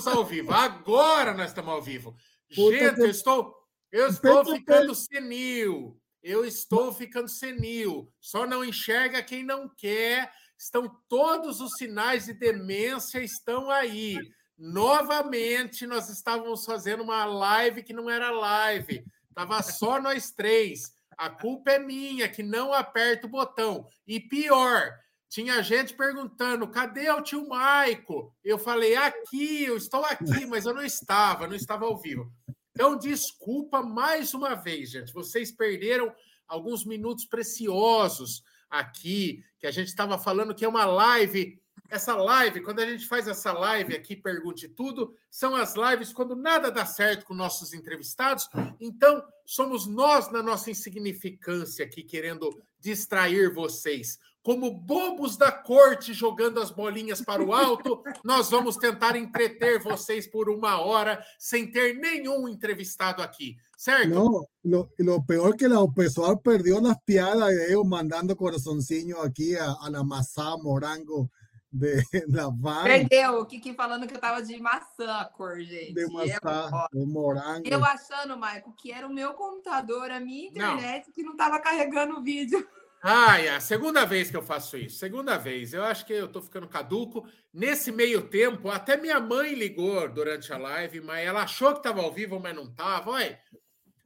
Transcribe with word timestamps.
estamos 0.00 0.18
ao 0.18 0.24
vivo. 0.24 0.52
Agora 0.52 1.32
nós 1.34 1.50
estamos 1.50 1.70
ao 1.70 1.82
vivo. 1.82 2.16
Gente, 2.48 3.00
eu 3.00 3.10
estou, 3.10 3.54
eu 3.92 4.08
estou 4.08 4.44
ficando 4.44 4.94
senil. 4.94 6.00
Eu 6.22 6.44
estou 6.44 6.92
ficando 6.92 7.28
senil. 7.28 8.12
Só 8.20 8.46
não 8.46 8.64
enxerga 8.64 9.22
quem 9.22 9.44
não 9.44 9.68
quer. 9.68 10.30
Estão 10.58 10.90
todos 11.08 11.60
os 11.60 11.72
sinais 11.74 12.26
de 12.26 12.34
demência 12.34 13.22
estão 13.22 13.70
aí. 13.70 14.18
Novamente, 14.58 15.86
nós 15.86 16.10
estávamos 16.10 16.64
fazendo 16.64 17.02
uma 17.02 17.24
live 17.24 17.82
que 17.82 17.94
não 17.94 18.10
era 18.10 18.30
live. 18.30 19.02
Tava 19.34 19.62
só 19.62 20.00
nós 20.00 20.30
três. 20.30 20.92
A 21.16 21.30
culpa 21.30 21.72
é 21.72 21.78
minha 21.78 22.28
que 22.28 22.42
não 22.42 22.72
aperta 22.72 23.26
o 23.26 23.30
botão. 23.30 23.86
E 24.06 24.20
pior, 24.20 24.92
tinha 25.30 25.62
gente 25.62 25.94
perguntando: 25.94 26.68
cadê 26.68 27.08
o 27.08 27.22
tio 27.22 27.48
Maico? 27.48 28.34
Eu 28.44 28.58
falei: 28.58 28.96
aqui, 28.96 29.64
eu 29.64 29.76
estou 29.76 30.04
aqui, 30.04 30.44
mas 30.44 30.66
eu 30.66 30.74
não 30.74 30.84
estava, 30.84 31.46
não 31.46 31.54
estava 31.54 31.86
ao 31.86 31.96
vivo. 31.96 32.30
Então, 32.72 32.98
desculpa 32.98 33.80
mais 33.80 34.34
uma 34.34 34.54
vez, 34.54 34.90
gente. 34.90 35.12
Vocês 35.14 35.52
perderam 35.52 36.12
alguns 36.48 36.84
minutos 36.84 37.24
preciosos 37.24 38.42
aqui, 38.68 39.44
que 39.58 39.66
a 39.66 39.70
gente 39.70 39.88
estava 39.88 40.18
falando 40.18 40.54
que 40.54 40.64
é 40.64 40.68
uma 40.68 40.84
live. 40.84 41.60
Essa 41.88 42.14
live, 42.14 42.60
quando 42.60 42.78
a 42.80 42.86
gente 42.86 43.06
faz 43.06 43.26
essa 43.26 43.52
live 43.52 43.96
aqui, 43.96 44.14
Pergunte 44.14 44.68
Tudo, 44.68 45.16
são 45.28 45.56
as 45.56 45.74
lives 45.74 46.12
quando 46.12 46.36
nada 46.36 46.70
dá 46.70 46.86
certo 46.86 47.24
com 47.24 47.34
nossos 47.34 47.72
entrevistados. 47.72 48.48
Então, 48.80 49.24
somos 49.44 49.88
nós, 49.88 50.30
na 50.30 50.40
nossa 50.40 50.70
insignificância, 50.70 51.84
aqui 51.84 52.04
querendo 52.04 52.48
distrair 52.78 53.52
vocês 53.52 54.18
como 54.42 54.70
bobos 54.70 55.36
da 55.36 55.52
corte 55.52 56.14
jogando 56.14 56.60
as 56.60 56.70
bolinhas 56.70 57.20
para 57.20 57.42
o 57.42 57.52
alto, 57.52 58.02
nós 58.24 58.50
vamos 58.50 58.76
tentar 58.76 59.16
entreter 59.16 59.82
vocês 59.82 60.26
por 60.26 60.48
uma 60.48 60.80
hora 60.80 61.22
sem 61.38 61.70
ter 61.70 61.94
nenhum 61.94 62.48
entrevistado 62.48 63.22
aqui, 63.22 63.56
certo? 63.76 64.08
No, 64.08 64.48
lo, 64.64 64.90
lo 64.98 65.22
peor 65.24 65.54
que 65.54 65.66
o 65.66 65.92
pessoal 65.92 66.38
perdeu 66.38 66.80
nas 66.80 66.96
piadas 67.04 67.48
de 67.48 67.72
eu 67.72 67.84
mandando 67.84 68.34
coraçãozinho 68.34 69.20
aqui 69.20 69.56
a, 69.56 69.64
a 69.82 69.90
la 69.90 70.02
maçã 70.02 70.56
morango 70.56 71.30
de, 71.72 72.02
da 72.26 72.48
van. 72.48 72.84
Perdeu, 72.84 73.40
o 73.40 73.46
Kiki 73.46 73.74
falando 73.74 74.06
que 74.06 74.14
eu 74.14 74.20
tava 74.20 74.42
de 74.42 74.58
maçã 74.58 75.18
a 75.18 75.24
cor, 75.26 75.60
gente. 75.60 75.94
De 75.94 76.06
maçã, 76.06 76.70
de 76.92 77.06
morango. 77.06 77.68
Eu 77.68 77.84
achando, 77.84 78.36
Maico, 78.36 78.74
que 78.74 78.90
era 78.90 79.06
o 79.06 79.12
meu 79.12 79.34
computador, 79.34 80.10
a 80.10 80.18
minha 80.18 80.48
internet 80.48 81.06
não. 81.06 81.12
que 81.12 81.22
não 81.22 81.36
tava 81.36 81.60
carregando 81.60 82.18
o 82.18 82.22
vídeo. 82.22 82.66
Ai, 83.02 83.48
a 83.48 83.60
segunda 83.60 84.04
vez 84.04 84.30
que 84.30 84.36
eu 84.36 84.42
faço 84.42 84.76
isso. 84.76 84.98
Segunda 84.98 85.38
vez. 85.38 85.72
Eu 85.72 85.82
acho 85.84 86.04
que 86.04 86.12
eu 86.12 86.28
tô 86.28 86.42
ficando 86.42 86.68
caduco. 86.68 87.26
Nesse 87.52 87.90
meio 87.90 88.28
tempo, 88.28 88.68
até 88.68 88.96
minha 88.96 89.18
mãe 89.18 89.54
ligou 89.54 90.06
durante 90.08 90.52
a 90.52 90.58
live, 90.58 91.00
mas 91.00 91.26
ela 91.26 91.42
achou 91.42 91.72
que 91.72 91.78
estava 91.78 92.02
ao 92.02 92.12
vivo, 92.12 92.38
mas 92.38 92.54
não 92.54 92.64
estava. 92.64 93.10
Olha, 93.12 93.40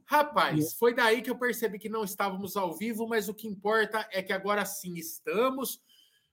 rapaz, 0.06 0.74
foi 0.74 0.94
daí 0.94 1.22
que 1.22 1.30
eu 1.30 1.36
percebi 1.36 1.78
que 1.78 1.88
não 1.88 2.04
estávamos 2.04 2.56
ao 2.56 2.76
vivo, 2.76 3.08
mas 3.08 3.28
o 3.28 3.34
que 3.34 3.48
importa 3.48 4.08
é 4.12 4.22
que 4.22 4.32
agora 4.32 4.64
sim 4.64 4.94
estamos. 4.94 5.80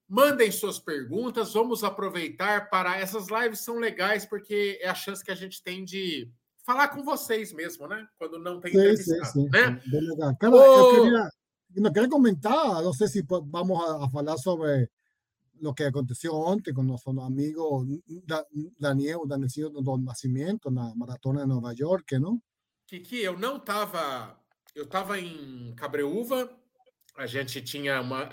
Mandem 0.08 0.52
suas 0.52 0.78
perguntas, 0.78 1.54
vamos 1.54 1.84
aproveitar 1.84 2.70
para 2.70 2.98
essas 2.98 3.28
lives 3.30 3.62
são 3.62 3.80
legais 3.80 4.26
porque 4.26 4.78
é 4.82 4.90
a 4.90 4.94
chance 4.94 5.24
que 5.24 5.32
a 5.32 5.36
gente 5.36 5.64
tem 5.64 5.84
de 5.84 6.30
falar 6.64 6.90
com 6.90 7.04
vocês 7.04 7.52
mesmo, 7.54 7.88
né? 7.88 8.06
Quando 8.20 8.38
não 8.38 8.60
tem 8.60 8.72
entrevistado, 8.72 9.26
sim, 9.26 9.46
sim, 9.46 9.50
né? 9.50 9.82
Bem 9.88 10.02
legal. 10.02 10.36
Cara, 10.38 10.56
eu 10.56 11.04
queria 11.04 11.30
nos 11.76 11.92
quería 11.94 12.10
comentar, 12.10 12.84
no 12.84 12.94
sé 12.94 13.08
si 13.08 13.22
vamos 13.28 13.84
a, 13.84 14.04
a 14.04 14.20
hablar 14.20 14.38
sobre 14.38 14.90
lo 15.62 15.74
que 15.74 15.86
aconteció 15.86 16.52
antes 16.52 16.74
con 16.74 16.88
nuestro 16.88 17.12
amigo 17.24 17.86
Daniel, 18.78 19.20
Daniel 19.26 19.72
do 19.72 19.98
Nascimento 19.98 20.72
na 20.72 20.94
Maratona 20.96 21.42
de 21.42 21.48
Nova 21.48 21.74
York, 21.74 22.20
não? 22.20 22.42
Kiki, 22.88 23.20
eu 23.20 23.38
não 23.38 23.58
estava. 23.58 24.38
Eu 24.76 24.84
estava 24.84 25.20
em 25.20 25.74
Cabreúva, 25.76 26.50
a 27.16 27.26
gente 27.26 27.62
tinha 27.62 28.02
uma, 28.02 28.30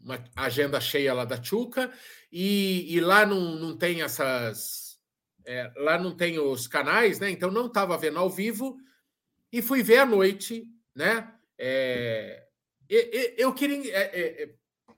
uma 0.00 0.24
agenda 0.34 0.80
cheia 0.80 1.12
lá 1.12 1.24
da 1.24 1.42
Chuca, 1.42 1.92
e, 2.30 2.86
e 2.88 3.00
lá 3.00 3.26
não, 3.26 3.56
não 3.56 3.76
tem 3.76 4.02
essas. 4.02 4.98
É, 5.44 5.72
lá 5.76 5.98
não 5.98 6.16
tem 6.16 6.38
os 6.38 6.66
canais, 6.66 7.18
né? 7.18 7.30
Então 7.30 7.50
não 7.50 7.66
estava 7.66 7.98
vendo 7.98 8.18
ao 8.18 8.30
vivo, 8.30 8.76
e 9.52 9.60
fui 9.60 9.82
ver 9.82 9.98
à 9.98 10.06
noite, 10.06 10.64
né? 10.94 11.32
É, 11.58 12.48
eu 13.38 13.54
queria. 13.54 13.94
É, 13.94 14.20
é, 14.20 14.42
é, 14.42 14.54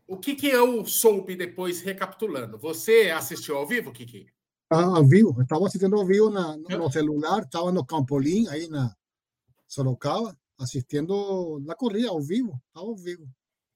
o 0.06 0.18
que, 0.18 0.34
que 0.34 0.48
eu 0.48 0.84
soube 0.84 1.36
depois, 1.36 1.80
recapitulando? 1.80 2.58
Você 2.58 3.10
assistiu 3.10 3.56
ao 3.56 3.66
vivo, 3.66 3.92
Kiki? 3.92 4.26
Ah, 4.70 4.96
ao 4.96 5.06
vivo, 5.06 5.40
estava 5.40 5.66
assistindo 5.66 5.96
ao 5.96 6.04
vivo 6.04 6.30
na, 6.30 6.56
no, 6.56 6.68
no 6.68 6.90
celular, 6.90 7.42
estava 7.42 7.70
no 7.70 7.86
Campolim, 7.86 8.48
aí 8.48 8.68
na 8.68 8.94
Sorocaba, 9.66 10.36
assistindo 10.58 11.60
na 11.64 11.74
corrida 11.74 12.08
ao 12.08 12.20
vivo, 12.20 12.60
estava 12.68 12.86
ao 12.86 12.96
vivo. 12.96 13.26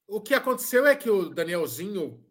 O 0.06 0.20
que 0.20 0.34
aconteceu 0.34 0.86
é 0.86 0.96
que 0.96 1.08
o 1.08 1.28
Danielzinho 1.28 2.24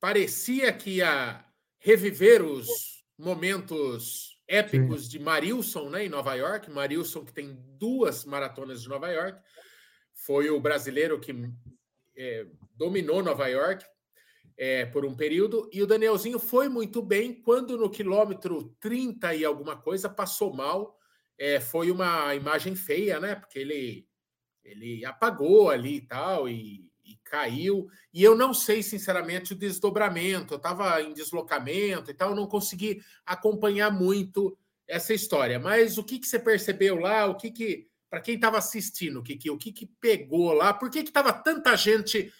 parecia 0.00 0.72
que 0.72 0.96
ia 0.96 1.44
reviver 1.78 2.42
os 2.42 3.04
momentos 3.18 4.38
épicos 4.48 5.04
Sim. 5.04 5.10
de 5.10 5.18
Marilson 5.18 5.90
né, 5.90 6.06
em 6.06 6.08
Nova 6.08 6.34
York. 6.34 6.70
Marilson, 6.70 7.24
que 7.24 7.32
tem 7.32 7.58
duas 7.78 8.24
maratonas 8.24 8.82
de 8.82 8.88
Nova 8.88 9.10
York 9.10 9.40
foi 10.26 10.50
o 10.50 10.58
brasileiro 10.58 11.20
que 11.20 11.32
é, 12.16 12.46
dominou 12.74 13.22
Nova 13.22 13.46
York 13.46 13.86
é, 14.58 14.84
por 14.86 15.04
um 15.04 15.14
período, 15.14 15.70
e 15.72 15.82
o 15.82 15.86
Danielzinho 15.86 16.40
foi 16.40 16.68
muito 16.68 17.00
bem 17.00 17.32
quando 17.32 17.76
no 17.76 17.88
quilômetro 17.88 18.74
30 18.80 19.34
e 19.34 19.44
alguma 19.44 19.76
coisa 19.76 20.08
passou 20.08 20.52
mal. 20.52 20.98
É, 21.38 21.60
foi 21.60 21.90
uma 21.90 22.34
imagem 22.34 22.74
feia, 22.74 23.20
né? 23.20 23.34
Porque 23.34 23.58
ele, 23.58 24.08
ele 24.64 25.04
apagou 25.04 25.70
ali 25.70 25.96
e 25.96 26.00
tal, 26.00 26.48
e, 26.48 26.90
e 27.04 27.16
caiu. 27.22 27.86
E 28.12 28.24
eu 28.24 28.34
não 28.34 28.54
sei, 28.54 28.82
sinceramente, 28.82 29.52
o 29.52 29.56
desdobramento. 29.56 30.54
Eu 30.54 30.56
estava 30.56 31.02
em 31.02 31.12
deslocamento 31.12 32.10
e 32.10 32.14
tal, 32.14 32.34
não 32.34 32.46
consegui 32.46 33.02
acompanhar 33.26 33.92
muito 33.92 34.56
essa 34.88 35.12
história. 35.12 35.58
Mas 35.60 35.98
o 35.98 36.04
que, 36.04 36.18
que 36.18 36.26
você 36.26 36.38
percebeu 36.38 36.96
lá? 36.96 37.26
O 37.26 37.36
que, 37.36 37.50
que 37.50 37.86
para 38.08 38.20
quem 38.20 38.36
estava 38.36 38.58
assistindo, 38.58 39.22
Kiki, 39.22 39.50
o 39.50 39.58
que, 39.58 39.72
que 39.72 39.86
pegou 40.00 40.52
lá? 40.52 40.72
Por 40.72 40.90
que 40.90 41.00
estava 41.00 41.32
tanta 41.32 41.76
gente 41.76 42.32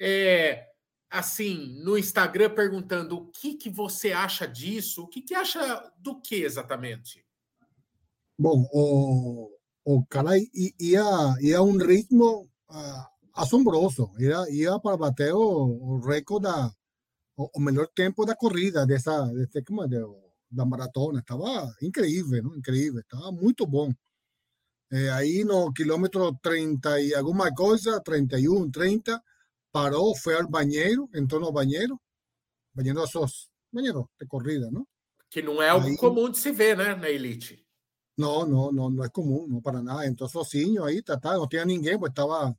é, 0.00 0.66
assim 1.10 1.78
no 1.82 1.98
Instagram 1.98 2.54
perguntando 2.54 3.16
o 3.16 3.26
que, 3.26 3.54
que 3.54 3.68
você 3.68 4.12
acha 4.12 4.46
disso? 4.46 5.04
O 5.04 5.08
que, 5.08 5.20
que 5.20 5.34
acha 5.34 5.92
do 5.98 6.20
que 6.20 6.36
exatamente? 6.36 7.24
Bom, 8.38 8.66
o, 8.72 9.50
o 9.84 10.06
cara 10.06 10.30
ia, 10.78 11.34
ia 11.40 11.62
um 11.62 11.76
ritmo 11.76 12.48
uh, 12.70 13.06
assombroso, 13.34 14.10
ia, 14.18 14.46
ia 14.50 14.78
para 14.78 14.96
bater 14.96 15.34
o, 15.34 15.40
o 15.40 16.00
recorde 16.00 16.44
da 16.44 16.72
o, 17.36 17.50
o 17.54 17.60
melhor 17.60 17.88
tempo 17.88 18.26
da 18.26 18.36
corrida 18.36 18.86
dessa, 18.86 19.26
desse, 19.32 19.62
como, 19.62 19.86
de, 19.86 19.98
da 20.50 20.64
maratona. 20.64 21.20
Estava 21.20 21.74
incrível, 21.82 22.42
não? 22.42 22.56
incrível, 22.56 23.00
estava 23.00 23.32
muito 23.32 23.66
bom. 23.66 23.92
Eh, 24.90 25.08
ahí 25.08 25.44
no 25.44 25.72
kilómetro 25.72 26.36
30 26.42 27.00
y 27.00 27.12
alguna 27.12 27.50
cosa, 27.52 28.00
31, 28.00 28.70
30, 28.72 29.22
paró, 29.70 30.14
fue 30.14 30.36
al 30.36 30.46
bañero, 30.48 31.08
entró 31.12 31.38
no 31.38 31.52
bañero, 31.52 32.02
bañero 32.72 33.04
esos, 33.04 33.52
bañero 33.70 34.10
de 34.18 34.26
corrida, 34.26 34.68
¿no? 34.70 34.88
Que 35.28 35.44
no 35.44 35.62
es 35.62 35.70
algo 35.70 35.86
ahí, 35.86 35.96
común 35.96 36.32
de 36.32 36.38
se 36.38 36.50
ver, 36.50 36.76
¿no? 36.76 36.96
Na 36.96 37.08
elite. 37.08 37.64
No, 38.16 38.44
no, 38.44 38.72
no, 38.72 38.90
no 38.90 39.04
es 39.04 39.10
común, 39.10 39.48
no 39.48 39.60
para 39.60 39.80
nada. 39.80 40.04
Entonces, 40.04 40.32
sozinho 40.32 40.84
ahí, 40.84 41.00
tá, 41.02 41.18
no 41.22 41.48
tenía 41.48 41.64
ninguém, 41.64 41.96
pues 41.96 42.10
estaba, 42.10 42.52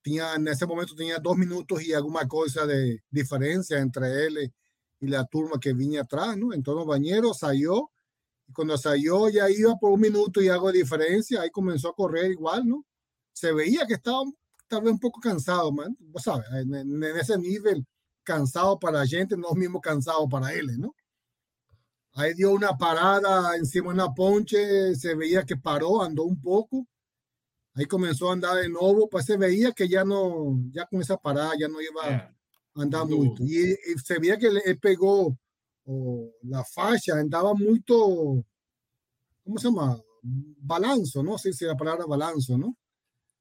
tenía, 0.00 0.36
en 0.36 0.46
ese 0.46 0.66
momento 0.66 0.94
tenía 0.94 1.18
dos 1.18 1.36
minutos 1.36 1.82
y 1.82 1.92
alguna 1.92 2.28
cosa 2.28 2.64
de 2.64 3.02
diferencia 3.10 3.78
entre 3.80 4.26
él 4.26 4.52
y 5.00 5.08
la 5.08 5.24
turma 5.24 5.58
que 5.60 5.74
venía 5.74 6.02
atrás, 6.02 6.36
¿no? 6.36 6.54
Entonces, 6.54 6.82
el 6.82 6.88
bañero 6.88 7.34
salió 7.34 7.90
y 8.48 8.52
cuando 8.52 8.76
salió 8.78 9.28
ya 9.28 9.50
iba 9.50 9.76
por 9.76 9.92
un 9.92 10.00
minuto 10.00 10.40
y 10.40 10.48
algo 10.48 10.70
de 10.70 10.78
diferencia, 10.78 11.42
ahí 11.42 11.50
comenzó 11.50 11.88
a 11.88 11.94
correr 11.94 12.30
igual, 12.30 12.66
¿no? 12.66 12.84
Se 13.32 13.52
veía 13.52 13.86
que 13.86 13.94
estaba 13.94 14.22
tal 14.68 14.82
vez 14.82 14.92
un 14.92 15.00
poco 15.00 15.20
cansado, 15.20 15.72
man. 15.72 15.96
¿sabes? 16.16 16.46
En, 16.52 16.74
en, 16.74 17.02
ese 17.16 17.36
nivel, 17.38 17.84
cansado 18.22 18.78
para 18.78 19.00
la 19.00 19.06
gente, 19.06 19.36
no 19.36 19.50
es 19.50 19.56
mismo 19.56 19.80
cansado 19.80 20.28
para 20.28 20.52
él, 20.52 20.78
¿no? 20.78 20.94
Ahí 22.14 22.32
dio 22.34 22.52
una 22.52 22.76
parada 22.78 23.56
encima 23.56 23.88
de 23.88 23.94
una 23.94 24.14
ponche, 24.14 24.94
se 24.94 25.14
veía 25.14 25.44
que 25.44 25.56
paró, 25.56 26.02
andó 26.02 26.24
un 26.24 26.40
poco. 26.40 26.86
Ahí 27.74 27.84
comenzó 27.84 28.30
a 28.30 28.32
andar 28.32 28.56
de 28.56 28.70
nuevo, 28.70 29.06
pues 29.08 29.26
se 29.26 29.36
veía 29.36 29.72
que 29.72 29.86
ya 29.86 30.02
no, 30.02 30.58
ya 30.70 30.86
con 30.86 31.02
esa 31.02 31.18
parada 31.18 31.52
ya 31.58 31.68
no 31.68 31.78
iba 31.78 32.06
a 32.06 32.34
andar 32.74 33.04
mucho. 33.04 33.42
Y, 33.44 33.72
y 33.72 33.98
se 34.02 34.18
veía 34.18 34.38
que 34.38 34.46
él 34.46 34.78
pegó 34.80 35.36
o 35.86 36.32
la 36.42 36.64
faixa 36.64 37.18
andaba 37.18 37.54
muy, 37.54 37.82
¿cómo 37.82 38.44
se 39.56 39.68
llama? 39.68 40.00
Balanzo, 40.22 41.22
¿no? 41.22 41.38
Sí, 41.38 41.52
sí, 41.52 41.64
la 41.64 41.76
palabra 41.76 42.04
balanzo, 42.06 42.58
¿no? 42.58 42.76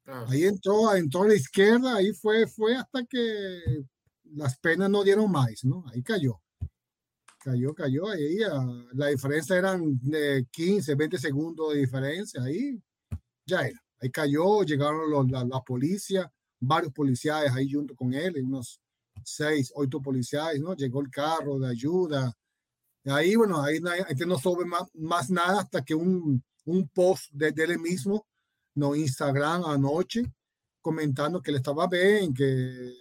Ah. 0.05 0.25
Ahí 0.29 0.43
entró, 0.43 0.93
entró 0.95 1.23
a 1.23 1.27
la 1.27 1.35
izquierda, 1.35 1.95
ahí 1.95 2.13
fue, 2.13 2.45
fue 2.47 2.75
hasta 2.75 3.03
que 3.05 3.83
las 4.35 4.57
penas 4.59 4.89
no 4.89 5.03
dieron 5.03 5.31
más, 5.31 5.63
¿no? 5.63 5.83
Ahí 5.91 6.03
cayó. 6.03 6.39
cayó, 7.39 7.73
cayó. 7.73 8.07
Ahí 8.09 8.37
la 8.93 9.07
diferencia 9.07 9.55
eran 9.55 9.99
de 10.01 10.45
15, 10.51 10.93
20 10.93 11.17
segundos 11.17 11.73
de 11.73 11.79
diferencia. 11.79 12.43
Ahí 12.43 12.79
ya 13.47 13.61
era. 13.61 13.81
Ahí 13.99 14.11
cayó, 14.11 14.61
llegaron 14.63 15.09
los, 15.09 15.29
la, 15.31 15.43
la, 15.43 15.61
policía, 15.61 16.31
varios 16.59 16.93
policías 16.93 17.55
ahí 17.55 17.71
junto 17.71 17.95
con 17.95 18.13
él, 18.13 18.35
unos 18.43 18.79
seis, 19.23 19.71
ocho 19.75 20.01
policías, 20.01 20.59
¿no? 20.59 20.75
Llegó 20.75 21.01
el 21.01 21.09
carro 21.09 21.59
de 21.59 21.69
ayuda. 21.69 22.33
Y 23.03 23.09
ahí, 23.09 23.35
bueno, 23.35 23.61
ahí 23.61 23.79
no 23.79 24.39
sabe 24.39 24.65
más, 24.65 25.29
nada 25.29 25.61
hasta 25.61 25.83
que 25.83 25.93
un, 25.93 26.43
un 26.65 26.87
post 26.89 27.31
de, 27.31 27.51
de, 27.51 27.63
él 27.63 27.79
mismo 27.79 28.25
no 28.75 28.95
Instagram 28.95 29.65
anoche 29.65 30.23
comentando 30.81 31.41
que 31.41 31.51
él 31.51 31.57
estaba 31.57 31.87
bien, 31.87 32.33
que 32.33 32.93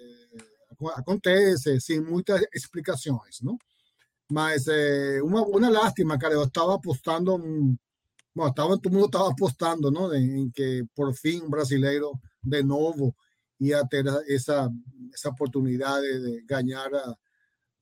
acontece 0.96 1.81
sin 1.81 2.05
muchas 2.05 2.43
explicaciones, 2.52 3.43
¿no? 3.43 3.58
Mas 4.31 4.66
eh, 4.69 5.20
uma, 5.22 5.43
uma 5.43 5.69
lástima, 5.69 6.19
cara, 6.19 6.34
eu 6.34 6.44
estava 6.44 6.75
apostando, 6.75 7.38
bom, 8.34 8.49
estava, 8.49 8.78
todo 8.78 8.93
mundo 8.93 9.06
estava 9.06 9.31
apostando, 9.31 9.90
¿no? 9.90 10.14
Em 10.14 10.50
que 10.50 10.84
por 10.94 11.14
fim 11.14 11.43
um 11.43 11.50
brasileiro 11.50 12.19
de 12.43 12.62
novo 12.62 13.14
ia 13.69 13.87
ter 13.87 14.06
essa 14.28 14.70
essa 15.14 15.31
oportunidade 15.31 16.06
de 16.20 16.43
ganhar 16.43 16.93
a, 16.93 17.14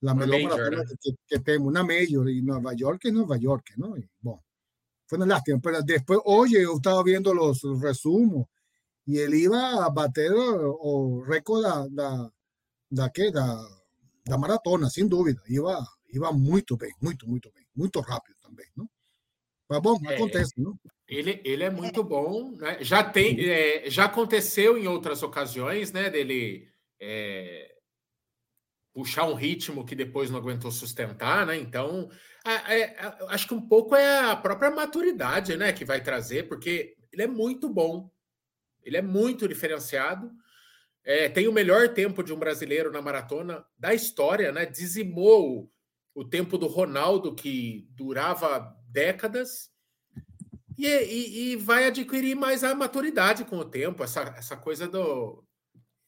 a 0.05 0.13
melhor 0.13 0.43
maratona 0.43 0.85
que, 1.01 1.15
que, 1.27 1.39
temos, 1.39 1.73
na 1.73 1.83
Major, 1.83 2.27
em 2.29 2.41
Nova 2.43 2.73
York, 2.77 3.07
em 3.07 3.11
Nova 3.11 3.35
York, 3.37 3.73
não? 3.77 3.97
E, 3.97 4.07
bom, 4.21 4.39
foi 5.07 5.17
uma 5.17 5.25
lástima, 5.25 5.59
mas 5.63 5.83
depois, 5.83 6.19
hoje 6.25 6.55
eu 6.55 6.77
estava 6.77 7.03
vendo 7.03 7.31
os, 7.31 7.63
os 7.63 7.81
resumos 7.81 8.45
e 9.07 9.17
ele 9.17 9.43
ia 9.43 9.89
bater 9.89 10.31
o, 10.31 11.19
o 11.19 11.23
recorde 11.23 11.63
da, 11.63 11.87
da, 11.87 12.31
da, 12.91 13.09
que, 13.09 13.31
da, 13.31 13.67
da 14.25 14.37
maratona, 14.37 14.89
sem 14.89 15.07
dúvida, 15.07 15.41
ia 15.47 15.61
iba 16.13 16.31
muito 16.31 16.77
bem, 16.77 16.91
muito, 17.01 17.27
muito 17.27 17.51
bem, 17.51 17.65
muito 17.75 17.99
rápido 17.99 18.35
também, 18.41 18.67
não? 18.75 18.87
Mas 19.67 19.81
bom, 19.81 19.97
é, 20.05 20.15
acontece, 20.15 20.53
não? 20.57 20.77
Ele, 21.15 21.41
ele 21.43 21.63
é 21.63 21.69
muito 21.69 22.03
bom, 22.03 22.55
né? 22.55 22.77
Já 22.81 23.03
tem, 23.03 23.49
é, 23.49 23.89
já 23.89 24.05
aconteceu 24.05 24.77
em 24.77 24.87
outras 24.87 25.21
ocasiões, 25.21 25.91
né? 25.91 26.09
Dele 26.09 26.67
é, 26.99 27.75
puxar 28.93 29.25
um 29.25 29.33
ritmo 29.33 29.85
que 29.85 29.95
depois 29.95 30.29
não 30.29 30.39
aguentou 30.39 30.71
sustentar, 30.71 31.45
né? 31.45 31.57
Então, 31.57 32.09
é, 32.45 32.95
acho 33.29 33.47
que 33.47 33.53
um 33.53 33.67
pouco 33.67 33.95
é 33.95 34.31
a 34.31 34.35
própria 34.35 34.71
maturidade, 34.71 35.57
né? 35.57 35.73
Que 35.73 35.85
vai 35.85 36.01
trazer, 36.01 36.47
porque 36.47 36.95
ele 37.11 37.23
é 37.23 37.27
muito 37.27 37.69
bom, 37.69 38.09
ele 38.83 38.97
é 38.97 39.01
muito 39.01 39.47
diferenciado. 39.47 40.31
É, 41.05 41.27
tem 41.27 41.47
o 41.47 41.53
melhor 41.53 41.89
tempo 41.89 42.23
de 42.23 42.31
um 42.31 42.39
brasileiro 42.39 42.91
na 42.91 43.01
maratona 43.01 43.65
da 43.77 43.93
história, 43.93 44.51
né? 44.51 44.65
Dizimou 44.65 45.69
o 46.15 46.23
tempo 46.23 46.57
do 46.57 46.67
Ronaldo, 46.67 47.35
que 47.35 47.87
durava 47.91 48.73
décadas, 48.87 49.72
e, 50.77 50.87
e, 50.87 51.51
e, 51.53 51.55
vai 51.55 51.85
adquirir 51.85 52.35
mais 52.35 52.63
a 52.63 52.73
maturidade 52.73 53.45
com 53.45 53.57
o 53.57 53.65
tempo, 53.65 54.03
essa, 54.03 54.21
essa 54.37 54.57
coisa 54.57 54.87
do 54.87 55.43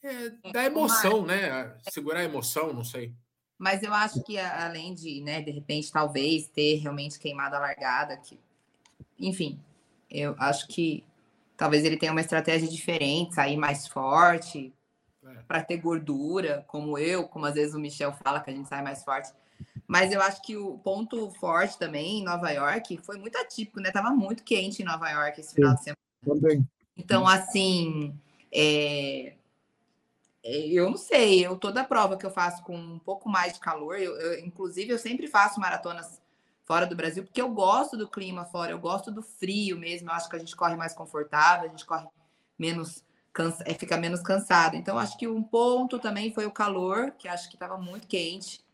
é, 0.04 0.52
da 0.52 0.64
emoção, 0.66 1.26
né? 1.26 1.76
Segurar 1.90 2.20
a 2.20 2.24
emoção, 2.24 2.72
não 2.72 2.84
sei. 2.84 3.14
Mas 3.58 3.82
eu 3.82 3.94
acho 3.94 4.22
que 4.24 4.38
além 4.38 4.94
de, 4.94 5.22
né, 5.22 5.42
de 5.42 5.52
repente, 5.52 5.92
talvez 5.92 6.48
ter 6.48 6.76
realmente 6.76 7.18
queimado 7.18 7.56
a 7.56 7.60
largada, 7.60 8.18
que, 8.18 8.40
enfim, 9.18 9.60
eu 10.10 10.36
acho 10.38 10.68
que 10.68 11.04
talvez 11.56 11.84
ele 11.84 11.98
tenha 11.98 12.12
uma 12.12 12.22
estratégia 12.22 12.68
diferente, 12.68 13.36
sair 13.36 13.58
mais 13.58 13.88
forte, 13.88 14.74
é. 15.24 15.34
para 15.48 15.64
ter 15.64 15.78
gordura, 15.78 16.64
como 16.68 16.98
eu, 16.98 17.28
como 17.28 17.46
às 17.46 17.56
vezes 17.56 17.74
o 17.74 17.80
Michel 17.80 18.14
fala 18.14 18.42
que 18.42 18.50
a 18.50 18.54
gente 18.54 18.68
sai 18.68 18.84
mais 18.84 19.04
forte. 19.04 19.34
Mas 19.88 20.12
eu 20.12 20.22
acho 20.22 20.42
que 20.42 20.58
o 20.58 20.78
ponto 20.80 21.30
forte 21.32 21.78
também 21.78 22.20
em 22.20 22.24
Nova 22.24 22.50
York 22.50 22.98
foi 22.98 23.18
muito 23.18 23.38
atípico, 23.38 23.80
né? 23.80 23.92
Tava 23.92 24.10
muito 24.10 24.44
quente 24.44 24.82
em 24.82 24.86
Nova 24.86 25.10
York 25.10 25.40
esse 25.40 25.54
final 25.54 25.72
Sim, 25.72 25.78
de 25.78 25.84
semana. 25.84 26.00
Também. 26.26 26.68
Então, 26.98 27.28
assim, 27.28 28.18
é... 28.52 29.34
é 30.44 30.68
eu 30.68 30.90
não 30.90 30.98
sei, 30.98 31.46
eu 31.46 31.56
toda 31.58 31.84
prova 31.84 32.18
que 32.18 32.26
eu 32.26 32.32
faço 32.32 32.64
com 32.64 32.76
um 32.76 33.00
pouco 33.00 33.30
mais 33.30 33.54
de 33.54 33.60
calor, 33.60 34.00
eu, 34.00 34.16
eu, 34.20 34.40
inclusive 34.40 34.92
eu 34.92 34.98
sempre 34.98 35.28
faço 35.28 35.60
maratonas 35.60 36.22
fora 36.64 36.88
do 36.88 36.96
Brasil, 36.96 37.24
porque 37.24 37.42
eu 37.42 37.50
gosto 37.50 37.96
do 37.96 38.10
clima 38.10 38.46
fora, 38.46 38.72
eu 38.72 38.80
gosto 38.80 39.12
do 39.12 39.22
frio 39.22 39.78
mesmo, 39.78 40.10
eu 40.10 40.14
acho 40.14 40.28
que 40.28 40.36
a 40.36 40.40
gente 40.40 40.56
corre 40.56 40.76
mais 40.76 40.94
confortável, 40.94 41.68
a 41.68 41.70
gente 41.70 41.86
corre 41.86 42.08
menos 42.58 43.04
cansa, 43.36 43.64
é, 43.68 43.74
fica 43.74 43.98
menos 43.98 44.22
cansado. 44.22 44.76
Então, 44.76 44.98
acho 44.98 45.18
que 45.18 45.28
um 45.28 45.44
ponto 45.44 46.00
também 46.00 46.34
foi 46.34 46.46
o 46.46 46.52
calor, 46.52 47.12
que 47.20 47.28
acho 47.28 47.50
que 47.50 47.56
estava 47.56 47.78
muito 47.78 48.08
quente. 48.08 48.65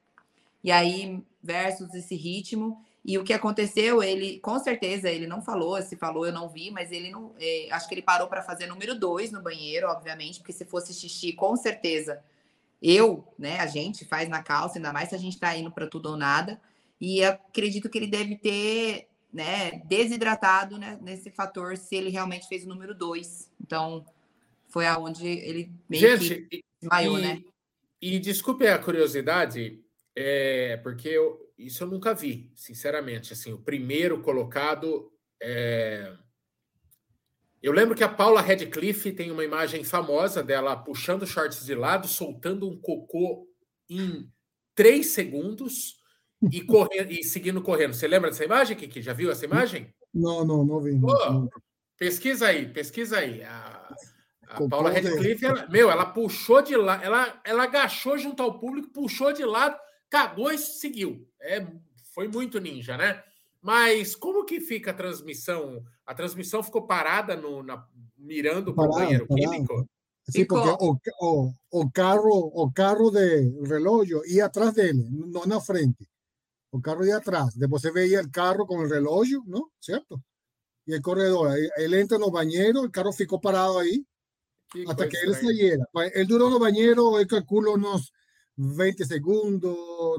E 0.63 0.71
aí, 0.71 1.21
versus 1.41 1.93
esse 1.93 2.15
ritmo. 2.15 2.83
E 3.03 3.17
o 3.17 3.23
que 3.23 3.33
aconteceu, 3.33 4.03
ele, 4.03 4.39
com 4.39 4.59
certeza, 4.59 5.09
ele 5.09 5.25
não 5.25 5.41
falou, 5.41 5.81
se 5.81 5.95
falou, 5.95 6.25
eu 6.25 6.31
não 6.31 6.47
vi, 6.47 6.69
mas 6.69 6.91
ele 6.91 7.09
não. 7.09 7.33
É, 7.39 7.67
acho 7.71 7.87
que 7.87 7.95
ele 7.95 8.01
parou 8.03 8.27
para 8.27 8.43
fazer 8.43 8.67
número 8.67 8.97
dois 8.97 9.31
no 9.31 9.41
banheiro, 9.41 9.87
obviamente, 9.87 10.39
porque 10.39 10.53
se 10.53 10.65
fosse 10.65 10.93
xixi, 10.93 11.33
com 11.33 11.55
certeza, 11.55 12.23
eu, 12.81 13.27
né, 13.39 13.59
a 13.59 13.65
gente 13.65 14.05
faz 14.05 14.29
na 14.29 14.43
calça, 14.43 14.77
ainda 14.77 14.93
mais 14.93 15.09
se 15.09 15.15
a 15.15 15.17
gente 15.17 15.33
está 15.33 15.55
indo 15.55 15.71
para 15.71 15.87
tudo 15.87 16.09
ou 16.09 16.17
nada. 16.17 16.61
E 16.99 17.23
acredito 17.23 17.89
que 17.89 17.97
ele 17.97 18.07
deve 18.07 18.35
ter, 18.35 19.07
né, 19.33 19.81
desidratado 19.85 20.77
né, 20.77 20.99
nesse 21.01 21.31
fator 21.31 21.75
se 21.75 21.95
ele 21.95 22.11
realmente 22.11 22.47
fez 22.47 22.65
o 22.65 22.69
número 22.69 22.93
dois. 22.93 23.49
Então, 23.59 24.05
foi 24.67 24.85
aonde 24.85 25.27
ele 25.27 25.71
meio 25.89 26.17
gente, 26.17 26.47
que 26.49 26.63
desmaiou, 26.79 27.17
e, 27.17 27.21
né? 27.21 27.43
E 27.99 28.19
desculpe 28.19 28.67
a 28.67 28.77
curiosidade, 28.77 29.79
é, 30.15 30.77
porque 30.77 31.07
eu, 31.07 31.39
isso 31.57 31.83
eu 31.83 31.87
nunca 31.87 32.13
vi, 32.13 32.51
sinceramente. 32.55 33.33
Assim, 33.33 33.53
o 33.53 33.61
primeiro 33.61 34.21
colocado. 34.21 35.11
É... 35.41 36.13
Eu 37.61 37.71
lembro 37.71 37.95
que 37.95 38.03
a 38.03 38.09
Paula 38.09 38.41
Radcliffe 38.41 39.11
tem 39.11 39.29
uma 39.29 39.43
imagem 39.43 39.83
famosa 39.83 40.43
dela 40.43 40.75
puxando 40.75 41.27
shorts 41.27 41.63
de 41.63 41.75
lado, 41.75 42.07
soltando 42.07 42.67
um 42.67 42.79
cocô 42.79 43.47
em 43.87 44.27
três 44.73 45.07
segundos 45.07 45.99
e, 46.51 46.61
correndo, 46.65 47.11
e 47.11 47.23
seguindo 47.23 47.61
correndo. 47.61 47.93
Você 47.93 48.07
lembra 48.07 48.31
dessa 48.31 48.43
imagem, 48.43 48.75
Kiki? 48.75 49.01
Já 49.01 49.13
viu 49.13 49.29
essa 49.29 49.45
imagem? 49.45 49.93
Não, 50.11 50.43
não, 50.43 50.65
não 50.65 50.81
vi. 50.81 50.93
Não, 50.95 51.47
pesquisa 51.97 52.47
aí, 52.47 52.67
pesquisa 52.67 53.19
aí. 53.19 53.43
A, 53.43 53.95
a 54.47 54.67
Paula 54.67 54.89
Radcliffe, 54.91 55.45
ela, 55.45 55.69
meu, 55.69 55.91
ela 55.91 56.07
puxou 56.07 56.63
de 56.63 56.75
lado, 56.75 57.03
ela, 57.03 57.41
ela 57.45 57.63
agachou 57.63 58.17
junto 58.17 58.41
ao 58.41 58.59
público, 58.59 58.91
puxou 58.91 59.31
de 59.31 59.45
lado 59.45 59.79
cagou 60.11 60.51
e 60.51 60.57
seguiu. 60.57 61.25
É, 61.39 61.65
foi 62.13 62.27
muito 62.27 62.59
ninja, 62.59 62.97
né? 62.97 63.23
Mas 63.61 64.15
como 64.15 64.45
que 64.45 64.59
fica 64.59 64.91
a 64.91 64.93
transmissão? 64.93 65.83
A 66.05 66.13
transmissão 66.13 66.61
ficou 66.61 66.85
parada 66.85 67.35
no, 67.35 67.63
na, 67.63 67.87
mirando 68.17 68.73
para 68.75 68.89
o 68.89 68.93
banheiro 68.93 69.27
químico? 69.27 69.87
Sim, 70.29 70.45
porque 70.45 70.69
o, 70.79 70.97
o, 71.21 71.53
o, 71.71 71.91
carro, 71.91 72.51
o 72.53 72.71
carro 72.71 73.09
de 73.09 73.49
relógio 73.65 74.21
ia 74.25 74.45
atrás 74.45 74.73
dele, 74.73 75.07
não 75.09 75.45
na 75.45 75.59
frente. 75.61 76.07
O 76.71 76.79
carro 76.79 77.05
ia 77.05 77.17
atrás. 77.17 77.55
Depois 77.55 77.81
você 77.81 77.91
veia 77.91 78.21
o 78.21 78.31
carro 78.31 78.65
com 78.65 78.77
o 78.77 78.87
relógio, 78.87 79.43
não? 79.47 79.67
Certo? 79.79 80.21
E 80.87 80.95
o 80.95 81.01
corredor. 81.01 81.55
Ele 81.77 81.99
entra 81.99 82.17
no 82.17 82.31
banheiro, 82.31 82.83
o 82.83 82.91
carro 82.91 83.11
ficou 83.11 83.39
parado 83.39 83.77
aí, 83.77 84.03
que 84.71 84.85
até 84.89 85.07
que 85.07 85.17
ele 85.17 85.33
saíra. 85.33 85.85
Ele 86.13 86.25
durou 86.25 86.49
no 86.49 86.59
banheiro, 86.59 87.19
eu 87.19 87.27
calculo 87.27 87.75
uns 87.75 88.11
20 88.61 89.05
segundos, 89.05 89.75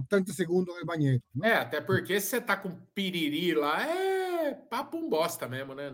30 0.08 0.32
segundos 0.32 0.74
no 0.78 0.84
banheiro. 0.84 1.22
Né? 1.34 1.50
É, 1.50 1.54
até 1.54 1.80
porque 1.80 2.20
se 2.20 2.28
você 2.28 2.40
tá 2.40 2.56
com 2.56 2.74
piriri 2.92 3.54
lá, 3.54 3.80
é 3.86 4.52
papo 4.52 4.96
um 4.96 5.08
bosta 5.08 5.48
mesmo, 5.48 5.74
né? 5.74 5.92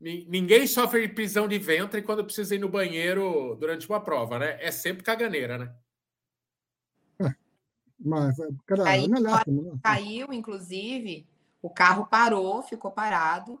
Ninguém 0.00 0.66
sofre 0.66 1.06
de 1.06 1.14
prisão 1.14 1.46
de 1.46 1.58
ventre 1.58 2.02
quando 2.02 2.24
precisa 2.24 2.54
ir 2.54 2.58
no 2.58 2.68
banheiro 2.68 3.56
durante 3.56 3.88
uma 3.88 4.02
prova, 4.02 4.38
né? 4.38 4.56
É 4.60 4.70
sempre 4.70 5.04
caganeira, 5.04 5.58
né? 5.58 5.74
É, 7.96 8.06
mas, 8.08 8.36
cara, 8.66 8.88
Aí, 8.88 9.06
não 9.06 9.18
é 9.18 9.20
lástima, 9.20 9.62
né? 9.62 9.78
Caiu, 9.82 10.32
inclusive, 10.32 11.26
o 11.62 11.70
carro 11.70 12.06
parou, 12.06 12.62
ficou 12.62 12.90
parado, 12.90 13.52
uhum. 13.52 13.60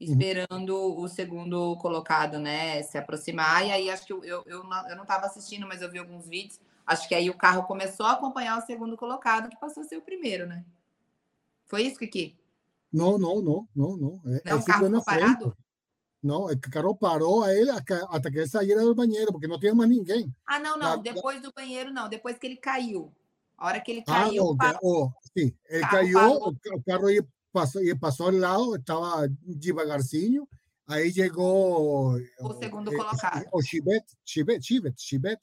esperando 0.00 0.74
uhum. 0.74 1.02
o 1.02 1.08
segundo 1.08 1.76
colocado, 1.78 2.38
né, 2.38 2.82
se 2.84 2.96
aproximar. 2.96 3.66
E 3.66 3.70
aí 3.72 3.90
acho 3.90 4.06
que 4.06 4.12
eu, 4.12 4.24
eu, 4.24 4.42
eu, 4.46 4.64
não, 4.64 4.88
eu 4.88 4.96
não 4.96 5.04
tava 5.04 5.26
assistindo, 5.26 5.66
mas 5.66 5.82
eu 5.82 5.90
vi 5.90 5.98
alguns 5.98 6.28
vídeos 6.28 6.60
Acho 6.92 7.08
que 7.08 7.14
aí 7.14 7.30
o 7.30 7.36
carro 7.36 7.64
começou 7.64 8.04
a 8.04 8.12
acompanhar 8.12 8.58
o 8.58 8.66
segundo 8.66 8.96
colocado, 8.96 9.48
que 9.48 9.58
passou 9.58 9.82
a 9.82 9.86
ser 9.86 9.96
o 9.96 10.02
primeiro, 10.02 10.46
né? 10.46 10.64
Foi 11.66 11.82
isso, 11.82 11.98
Kiki? 11.98 12.38
Não, 12.92 13.16
não, 13.16 13.40
não, 13.40 13.68
não, 13.74 13.96
não. 13.96 14.22
É, 14.26 14.50
não, 14.50 14.58
o 14.58 14.64
carro 14.64 14.84
ficou 14.84 15.04
parado? 15.04 15.56
Não, 16.22 16.44
o 16.44 16.60
carro 16.60 16.94
parou 16.94 17.42
a 17.42 17.52
ele 17.52 17.70
até 17.70 18.30
que 18.30 18.38
ele 18.38 18.46
saíra 18.46 18.82
do 18.82 18.94
banheiro, 18.94 19.32
porque 19.32 19.48
não 19.48 19.58
tinha 19.58 19.74
mais 19.74 19.88
ninguém. 19.88 20.30
Ah, 20.46 20.60
não, 20.60 20.78
não. 20.78 21.00
Depois 21.00 21.40
do 21.40 21.50
banheiro, 21.52 21.90
não. 21.90 22.08
Depois 22.08 22.38
que 22.38 22.46
ele 22.46 22.56
caiu. 22.56 23.10
A 23.56 23.66
hora 23.66 23.80
que 23.80 23.90
ele 23.90 24.04
ah, 24.06 24.12
caiu. 24.12 24.42
Ah, 24.42 24.46
não, 24.46 24.56
parou. 24.56 24.80
Oh, 24.82 25.12
sim, 25.36 25.56
ele 25.68 25.86
caiu, 25.86 26.18
parou. 26.18 26.48
o 26.74 26.82
carro 26.84 27.10
ia, 27.10 27.26
passou, 27.52 27.82
ia, 27.82 27.98
passou 27.98 28.26
ao 28.26 28.32
lado, 28.32 28.76
estava 28.76 29.26
devagarzinho. 29.42 30.46
Aí 30.86 31.10
chegou. 31.10 32.20
O 32.40 32.54
segundo 32.54 32.94
colocado. 32.94 33.46
O 33.50 33.62
Chibet, 33.62 34.04
Chibet, 34.24 34.62
Chibet, 34.62 34.94
Chibet 35.00 35.40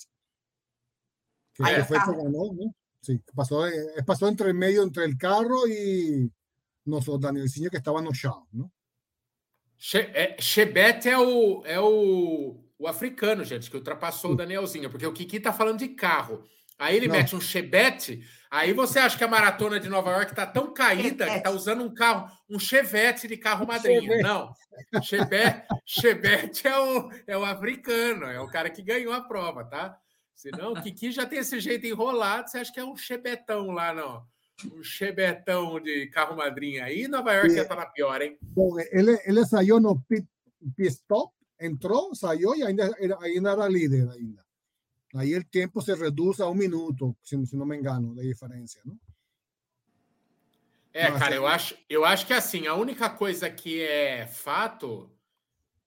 que, 1.65 1.75
que 1.75 1.83
foi 1.83 1.97
carro... 1.97 2.23
ganhou, 2.23 2.53
né? 2.53 2.69
Sí, 3.01 3.21
pasó, 3.33 3.65
eh, 3.67 4.03
pasó 4.05 4.27
entre 4.27 4.49
el 4.49 4.53
medio, 4.53 4.83
entre 4.83 5.05
el 5.05 5.17
carro 5.17 5.67
y 5.67 6.29
nosso 6.85 7.17
Danielzinho 7.17 7.69
que 7.69 7.77
estava 7.77 8.01
no 8.01 8.13
chão, 8.13 8.45
não? 8.51 8.69
Chebet 9.77 11.07
é 11.07 11.17
o, 11.17 11.63
é 11.65 11.79
o, 11.79 12.61
o 12.77 12.87
africano, 12.87 13.45
gente, 13.45 13.69
que 13.69 13.77
ultrapassou 13.77 14.31
o 14.31 14.35
Danielzinho, 14.35 14.89
porque 14.89 15.07
o 15.07 15.13
Kiki 15.13 15.39
tá 15.39 15.53
falando 15.53 15.79
de 15.79 15.87
carro. 15.89 16.43
Aí 16.77 16.97
ele 16.97 17.07
não. 17.07 17.15
mete 17.15 17.35
um 17.35 17.41
chebete, 17.41 18.21
aí 18.49 18.73
você 18.73 18.99
acha 18.99 19.17
que 19.17 19.23
a 19.23 19.27
maratona 19.27 19.79
de 19.79 19.89
Nova 19.89 20.11
York 20.11 20.33
tá 20.33 20.45
tão 20.45 20.73
caída 20.73 21.29
que 21.29 21.41
tá 21.41 21.49
usando 21.49 21.83
um 21.83 21.93
carro, 21.93 22.29
um 22.49 22.59
chevette 22.59 23.27
de 23.27 23.37
carro 23.37 23.65
madrinha. 23.65 24.01
Chevette. 24.01 24.23
Não, 24.23 24.53
chebete, 25.01 25.67
chebete 25.85 26.67
é, 26.67 26.77
o, 26.77 27.11
é 27.27 27.37
o 27.37 27.45
africano, 27.45 28.25
é 28.25 28.39
o 28.39 28.47
cara 28.47 28.69
que 28.69 28.81
ganhou 28.81 29.13
a 29.13 29.21
prova, 29.21 29.63
tá? 29.65 29.97
Senão 30.39 30.72
o 30.72 30.81
Kiki 30.81 31.12
já 31.12 31.25
tem 31.25 31.39
esse 31.39 31.60
jeito 31.60 31.86
enrolado, 31.86 32.50
você 32.50 32.60
acha 32.60 32.72
que 32.72 32.79
é 32.79 32.86
um 32.86 32.96
chebetão 32.96 33.72
lá, 33.72 33.93
não 33.93 34.25
um 34.74 34.81
chebetão 34.81 35.79
de 35.81 36.08
carro 36.08 36.36
madrinha 36.36 36.86
aí, 36.86 37.10
Nova 37.10 37.34
York 37.34 37.55
já 37.55 37.63
está 37.63 37.75
na 37.75 37.86
pior, 37.86 38.22
hein? 38.22 38.38
Ele, 38.91 39.19
ele 39.25 39.46
saiu 39.46 39.81
no 39.81 40.00
pit, 40.01 40.25
pit 40.77 40.89
stop, 40.89 41.34
entrou, 41.60 42.15
saiu 42.15 42.55
e 42.55 42.63
ainda, 42.63 42.89
ainda 43.22 43.51
era 43.51 43.67
líder 43.67 44.10
ainda. 44.10 44.46
Aí 45.15 45.36
o 45.36 45.43
tempo 45.43 45.81
se 45.81 45.93
reduz 45.93 46.39
a 46.39 46.50
um 46.50 46.53
minuto, 46.53 47.15
se, 47.22 47.46
se 47.46 47.58
não 47.58 47.65
me 47.65 47.77
engano, 47.77 48.15
da 48.15 48.22
diferença, 48.22 48.79
não? 48.86 48.98
É, 50.93 51.12
cara, 51.12 51.36
eu 51.36 51.46
acho, 51.46 51.77
eu 51.89 52.03
acho 52.03 52.25
que 52.25 52.34
assim, 52.34 52.65
a 52.65 52.75
única 52.75 53.10
coisa 53.10 53.50
que 53.50 53.81
é 53.81 54.25
fato 54.25 55.12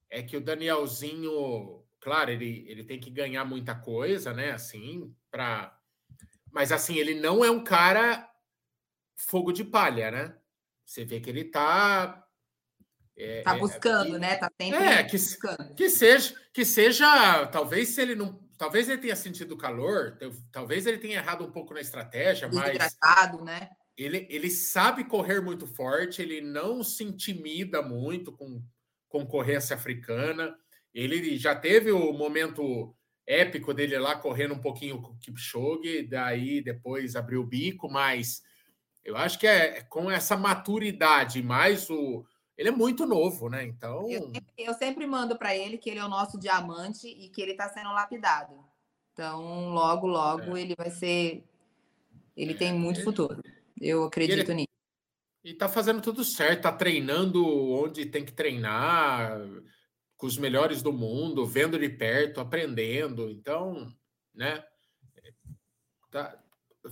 é 0.09 0.21
que 0.23 0.37
o 0.37 0.41
Danielzinho, 0.41 1.82
claro, 2.03 2.29
ele, 2.29 2.65
ele 2.67 2.83
tem 2.83 2.99
que 2.99 3.09
ganhar 3.09 3.45
muita 3.45 3.73
coisa, 3.73 4.33
né? 4.33 4.51
Assim, 4.51 5.15
para. 5.31 5.73
Mas 6.51 6.71
assim, 6.71 6.97
ele 6.97 7.15
não 7.15 7.43
é 7.43 7.49
um 7.49 7.63
cara 7.63 8.29
fogo 9.15 9.53
de 9.53 9.63
palha, 9.63 10.11
né? 10.11 10.37
Você 10.85 11.05
vê 11.05 11.21
que 11.21 11.29
ele 11.29 11.41
está 11.41 12.27
é, 13.15 13.41
tá 13.41 13.55
é, 13.55 13.59
buscando, 13.59 14.17
é, 14.17 14.19
né? 14.19 14.35
Tá 14.35 14.51
sempre 14.61 14.83
é, 14.83 15.03
que, 15.03 15.17
buscando. 15.17 15.73
Que 15.75 15.89
seja, 15.89 16.35
que 16.53 16.65
seja, 16.65 17.47
talvez 17.47 17.89
se 17.89 18.01
ele 18.01 18.15
não, 18.15 18.37
talvez 18.57 18.89
ele 18.89 19.01
tenha 19.01 19.15
sentido 19.15 19.55
calor, 19.55 20.17
talvez 20.51 20.85
ele 20.85 20.97
tenha 20.97 21.17
errado 21.17 21.45
um 21.45 21.51
pouco 21.51 21.73
na 21.73 21.81
estratégia, 21.81 22.49
mas 22.51 22.77
né? 23.41 23.69
Ele, 23.95 24.27
ele 24.29 24.49
sabe 24.49 25.05
correr 25.05 25.39
muito 25.39 25.65
forte, 25.65 26.21
ele 26.21 26.41
não 26.41 26.83
se 26.83 27.03
intimida 27.03 27.81
muito 27.81 28.31
com 28.31 28.61
concorrência 29.07 29.75
africana. 29.75 30.57
Ele 30.93 31.37
já 31.37 31.55
teve 31.55 31.91
o 31.91 32.13
momento 32.13 32.95
épico 33.25 33.73
dele 33.73 33.97
lá 33.97 34.15
correndo 34.15 34.53
um 34.53 34.61
pouquinho 34.61 35.01
com 35.01 35.11
o 35.11 35.17
Kipchoge, 35.17 36.03
daí 36.03 36.61
depois 36.61 37.15
abriu 37.15 37.41
o 37.41 37.47
bico, 37.47 37.89
mas 37.89 38.43
eu 39.03 39.17
acho 39.17 39.39
que 39.39 39.47
é 39.47 39.81
com 39.83 40.09
essa 40.09 40.37
maturidade, 40.37 41.41
mais 41.41 41.89
o. 41.89 42.25
Ele 42.57 42.69
é 42.69 42.71
muito 42.71 43.05
novo, 43.05 43.49
né? 43.49 43.63
Então. 43.65 44.09
Eu, 44.09 44.31
eu 44.57 44.73
sempre 44.75 45.07
mando 45.07 45.37
para 45.37 45.55
ele 45.55 45.77
que 45.77 45.89
ele 45.89 45.99
é 45.99 46.05
o 46.05 46.09
nosso 46.09 46.39
diamante 46.39 47.07
e 47.07 47.29
que 47.29 47.41
ele 47.41 47.51
está 47.51 47.67
sendo 47.69 47.91
lapidado. 47.91 48.53
Então, 49.11 49.71
logo, 49.71 50.07
logo, 50.07 50.55
é. 50.55 50.61
ele 50.61 50.75
vai 50.77 50.89
ser. 50.89 51.43
Ele 52.35 52.53
é, 52.53 52.55
tem 52.55 52.73
muito 52.73 52.97
ele... 52.97 53.05
futuro. 53.05 53.43
Eu 53.79 54.03
acredito 54.03 54.51
ele... 54.51 54.53
nisso. 54.53 54.67
E 55.43 55.51
está 55.51 55.67
fazendo 55.67 56.01
tudo 56.01 56.23
certo, 56.23 56.57
está 56.57 56.71
treinando 56.71 57.45
onde 57.45 58.05
tem 58.05 58.23
que 58.23 58.31
treinar, 58.31 59.41
com 60.23 60.27
os 60.27 60.37
melhores 60.37 60.81
do 60.81 60.93
mundo, 60.93 61.45
vendo 61.45 61.77
de 61.77 61.89
perto, 61.89 62.39
aprendendo. 62.39 63.29
Então, 63.29 63.93
né? 64.33 64.63
Tá, 66.09 66.41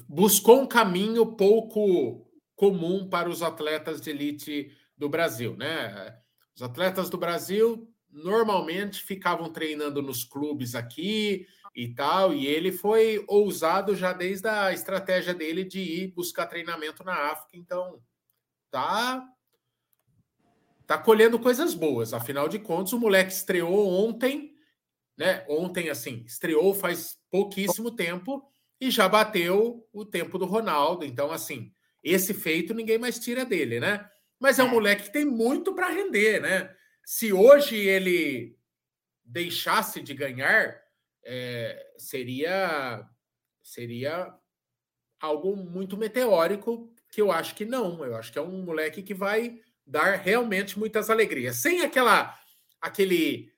buscou 0.06 0.60
um 0.60 0.68
caminho 0.68 1.26
pouco 1.38 2.30
comum 2.58 3.08
para 3.08 3.30
os 3.30 3.42
atletas 3.42 4.02
de 4.02 4.10
elite 4.10 4.78
do 4.98 5.08
Brasil, 5.08 5.56
né? 5.56 6.22
Os 6.54 6.62
atletas 6.62 7.10
do 7.10 7.18
Brasil 7.18 7.90
normalmente 8.10 9.02
ficavam 9.02 9.50
treinando 9.50 10.02
nos 10.02 10.26
clubes 10.26 10.76
aqui 10.76 11.48
e 11.74 11.96
tal, 11.96 12.34
e 12.34 12.46
ele 12.46 12.74
foi 12.74 13.24
ousado 13.30 13.96
já 13.96 14.12
desde 14.12 14.50
a 14.50 14.74
estratégia 14.74 15.34
dele 15.34 15.64
de 15.64 15.80
ir 15.80 16.08
buscar 16.08 16.48
treinamento 16.48 17.02
na 17.02 17.32
África, 17.32 17.56
então 17.56 18.04
tá 18.70 19.26
tá 20.92 20.98
colhendo 20.98 21.40
coisas 21.40 21.74
boas. 21.74 22.14
Afinal 22.14 22.50
de 22.50 22.60
contas, 22.60 22.92
o 22.92 23.00
moleque 23.00 23.32
estreou 23.32 23.88
ontem, 23.88 24.54
né? 25.18 25.46
Ontem 25.48 25.90
assim, 25.90 26.26
estreou 26.28 26.74
faz 26.74 27.18
pouquíssimo 27.30 27.92
tempo 27.92 28.46
e 28.78 28.92
já 28.92 29.08
bateu 29.08 29.88
o 29.94 30.04
tempo 30.04 30.38
do 30.38 30.44
Ronaldo. 30.44 31.06
Então, 31.06 31.32
assim, 31.32 31.74
esse 32.04 32.34
feito 32.34 32.74
ninguém 32.74 32.98
mais 32.98 33.18
tira 33.20 33.46
dele, 33.46 33.80
né? 33.80 34.06
Mas 34.38 34.60
é 34.60 34.66
um 34.66 34.68
é. 34.68 34.72
moleque 34.72 35.04
que 35.04 35.14
tem 35.14 35.24
muito 35.24 35.74
para 35.74 35.88
render, 35.88 36.42
né? 36.42 36.76
Se 37.06 37.32
hoje 37.32 37.78
ele 37.78 38.58
deixasse 39.24 40.02
de 40.02 40.14
ganhar, 40.14 40.78
é, 41.24 41.94
seria 41.98 43.08
seria 43.64 44.34
algo 45.22 45.56
muito 45.56 45.96
meteórico 45.96 46.94
que 47.10 47.22
eu 47.22 47.32
acho 47.32 47.56
que 47.56 47.64
não. 47.64 48.04
Eu 48.04 48.18
acho 48.18 48.30
que 48.30 48.38
é 48.38 48.42
um 48.42 48.62
moleque 48.62 49.02
que 49.02 49.14
vai 49.14 49.62
dar 49.86 50.18
realmente 50.18 50.78
muitas 50.78 51.10
alegrias, 51.10 51.58
sem 51.58 51.82
aquela 51.82 52.38
aquele 52.80 53.52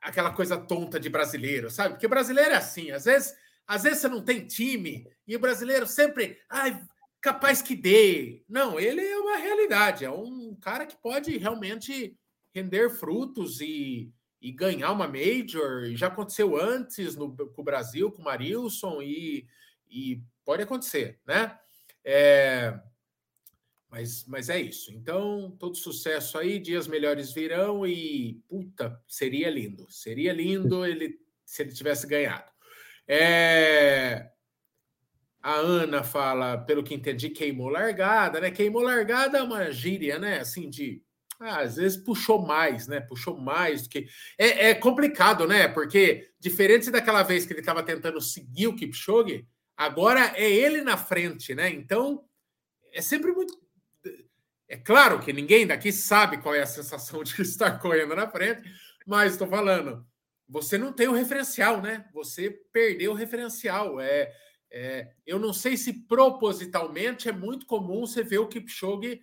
aquela 0.00 0.30
coisa 0.30 0.56
tonta 0.56 1.00
de 1.00 1.08
brasileiro, 1.08 1.70
sabe? 1.70 1.94
Porque 1.94 2.08
brasileiro 2.08 2.52
é 2.52 2.56
assim, 2.56 2.90
às 2.90 3.04
vezes 3.04 3.34
às 3.66 3.82
vezes 3.82 4.00
você 4.00 4.08
não 4.08 4.22
tem 4.22 4.46
time 4.46 5.08
e 5.26 5.34
o 5.34 5.40
brasileiro 5.40 5.86
sempre, 5.86 6.38
ai, 6.50 6.80
capaz 7.20 7.62
que 7.62 7.74
dê. 7.74 8.44
Não, 8.46 8.78
ele 8.78 9.00
é 9.00 9.16
uma 9.16 9.38
realidade, 9.38 10.04
é 10.04 10.10
um 10.10 10.54
cara 10.60 10.84
que 10.84 10.96
pode 10.96 11.36
realmente 11.38 12.18
render 12.54 12.90
frutos 12.90 13.62
e, 13.62 14.12
e 14.40 14.52
ganhar 14.52 14.92
uma 14.92 15.08
major. 15.08 15.86
Já 15.94 16.08
aconteceu 16.08 16.60
antes 16.60 17.16
no, 17.16 17.34
com 17.34 17.62
o 17.62 17.64
Brasil, 17.64 18.12
com 18.12 18.20
o 18.20 18.24
Marilson, 18.24 19.00
e, 19.00 19.46
e 19.88 20.22
pode 20.44 20.62
acontecer, 20.62 21.18
né? 21.26 21.58
É, 22.04 22.78
mas, 23.94 24.24
mas 24.26 24.48
é 24.48 24.60
isso. 24.60 24.92
Então, 24.92 25.56
todo 25.56 25.76
sucesso 25.76 26.36
aí, 26.36 26.58
dias 26.58 26.88
melhores 26.88 27.32
virão 27.32 27.86
e 27.86 28.42
puta, 28.48 29.00
seria 29.06 29.48
lindo. 29.48 29.86
Seria 29.88 30.32
lindo 30.32 30.84
ele 30.84 31.16
se 31.44 31.62
ele 31.62 31.72
tivesse 31.72 32.04
ganhado. 32.04 32.50
É... 33.06 34.30
A 35.40 35.54
Ana 35.54 36.02
fala, 36.02 36.58
pelo 36.58 36.82
que 36.82 36.92
entendi, 36.92 37.30
queimou 37.30 37.68
largada, 37.68 38.40
né? 38.40 38.50
Queimou 38.50 38.82
largada 38.82 39.38
é 39.38 39.42
uma 39.42 39.70
gíria, 39.70 40.18
né? 40.18 40.40
Assim, 40.40 40.68
de. 40.68 41.00
Ah, 41.38 41.60
às 41.60 41.76
vezes 41.76 41.96
puxou 41.96 42.44
mais, 42.44 42.88
né? 42.88 43.00
Puxou 43.00 43.36
mais 43.36 43.82
do 43.82 43.90
que. 43.90 44.08
É, 44.36 44.70
é 44.70 44.74
complicado, 44.74 45.46
né? 45.46 45.68
Porque, 45.68 46.30
diferente 46.40 46.90
daquela 46.90 47.22
vez 47.22 47.46
que 47.46 47.52
ele 47.52 47.60
estava 47.60 47.82
tentando 47.82 48.20
seguir 48.20 48.66
o 48.66 48.74
Kipchoge, 48.74 49.46
agora 49.76 50.32
é 50.34 50.50
ele 50.50 50.80
na 50.80 50.96
frente, 50.96 51.54
né? 51.54 51.68
Então, 51.70 52.24
é 52.92 53.00
sempre 53.00 53.30
muito. 53.30 53.63
É 54.68 54.76
claro 54.76 55.20
que 55.20 55.32
ninguém 55.32 55.66
daqui 55.66 55.92
sabe 55.92 56.38
qual 56.38 56.54
é 56.54 56.62
a 56.62 56.66
sensação 56.66 57.22
de 57.22 57.40
estar 57.42 57.78
correndo 57.78 58.16
na 58.16 58.28
frente, 58.28 58.62
mas 59.06 59.32
estou 59.32 59.48
falando 59.48 60.06
você 60.48 60.76
não 60.76 60.92
tem 60.92 61.08
o 61.08 61.14
referencial, 61.14 61.80
né? 61.80 62.04
Você 62.12 62.50
perdeu 62.72 63.12
o 63.12 63.14
referencial. 63.14 64.00
É, 64.00 64.32
é, 64.70 65.12
eu 65.26 65.38
não 65.38 65.52
sei 65.52 65.76
se 65.76 65.92
propositalmente 66.06 67.28
é 67.28 67.32
muito 67.32 67.66
comum 67.66 68.06
você 68.06 68.22
ver 68.22 68.38
o 68.38 68.48
Kipchoge 68.48 69.20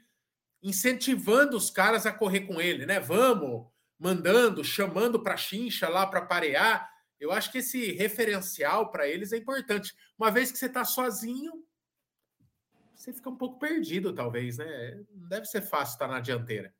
incentivando 0.63 1.57
os 1.57 1.69
caras 1.69 2.05
a 2.05 2.11
correr 2.11 2.41
com 2.41 2.59
ele, 2.61 2.85
né? 2.85 2.99
Vamos, 2.99 3.67
mandando, 3.99 4.63
chamando 4.63 5.21
para 5.21 5.37
chincha 5.37 5.87
lá 5.87 6.05
para 6.05 6.21
parear. 6.21 6.89
Eu 7.19 7.31
acho 7.31 7.51
que 7.51 7.59
esse 7.59 7.91
referencial 7.91 8.89
para 8.89 9.07
eles 9.07 9.31
é 9.31 9.37
importante. 9.37 9.93
Uma 10.17 10.31
vez 10.31 10.51
que 10.51 10.57
você 10.57 10.65
está 10.65 10.83
sozinho, 10.83 11.51
você 13.01 13.11
fica 13.11 13.29
um 13.29 13.35
pouco 13.35 13.57
perdido, 13.57 14.13
talvez, 14.13 14.57
né? 14.57 15.03
Não 15.15 15.27
deve 15.27 15.45
ser 15.45 15.61
fácil 15.61 15.93
estar 15.93 16.07
na 16.07 16.19
dianteira. 16.19 16.73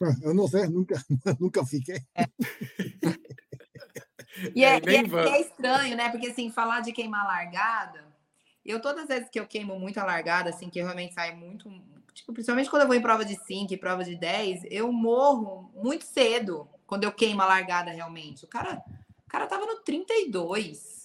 Eu 0.22 0.34
não 0.34 0.46
sei, 0.46 0.68
nunca, 0.68 0.94
nunca 1.40 1.64
fiquei. 1.64 2.00
É. 2.14 2.24
E, 4.56 4.64
é, 4.64 4.80
e, 4.80 4.96
é, 4.96 5.02
e 5.02 5.28
é, 5.28 5.40
estranho, 5.42 5.94
né? 5.94 6.08
Porque 6.08 6.28
assim, 6.28 6.50
falar 6.50 6.80
de 6.80 6.90
queimar 6.90 7.26
largada, 7.26 8.02
eu 8.64 8.80
todas 8.80 9.02
as 9.02 9.08
vezes 9.08 9.28
que 9.28 9.38
eu 9.38 9.46
queimo 9.46 9.78
muito 9.78 9.98
a 9.98 10.04
largada, 10.04 10.48
assim, 10.48 10.70
que 10.70 10.78
eu 10.78 10.84
realmente 10.86 11.12
saio 11.12 11.36
muito, 11.36 11.70
tipo, 12.14 12.32
principalmente 12.32 12.70
quando 12.70 12.82
eu 12.82 12.88
vou 12.88 12.96
em 12.96 13.02
prova 13.02 13.26
de 13.26 13.36
5 13.36 13.74
e 13.74 13.76
prova 13.76 14.02
de 14.02 14.16
10, 14.16 14.62
eu 14.70 14.90
morro 14.90 15.70
muito 15.74 16.06
cedo 16.06 16.66
quando 16.86 17.04
eu 17.04 17.12
queimo 17.12 17.42
a 17.42 17.46
largada 17.46 17.90
realmente. 17.90 18.46
O 18.46 18.48
cara, 18.48 18.82
o 19.26 19.28
cara 19.28 19.46
tava 19.46 19.66
no 19.66 19.80
32. 19.80 21.01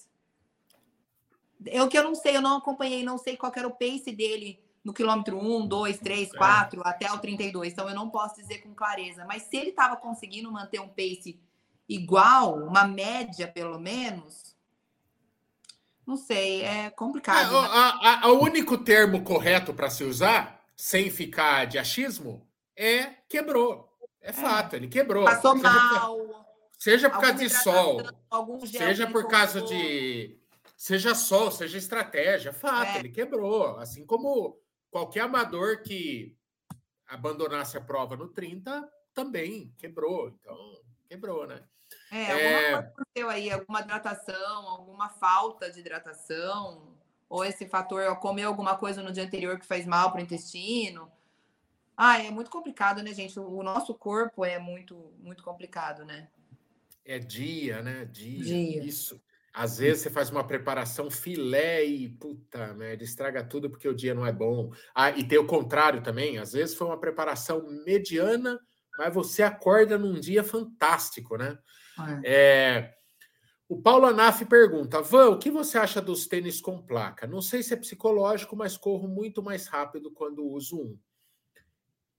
Eu 1.66 1.88
que 1.88 1.98
eu 1.98 2.04
não 2.04 2.14
sei, 2.14 2.36
eu 2.36 2.42
não 2.42 2.58
acompanhei, 2.58 3.02
não 3.02 3.18
sei 3.18 3.36
qual 3.36 3.52
era 3.54 3.66
o 3.66 3.72
pace 3.72 4.12
dele 4.12 4.60
no 4.84 4.92
quilômetro 4.92 5.38
1, 5.38 5.66
2, 5.66 5.98
3, 5.98 6.32
4, 6.32 6.80
é. 6.80 6.88
até 6.88 7.12
o 7.12 7.18
32. 7.18 7.72
Então 7.72 7.88
eu 7.88 7.94
não 7.94 8.08
posso 8.08 8.36
dizer 8.36 8.58
com 8.58 8.74
clareza. 8.74 9.24
Mas 9.26 9.42
se 9.42 9.56
ele 9.56 9.70
estava 9.70 9.96
conseguindo 9.96 10.50
manter 10.50 10.80
um 10.80 10.88
pace 10.88 11.40
igual, 11.88 12.56
uma 12.56 12.86
média 12.86 13.48
pelo 13.48 13.78
menos, 13.78 14.56
Não 16.06 16.16
sei, 16.16 16.62
é 16.62 16.90
complicado. 16.90 17.54
É, 17.54 18.20
né? 18.20 18.26
o 18.28 18.42
único 18.42 18.78
termo 18.78 19.22
correto 19.22 19.74
para 19.74 19.90
se 19.90 20.04
usar, 20.04 20.64
sem 20.74 21.10
ficar 21.10 21.66
de 21.66 21.78
achismo, 21.78 22.46
é 22.74 23.14
quebrou. 23.28 23.88
É, 24.22 24.30
é. 24.30 24.32
fato, 24.32 24.74
ele 24.74 24.88
quebrou. 24.88 25.24
Passou 25.24 25.56
seja 25.56 25.70
mal. 25.70 26.16
Por, 26.16 26.46
seja 26.78 27.10
por 27.10 27.20
causa 27.20 27.34
de 27.34 27.50
sol, 27.50 28.02
seja 28.66 29.06
por 29.06 29.28
causa 29.28 29.60
de. 29.62 30.38
Seja 30.78 31.12
sol, 31.12 31.50
seja 31.50 31.76
estratégia, 31.76 32.52
fato, 32.52 32.92
é. 32.92 32.98
ele 33.00 33.08
quebrou. 33.08 33.76
Assim 33.78 34.06
como 34.06 34.60
qualquer 34.92 35.22
amador 35.22 35.82
que 35.82 36.38
abandonasse 37.04 37.76
a 37.76 37.80
prova 37.80 38.16
no 38.16 38.28
30 38.28 38.88
também 39.12 39.74
quebrou. 39.76 40.28
Então, 40.28 40.56
quebrou, 41.08 41.48
né? 41.48 41.64
É, 42.12 42.22
é... 42.22 42.74
alguma 42.74 42.92
coisa 42.92 43.30
aí, 43.32 43.50
alguma 43.50 43.80
hidratação, 43.80 44.68
alguma 44.68 45.08
falta 45.08 45.68
de 45.68 45.80
hidratação, 45.80 46.96
ou 47.28 47.44
esse 47.44 47.66
fator, 47.66 48.16
comer 48.20 48.44
alguma 48.44 48.76
coisa 48.76 49.02
no 49.02 49.10
dia 49.10 49.24
anterior 49.24 49.58
que 49.58 49.66
faz 49.66 49.84
mal 49.84 50.12
para 50.12 50.20
o 50.20 50.22
intestino. 50.22 51.10
Ah, 51.96 52.22
é 52.22 52.30
muito 52.30 52.52
complicado, 52.52 53.02
né, 53.02 53.12
gente? 53.12 53.36
O 53.40 53.64
nosso 53.64 53.92
corpo 53.94 54.44
é 54.44 54.60
muito, 54.60 55.12
muito 55.18 55.42
complicado, 55.42 56.04
né? 56.04 56.28
É 57.04 57.18
dia, 57.18 57.82
né? 57.82 58.04
Dia. 58.04 58.44
dia. 58.44 58.84
Isso. 58.84 59.20
Às 59.52 59.78
vezes 59.78 60.02
você 60.02 60.10
faz 60.10 60.30
uma 60.30 60.46
preparação 60.46 61.10
filé 61.10 61.84
e 61.84 62.08
puta 62.08 62.72
merda, 62.74 63.02
estraga 63.02 63.42
tudo 63.42 63.70
porque 63.70 63.88
o 63.88 63.94
dia 63.94 64.14
não 64.14 64.26
é 64.26 64.32
bom. 64.32 64.72
Ah, 64.94 65.10
e 65.10 65.26
tem 65.26 65.38
o 65.38 65.46
contrário 65.46 66.02
também. 66.02 66.38
Às 66.38 66.52
vezes 66.52 66.76
foi 66.76 66.86
uma 66.86 67.00
preparação 67.00 67.66
mediana, 67.84 68.60
mas 68.96 69.12
você 69.12 69.42
acorda 69.42 69.98
num 69.98 70.20
dia 70.20 70.44
fantástico, 70.44 71.36
né? 71.36 71.58
É. 72.22 72.76
É, 72.76 72.94
o 73.68 73.80
Paulo 73.80 74.06
Anaf 74.06 74.44
pergunta: 74.46 75.02
Van, 75.02 75.28
o 75.28 75.38
que 75.38 75.50
você 75.50 75.76
acha 75.76 76.00
dos 76.00 76.26
tênis 76.26 76.60
com 76.60 76.80
placa? 76.80 77.26
Não 77.26 77.42
sei 77.42 77.62
se 77.62 77.74
é 77.74 77.76
psicológico, 77.76 78.56
mas 78.56 78.76
corro 78.76 79.06
muito 79.06 79.42
mais 79.42 79.66
rápido 79.66 80.10
quando 80.10 80.46
uso 80.46 80.80
um. 80.80 80.98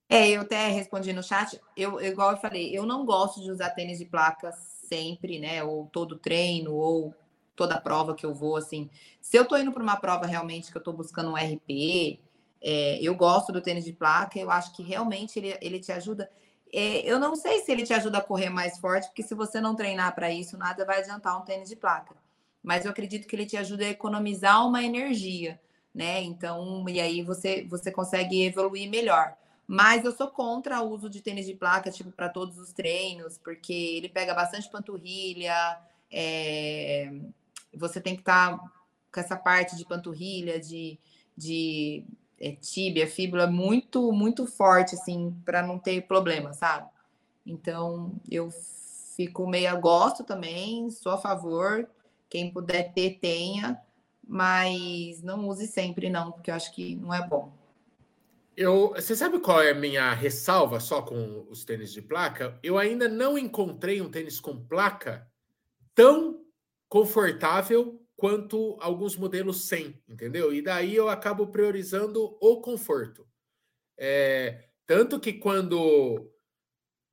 É, 0.07 0.29
eu 0.29 0.41
até 0.41 0.67
respondi 0.69 1.13
no 1.13 1.24
chat. 1.24 1.59
Eu, 1.77 2.01
igual 2.01 2.31
eu 2.31 2.38
falei, 2.38 2.75
eu 2.75 2.86
não 2.86 3.05
gosto 3.05 3.41
de 3.41 3.51
usar 3.51 3.69
tênis 3.71 4.00
de 4.00 4.05
placa 4.05 4.51
sempre, 4.89 5.39
né? 5.39 5.63
Ou 5.63 5.88
todo 5.88 6.17
treino, 6.17 6.74
ou 6.74 7.13
toda 7.55 7.79
prova 7.79 8.15
que 8.15 8.25
eu 8.25 8.34
vou, 8.34 8.58
assim. 8.58 8.89
Se 9.22 9.38
eu 9.38 9.46
tô 9.46 9.55
indo 9.58 9.72
para 9.72 9.84
uma 9.84 9.98
prova 9.98 10.25
realmente 10.25 10.72
que 10.72 10.77
eu 10.77 10.84
tô 10.84 10.91
buscando 10.91 11.31
um 11.31 11.38
RP, 11.38 12.19
é, 12.62 13.00
eu 13.01 13.15
gosto 13.15 13.51
do 13.51 13.62
tênis 13.62 13.86
de 13.86 13.93
placa, 13.93 14.39
eu 14.39 14.51
acho 14.51 14.75
que 14.75 14.84
realmente 14.84 15.39
ele, 15.39 15.58
ele 15.62 15.79
te 15.79 15.91
ajuda. 15.91 16.29
É, 16.74 17.00
eu 17.10 17.19
não 17.19 17.36
sei 17.36 17.60
se 17.60 17.72
ele 17.72 17.84
te 17.84 17.93
ajuda 17.93 18.17
a 18.19 18.24
correr 18.24 18.50
mais 18.50 18.77
forte, 18.79 19.08
porque 19.08 19.24
se 19.24 19.34
você 19.34 19.62
não 19.62 19.75
treinar 19.75 20.13
para 20.13 20.31
isso, 20.31 20.58
nada 20.58 20.86
vai 20.86 21.00
adiantar 21.00 21.39
um 21.39 21.46
tênis 21.46 21.69
de 21.69 21.75
placa. 21.75 22.15
Mas 22.62 22.86
eu 22.86 22.91
acredito 22.91 23.27
que 23.27 23.36
ele 23.36 23.46
te 23.46 23.58
ajuda 23.58 23.86
a 23.86 23.89
economizar 23.89 24.65
uma 24.67 24.84
energia, 24.84 25.60
né? 25.93 26.22
Então, 26.22 26.86
e 26.88 27.00
aí 27.00 27.24
você, 27.24 27.65
você 27.69 27.91
consegue 27.91 28.43
evoluir 28.43 28.89
melhor. 28.89 29.36
Mas 29.71 30.03
eu 30.03 30.11
sou 30.11 30.29
contra 30.29 30.81
o 30.81 30.89
uso 30.89 31.07
de 31.07 31.21
tênis 31.21 31.45
de 31.45 31.53
placa, 31.53 31.91
tipo, 31.91 32.11
para 32.11 32.27
todos 32.27 32.57
os 32.57 32.73
treinos, 32.73 33.38
porque 33.38 33.71
ele 33.71 34.09
pega 34.09 34.33
bastante 34.33 34.67
panturrilha, 34.67 35.53
é... 36.11 37.13
você 37.71 38.01
tem 38.01 38.15
que 38.15 38.21
estar 38.21 38.57
tá 38.57 38.71
com 39.13 39.19
essa 39.19 39.38
parte 39.38 39.75
de 39.75 39.85
panturrilha, 39.85 40.59
de, 40.59 40.97
de 41.38 42.03
é, 42.39 42.53
tíbia, 42.53 43.05
fíbula 43.05 43.45
muito, 43.45 44.11
muito 44.11 44.47
forte, 44.47 44.95
assim, 44.95 45.39
para 45.45 45.61
não 45.61 45.77
ter 45.77 46.01
problema, 46.07 46.51
sabe? 46.51 46.89
Então, 47.45 48.13
eu 48.27 48.49
fico 49.15 49.45
meio 49.45 49.79
gosto 49.79 50.23
também, 50.23 50.89
sou 50.89 51.12
a 51.12 51.17
favor. 51.19 51.88
Quem 52.27 52.51
puder 52.51 52.91
ter, 52.91 53.19
tenha, 53.19 53.79
mas 54.27 55.21
não 55.21 55.47
use 55.47 55.67
sempre, 55.67 56.10
não, 56.10 56.32
porque 56.32 56.49
eu 56.49 56.55
acho 56.55 56.73
que 56.73 56.95
não 56.95 57.13
é 57.13 57.27
bom. 57.27 57.59
Eu, 58.62 58.89
você 58.89 59.15
sabe 59.15 59.39
qual 59.39 59.62
é 59.62 59.72
a 59.72 59.74
minha 59.74 60.13
ressalva 60.13 60.82
só 60.82 61.02
com 61.02 61.48
os 61.50 61.63
tênis 61.63 61.93
de 61.93 62.02
placa? 62.02 62.60
Eu 62.62 62.78
ainda 62.78 63.08
não 63.08 63.38
encontrei 63.38 64.02
um 64.02 64.12
tênis 64.12 64.38
com 64.38 64.67
placa 64.67 65.26
tão 65.95 66.45
confortável 66.89 68.06
quanto 68.17 68.76
alguns 68.82 69.15
modelos 69.15 69.65
sem, 69.65 70.04
entendeu? 70.06 70.54
E 70.54 70.62
daí 70.62 70.93
eu 70.93 71.08
acabo 71.08 71.48
priorizando 71.48 72.38
o 72.41 72.60
conforto. 72.60 73.26
É, 73.98 74.67
tanto 74.86 75.22
que 75.22 75.32
quando 75.32 76.30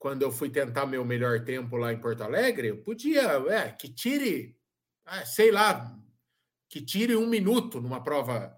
quando 0.00 0.22
eu 0.22 0.32
fui 0.32 0.50
tentar 0.50 0.84
meu 0.84 1.04
melhor 1.04 1.44
tempo 1.44 1.76
lá 1.76 1.92
em 1.92 2.00
Porto 2.00 2.24
Alegre, 2.24 2.68
eu 2.70 2.82
podia, 2.82 3.22
é, 3.50 3.70
que 3.70 3.88
tire, 3.88 4.58
é, 5.06 5.24
sei 5.24 5.52
lá, 5.52 5.96
que 6.68 6.84
tire 6.84 7.14
um 7.14 7.28
minuto 7.28 7.80
numa 7.80 8.02
prova 8.02 8.52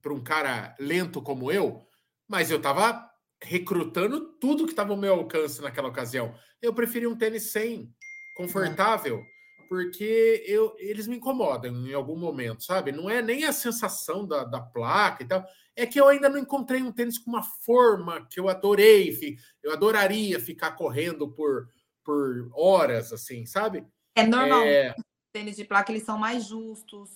para 0.00 0.14
um 0.14 0.22
cara 0.22 0.74
lento 0.80 1.20
como 1.20 1.52
eu, 1.52 1.86
mas 2.28 2.50
eu 2.50 2.58
estava 2.58 3.08
recrutando 3.42 4.32
tudo 4.38 4.64
que 4.64 4.72
estava 4.72 4.92
ao 4.92 4.98
meu 4.98 5.14
alcance 5.14 5.62
naquela 5.62 5.88
ocasião. 5.88 6.34
Eu 6.60 6.74
preferi 6.74 7.06
um 7.06 7.16
tênis 7.16 7.50
sem, 7.52 7.92
confortável 8.36 9.24
porque 9.68 10.42
eu, 10.46 10.74
eles 10.78 11.06
me 11.06 11.16
incomodam 11.16 11.86
em 11.86 11.92
algum 11.92 12.16
momento, 12.16 12.64
sabe? 12.64 12.90
Não 12.90 13.08
é 13.08 13.20
nem 13.20 13.44
a 13.44 13.52
sensação 13.52 14.26
da, 14.26 14.42
da 14.42 14.60
placa 14.60 15.22
e 15.22 15.26
tal, 15.28 15.44
é 15.76 15.86
que 15.86 16.00
eu 16.00 16.08
ainda 16.08 16.28
não 16.28 16.38
encontrei 16.38 16.82
um 16.82 16.90
tênis 16.90 17.18
com 17.18 17.30
uma 17.30 17.42
forma 17.42 18.26
que 18.26 18.40
eu 18.40 18.48
adorei, 18.48 19.14
eu 19.62 19.72
adoraria 19.72 20.40
ficar 20.40 20.72
correndo 20.72 21.30
por, 21.30 21.68
por 22.02 22.50
horas, 22.54 23.12
assim, 23.12 23.44
sabe? 23.44 23.86
É 24.16 24.26
normal. 24.26 24.62
É... 24.62 24.94
Tênis 25.32 25.56
de 25.56 25.64
placa, 25.64 25.92
eles 25.92 26.04
são 26.04 26.18
mais 26.18 26.46
justos, 26.46 27.10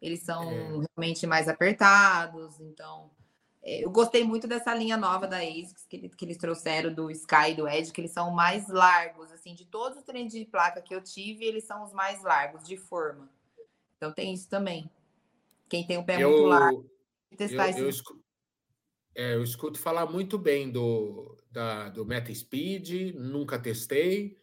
eles 0.00 0.22
são 0.22 0.48
é... 0.50 0.86
realmente 0.96 1.26
mais 1.26 1.48
apertados, 1.48 2.60
então 2.60 3.10
eu 3.68 3.90
gostei 3.90 4.22
muito 4.22 4.46
dessa 4.46 4.72
linha 4.72 4.96
nova 4.96 5.26
da 5.26 5.38
ASICS 5.38 5.86
que, 5.88 6.08
que, 6.08 6.24
eles 6.24 6.36
trouxeram 6.36 6.94
do 6.94 7.10
Sky 7.10 7.50
e 7.50 7.54
do 7.54 7.68
Edge, 7.68 7.92
que 7.92 8.00
eles 8.00 8.12
são 8.12 8.30
mais 8.30 8.68
largos, 8.68 9.32
assim, 9.32 9.54
de 9.54 9.64
todos 9.64 9.98
os 9.98 10.04
treinos 10.04 10.32
de 10.32 10.44
placa 10.44 10.80
que 10.80 10.94
eu 10.94 11.02
tive, 11.02 11.44
eles 11.44 11.64
são 11.64 11.82
os 11.82 11.92
mais 11.92 12.22
largos 12.22 12.66
de 12.66 12.76
forma. 12.76 13.28
Então 13.96 14.12
tem 14.12 14.32
isso 14.32 14.48
também. 14.48 14.88
Quem 15.68 15.84
tem 15.84 15.98
o 15.98 16.04
pé 16.04 16.22
eu, 16.22 16.30
muito 16.30 16.44
largo, 16.44 16.90
testar 17.36 17.70
eu, 17.70 17.78
eu, 17.78 17.88
escuto, 17.88 18.24
é, 19.16 19.34
eu 19.34 19.42
escuto 19.42 19.80
falar 19.80 20.06
muito 20.06 20.38
bem 20.38 20.70
do, 20.70 21.36
da, 21.50 21.88
do 21.88 22.06
Meta 22.06 22.32
Speed, 22.32 23.16
nunca 23.16 23.58
testei, 23.58 24.38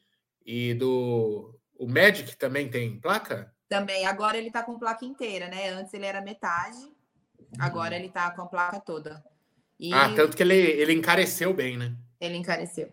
e 0.45 0.73
do 0.73 1.57
o 1.79 1.87
Magic 1.87 2.35
também 2.35 2.69
tem 2.69 2.99
placa? 2.99 3.55
Também, 3.69 4.05
agora 4.05 4.37
ele 4.37 4.51
tá 4.51 4.61
com 4.63 4.77
placa 4.77 5.05
inteira, 5.05 5.47
né? 5.47 5.69
Antes 5.69 5.93
ele 5.93 6.05
era 6.05 6.21
metade, 6.21 6.92
Agora 7.59 7.95
ele 7.95 8.09
tá 8.09 8.31
com 8.31 8.41
a 8.41 8.45
placa 8.45 8.79
toda. 8.79 9.23
E... 9.79 9.93
Ah, 9.93 10.13
tanto 10.15 10.35
que 10.37 10.43
ele, 10.43 10.55
ele 10.55 10.93
encareceu 10.93 11.53
bem, 11.53 11.77
né? 11.77 11.95
Ele 12.19 12.37
encareceu. 12.37 12.89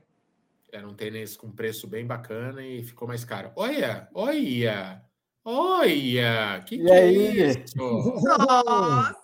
Era 0.72 0.88
um 0.88 0.94
tênis 0.94 1.36
com 1.36 1.50
preço 1.50 1.86
bem 1.86 2.06
bacana 2.06 2.62
e 2.62 2.82
ficou 2.82 3.06
mais 3.08 3.24
caro. 3.24 3.52
Olha, 3.56 4.08
olha, 4.14 5.02
olha, 5.44 6.62
que, 6.66 6.78
que 6.78 6.90
é 6.90 7.12
isso? 7.12 7.76
Nossa! 7.76 9.20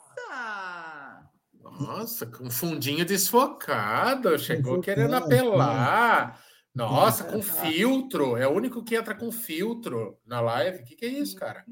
Nossa, 1.81 2.27
com 2.27 2.51
fundinho 2.51 3.05
desfocado, 3.05 4.39
chegou 4.39 4.81
querendo 4.81 5.15
apelar. 5.15 6.41
Nossa, 6.75 7.25
com 7.25 7.43
filtro. 7.43 8.37
É 8.37 8.47
o 8.47 8.53
único 8.53 8.83
que 8.83 8.97
entra 8.97 9.15
com 9.15 9.31
filtro 9.31 10.19
na 10.27 10.41
live. 10.41 10.83
O 10.83 10.85
que, 10.85 10.97
que 10.97 11.07
é 11.07 11.09
isso, 11.09 11.37
cara? 11.37 11.65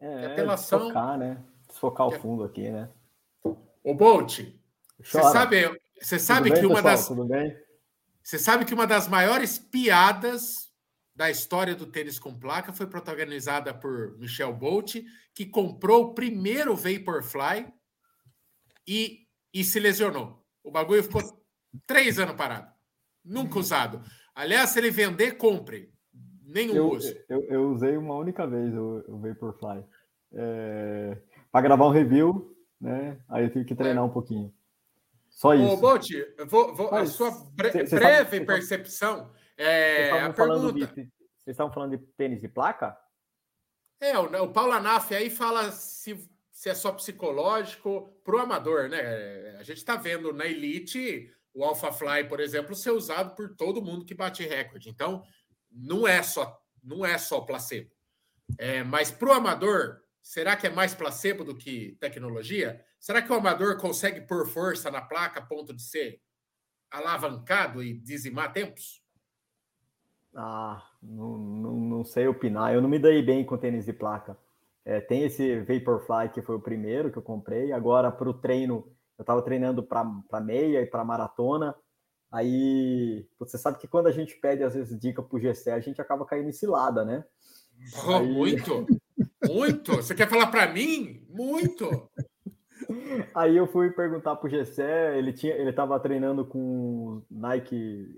É, 0.00 0.26
apelação. 0.26 0.78
Desfocar, 0.80 1.18
né? 1.18 1.42
Desfocar 1.68 2.06
o 2.06 2.12
fundo 2.12 2.44
aqui, 2.44 2.70
né? 2.70 2.88
O 3.88 3.94
Bolt, 3.94 4.40
você 5.02 5.22
sabe, 5.22 5.80
você 5.98 6.18
sabe 6.18 6.50
bem, 6.50 6.60
que 6.60 6.66
uma 6.66 6.82
pessoal? 6.82 7.26
das 7.26 7.56
você 8.22 8.38
sabe 8.38 8.66
que 8.66 8.74
uma 8.74 8.86
das 8.86 9.08
maiores 9.08 9.58
piadas 9.58 10.70
da 11.16 11.30
história 11.30 11.74
do 11.74 11.86
tênis 11.86 12.18
com 12.18 12.38
placa 12.38 12.70
foi 12.70 12.86
protagonizada 12.86 13.72
por 13.72 14.18
Michel 14.18 14.52
Bolt, 14.52 14.96
que 15.34 15.46
comprou 15.46 16.02
o 16.02 16.14
primeiro 16.14 16.76
Vaporfly 16.76 17.72
e, 18.86 19.20
e 19.54 19.64
se 19.64 19.80
lesionou. 19.80 20.44
O 20.62 20.70
bagulho 20.70 21.02
ficou 21.02 21.22
três 21.86 22.18
anos 22.18 22.36
parado, 22.36 22.70
nunca 23.24 23.58
usado. 23.58 24.02
Aliás, 24.34 24.68
se 24.68 24.80
ele 24.80 24.90
vender, 24.90 25.38
compre. 25.38 25.90
Nenhum 26.42 26.74
eu, 26.74 26.90
uso. 26.90 27.16
Eu, 27.26 27.42
eu, 27.44 27.70
usei 27.70 27.96
uma 27.96 28.16
única 28.16 28.46
vez 28.46 28.74
o, 28.74 29.02
o 29.08 29.18
Vaporfly. 29.18 29.82
É, 30.34 31.16
para 31.50 31.62
gravar 31.62 31.86
um 31.86 31.92
review 31.92 32.54
né? 32.80 33.18
Aí 33.28 33.44
eu 33.44 33.50
tive 33.50 33.64
que 33.64 33.74
treinar 33.74 34.02
é. 34.02 34.06
um 34.06 34.10
pouquinho. 34.10 34.52
Só 35.28 35.54
isso. 35.54 35.72
Ô, 35.72 35.76
Bolt, 35.76 36.08
vou, 36.48 36.74
vou, 36.74 36.94
a 36.94 37.06
sua 37.06 37.30
bre 37.52 37.70
cê, 37.70 37.86
cê 37.86 37.96
breve 37.96 38.36
sabe, 38.36 38.46
percepção. 38.46 39.32
É, 39.56 40.10
a 40.10 40.32
pergunta... 40.32 40.72
vocês 40.72 41.08
estavam 41.46 41.72
falando 41.72 41.96
de 41.96 42.04
tênis 42.16 42.40
de 42.40 42.48
placa? 42.48 42.96
É, 44.00 44.18
o, 44.18 44.24
o 44.44 44.52
Paulo 44.52 44.72
Anaf 44.72 45.14
aí 45.14 45.30
fala 45.30 45.70
se, 45.72 46.28
se 46.50 46.68
é 46.68 46.74
só 46.74 46.92
psicológico 46.92 48.20
para 48.24 48.36
o 48.36 48.38
amador, 48.38 48.88
né? 48.88 49.56
A 49.58 49.62
gente 49.62 49.78
está 49.78 49.96
vendo 49.96 50.32
na 50.32 50.46
Elite 50.46 51.32
o 51.54 51.64
Alpha 51.64 51.90
Fly, 51.90 52.24
por 52.28 52.40
exemplo, 52.40 52.74
ser 52.74 52.92
usado 52.92 53.34
por 53.34 53.56
todo 53.56 53.82
mundo 53.82 54.04
que 54.04 54.14
bate 54.14 54.46
recorde. 54.46 54.88
Então, 54.88 55.22
não 55.70 56.06
é 56.06 56.22
só 56.22 56.60
não 56.82 57.04
é 57.04 57.18
só 57.18 57.40
placebo. 57.40 57.90
É, 58.56 58.82
mas 58.82 59.10
para 59.10 59.28
o 59.28 59.32
amador, 59.32 60.00
será 60.28 60.54
que 60.56 60.66
é 60.66 60.70
mais 60.70 60.94
placebo 60.94 61.42
do 61.42 61.56
que 61.56 61.96
tecnologia? 61.98 62.84
Será 63.00 63.22
que 63.22 63.32
o 63.32 63.34
amador 63.34 63.78
consegue 63.78 64.20
pôr 64.20 64.46
força 64.46 64.90
na 64.90 65.00
placa 65.00 65.40
a 65.40 65.42
ponto 65.42 65.72
de 65.72 65.80
ser 65.80 66.20
alavancado 66.90 67.82
e 67.82 67.94
dizimar 67.94 68.52
tempos? 68.52 69.02
Ah, 70.36 70.86
não, 71.02 71.38
não, 71.38 71.72
não 71.80 72.04
sei 72.04 72.28
opinar. 72.28 72.74
Eu 72.74 72.82
não 72.82 72.90
me 72.90 72.98
dei 72.98 73.22
bem 73.22 73.42
com 73.42 73.56
tênis 73.56 73.86
de 73.86 73.92
placa. 73.94 74.36
É, 74.84 75.00
tem 75.00 75.22
esse 75.24 75.60
Vaporfly 75.60 76.28
que 76.28 76.42
foi 76.42 76.56
o 76.56 76.60
primeiro 76.60 77.10
que 77.10 77.16
eu 77.16 77.22
comprei. 77.22 77.72
Agora, 77.72 78.12
para 78.12 78.28
o 78.28 78.34
treino, 78.34 78.86
eu 79.16 79.22
estava 79.22 79.40
treinando 79.40 79.82
para 79.82 80.40
meia 80.42 80.82
e 80.82 80.86
para 80.86 81.06
maratona. 81.06 81.74
Aí, 82.30 83.26
você 83.38 83.56
sabe 83.56 83.78
que 83.78 83.88
quando 83.88 84.08
a 84.08 84.12
gente 84.12 84.36
pede, 84.36 84.62
às 84.62 84.74
vezes, 84.74 85.00
dica 85.00 85.22
para 85.22 85.36
o 85.36 85.40
GC, 85.40 85.70
a 85.70 85.80
gente 85.80 86.02
acaba 86.02 86.26
caindo 86.26 86.50
em 86.50 86.52
cilada, 86.52 87.02
né? 87.02 87.24
Oh, 88.06 88.16
Aí... 88.16 88.30
Muito! 88.30 88.86
Muito! 89.46 89.96
Você 89.96 90.14
quer 90.14 90.28
falar 90.28 90.48
para 90.48 90.72
mim? 90.72 91.24
Muito! 91.28 92.10
Aí 93.34 93.56
eu 93.56 93.66
fui 93.66 93.90
perguntar 93.90 94.36
pro 94.36 94.48
Gessé, 94.48 95.18
ele 95.18 95.32
tinha, 95.32 95.54
ele 95.54 95.72
tava 95.72 95.98
treinando 96.00 96.44
com 96.44 97.22
Nike 97.30 98.08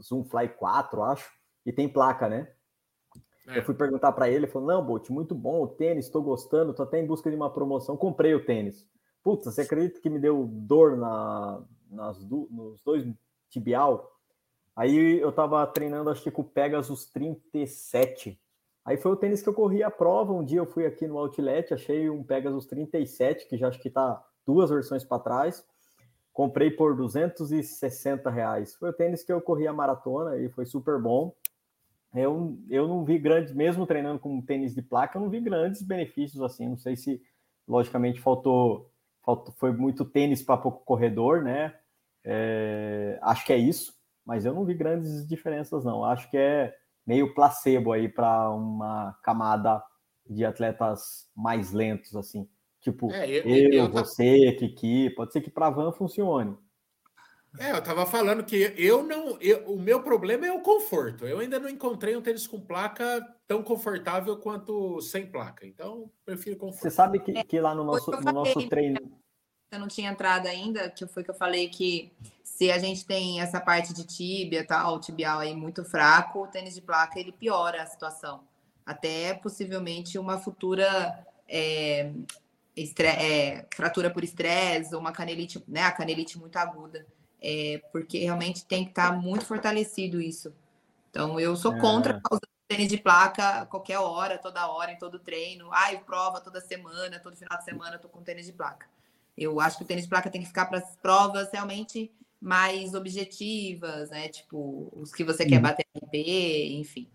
Zoom 0.00 0.24
Fly 0.24 0.48
4, 0.48 1.02
acho, 1.02 1.30
e 1.66 1.72
tem 1.72 1.88
placa, 1.88 2.28
né? 2.28 2.48
É. 3.48 3.58
Eu 3.58 3.64
fui 3.64 3.74
perguntar 3.74 4.12
para 4.12 4.28
ele, 4.28 4.44
ele 4.44 4.46
falou: 4.46 4.68
"Não, 4.68 4.84
Bolt, 4.84 5.08
muito 5.10 5.34
bom 5.34 5.62
o 5.62 5.68
tênis, 5.68 6.06
estou 6.06 6.22
gostando, 6.22 6.74
tô 6.74 6.82
até 6.82 7.00
em 7.00 7.06
busca 7.06 7.30
de 7.30 7.36
uma 7.36 7.52
promoção, 7.52 7.96
comprei 7.96 8.34
o 8.34 8.44
tênis". 8.44 8.86
Putz, 9.22 9.44
você 9.44 9.62
acredita 9.62 10.00
que 10.00 10.10
me 10.10 10.18
deu 10.18 10.46
dor 10.46 10.96
na 10.96 11.62
nas 11.90 12.18
nos 12.22 12.80
dois 12.82 13.04
tibial? 13.48 14.10
Aí 14.76 15.18
eu 15.20 15.32
tava 15.32 15.66
treinando 15.66 16.10
acho 16.10 16.22
que 16.22 16.30
com 16.30 16.42
o 16.42 16.44
Pegasus 16.48 17.06
37 17.06 18.40
Aí 18.90 18.96
foi 18.96 19.12
o 19.12 19.16
tênis 19.16 19.40
que 19.40 19.48
eu 19.48 19.54
corri 19.54 19.84
a 19.84 19.90
prova. 19.90 20.32
Um 20.32 20.44
dia 20.44 20.58
eu 20.58 20.66
fui 20.66 20.84
aqui 20.84 21.06
no 21.06 21.16
Outlet, 21.16 21.72
achei 21.72 22.10
um 22.10 22.24
Pegasus 22.24 22.66
37, 22.66 23.46
que 23.46 23.56
já 23.56 23.68
acho 23.68 23.80
que 23.80 23.88
tá 23.88 24.20
duas 24.44 24.68
versões 24.68 25.04
para 25.04 25.22
trás. 25.22 25.64
Comprei 26.32 26.72
por 26.72 26.96
260 26.96 28.28
reais. 28.28 28.74
Foi 28.74 28.90
o 28.90 28.92
tênis 28.92 29.22
que 29.22 29.32
eu 29.32 29.40
corri 29.40 29.68
a 29.68 29.72
maratona 29.72 30.38
e 30.38 30.48
foi 30.48 30.66
super 30.66 31.00
bom. 31.00 31.32
Eu, 32.12 32.58
eu 32.68 32.88
não 32.88 33.04
vi 33.04 33.16
grandes, 33.16 33.54
mesmo 33.54 33.86
treinando 33.86 34.18
com 34.18 34.42
tênis 34.42 34.74
de 34.74 34.82
placa, 34.82 35.16
eu 35.16 35.22
não 35.22 35.30
vi 35.30 35.38
grandes 35.40 35.82
benefícios 35.82 36.42
assim. 36.42 36.68
Não 36.68 36.76
sei 36.76 36.96
se, 36.96 37.22
logicamente, 37.68 38.20
faltou, 38.20 38.90
faltou 39.24 39.54
foi 39.56 39.70
muito 39.70 40.04
tênis 40.04 40.42
para 40.42 40.56
pouco 40.56 40.84
corredor, 40.84 41.44
né? 41.44 41.76
É, 42.24 43.20
acho 43.22 43.46
que 43.46 43.52
é 43.52 43.56
isso, 43.56 43.94
mas 44.26 44.44
eu 44.44 44.52
não 44.52 44.64
vi 44.64 44.74
grandes 44.74 45.24
diferenças, 45.28 45.84
não. 45.84 46.04
Acho 46.04 46.28
que 46.28 46.36
é 46.36 46.74
meio 47.06 47.34
placebo 47.34 47.92
aí 47.92 48.08
para 48.08 48.50
uma 48.50 49.16
camada 49.22 49.82
de 50.28 50.44
atletas 50.44 51.28
mais 51.34 51.72
lentos, 51.72 52.14
assim. 52.14 52.48
Tipo, 52.80 53.12
é, 53.12 53.28
eu, 53.28 53.42
eu, 53.42 53.72
eu, 53.72 53.90
você, 53.90 54.52
Kiki, 54.52 55.10
pode 55.10 55.32
ser 55.32 55.40
que 55.40 55.50
para 55.50 55.68
van 55.70 55.92
funcione. 55.92 56.56
É, 57.58 57.72
eu 57.72 57.82
tava 57.82 58.06
falando 58.06 58.44
que 58.44 58.72
eu 58.76 59.02
não. 59.02 59.36
Eu, 59.40 59.72
o 59.72 59.78
meu 59.78 60.02
problema 60.02 60.46
é 60.46 60.52
o 60.52 60.60
conforto. 60.60 61.26
Eu 61.26 61.40
ainda 61.40 61.58
não 61.58 61.68
encontrei 61.68 62.16
um 62.16 62.22
tênis 62.22 62.46
com 62.46 62.60
placa 62.60 63.26
tão 63.46 63.62
confortável 63.62 64.36
quanto 64.36 65.00
sem 65.00 65.26
placa. 65.26 65.66
Então, 65.66 66.10
prefiro 66.24 66.56
conforto. 66.56 66.82
Você 66.82 66.90
sabe 66.90 67.18
que, 67.18 67.32
que 67.44 67.60
lá 67.60 67.74
no 67.74 67.82
nosso, 67.82 68.10
no 68.10 68.32
nosso 68.32 68.68
treino. 68.68 69.00
Eu 69.70 69.78
não 69.78 69.86
tinha 69.86 70.10
entrado 70.10 70.46
ainda, 70.46 70.90
que 70.90 71.06
foi 71.06 71.22
que 71.22 71.30
eu 71.30 71.34
falei 71.34 71.68
que 71.68 72.12
se 72.42 72.70
a 72.72 72.78
gente 72.78 73.06
tem 73.06 73.40
essa 73.40 73.60
parte 73.60 73.94
de 73.94 74.04
tíbia, 74.04 74.66
tal, 74.66 75.00
tibial 75.00 75.38
aí 75.38 75.54
muito 75.54 75.84
fraco, 75.84 76.42
o 76.42 76.46
tênis 76.46 76.74
de 76.74 76.80
placa 76.80 77.18
ele 77.18 77.30
piora 77.30 77.82
a 77.82 77.86
situação. 77.86 78.42
Até 78.84 79.32
possivelmente 79.34 80.18
uma 80.18 80.38
futura 80.38 81.24
é, 81.48 82.12
é, 82.76 83.66
fratura 83.72 84.10
por 84.10 84.24
estresse 84.24 84.94
ou 84.94 85.00
uma 85.00 85.12
canelite, 85.12 85.62
né, 85.68 85.84
a 85.84 85.92
canelite 85.92 86.38
muito 86.38 86.56
aguda. 86.56 87.06
É, 87.40 87.80
porque 87.92 88.18
realmente 88.18 88.66
tem 88.66 88.84
que 88.84 88.90
estar 88.90 89.10
tá 89.10 89.16
muito 89.16 89.46
fortalecido 89.46 90.20
isso. 90.20 90.52
Então, 91.10 91.40
eu 91.40 91.56
sou 91.56 91.78
contra 91.78 92.14
é. 92.14 92.20
usar 92.30 92.40
tênis 92.68 92.88
de 92.88 92.98
placa 92.98 93.66
qualquer 93.66 93.98
hora, 93.98 94.36
toda 94.36 94.68
hora, 94.68 94.92
em 94.92 94.98
todo 94.98 95.18
treino. 95.18 95.68
Ai, 95.72 95.98
prova 96.04 96.40
toda 96.40 96.60
semana, 96.60 97.18
todo 97.20 97.36
final 97.36 97.56
de 97.56 97.64
semana 97.64 97.96
eu 97.96 98.00
tô 98.00 98.08
com 98.08 98.22
tênis 98.22 98.46
de 98.46 98.52
placa. 98.52 98.86
Eu 99.40 99.58
acho 99.58 99.78
que 99.78 99.84
o 99.84 99.86
tênis 99.86 100.04
de 100.04 100.10
placa 100.10 100.28
tem 100.28 100.42
que 100.42 100.46
ficar 100.46 100.66
para 100.66 100.78
as 100.78 100.96
provas 100.96 101.50
realmente 101.50 102.12
mais 102.38 102.92
objetivas, 102.92 104.10
né? 104.10 104.28
Tipo, 104.28 104.92
os 104.92 105.12
que 105.14 105.24
você 105.24 105.46
quer 105.46 105.60
bater 105.60 105.86
RP, 105.96 106.78
enfim. 106.78 107.10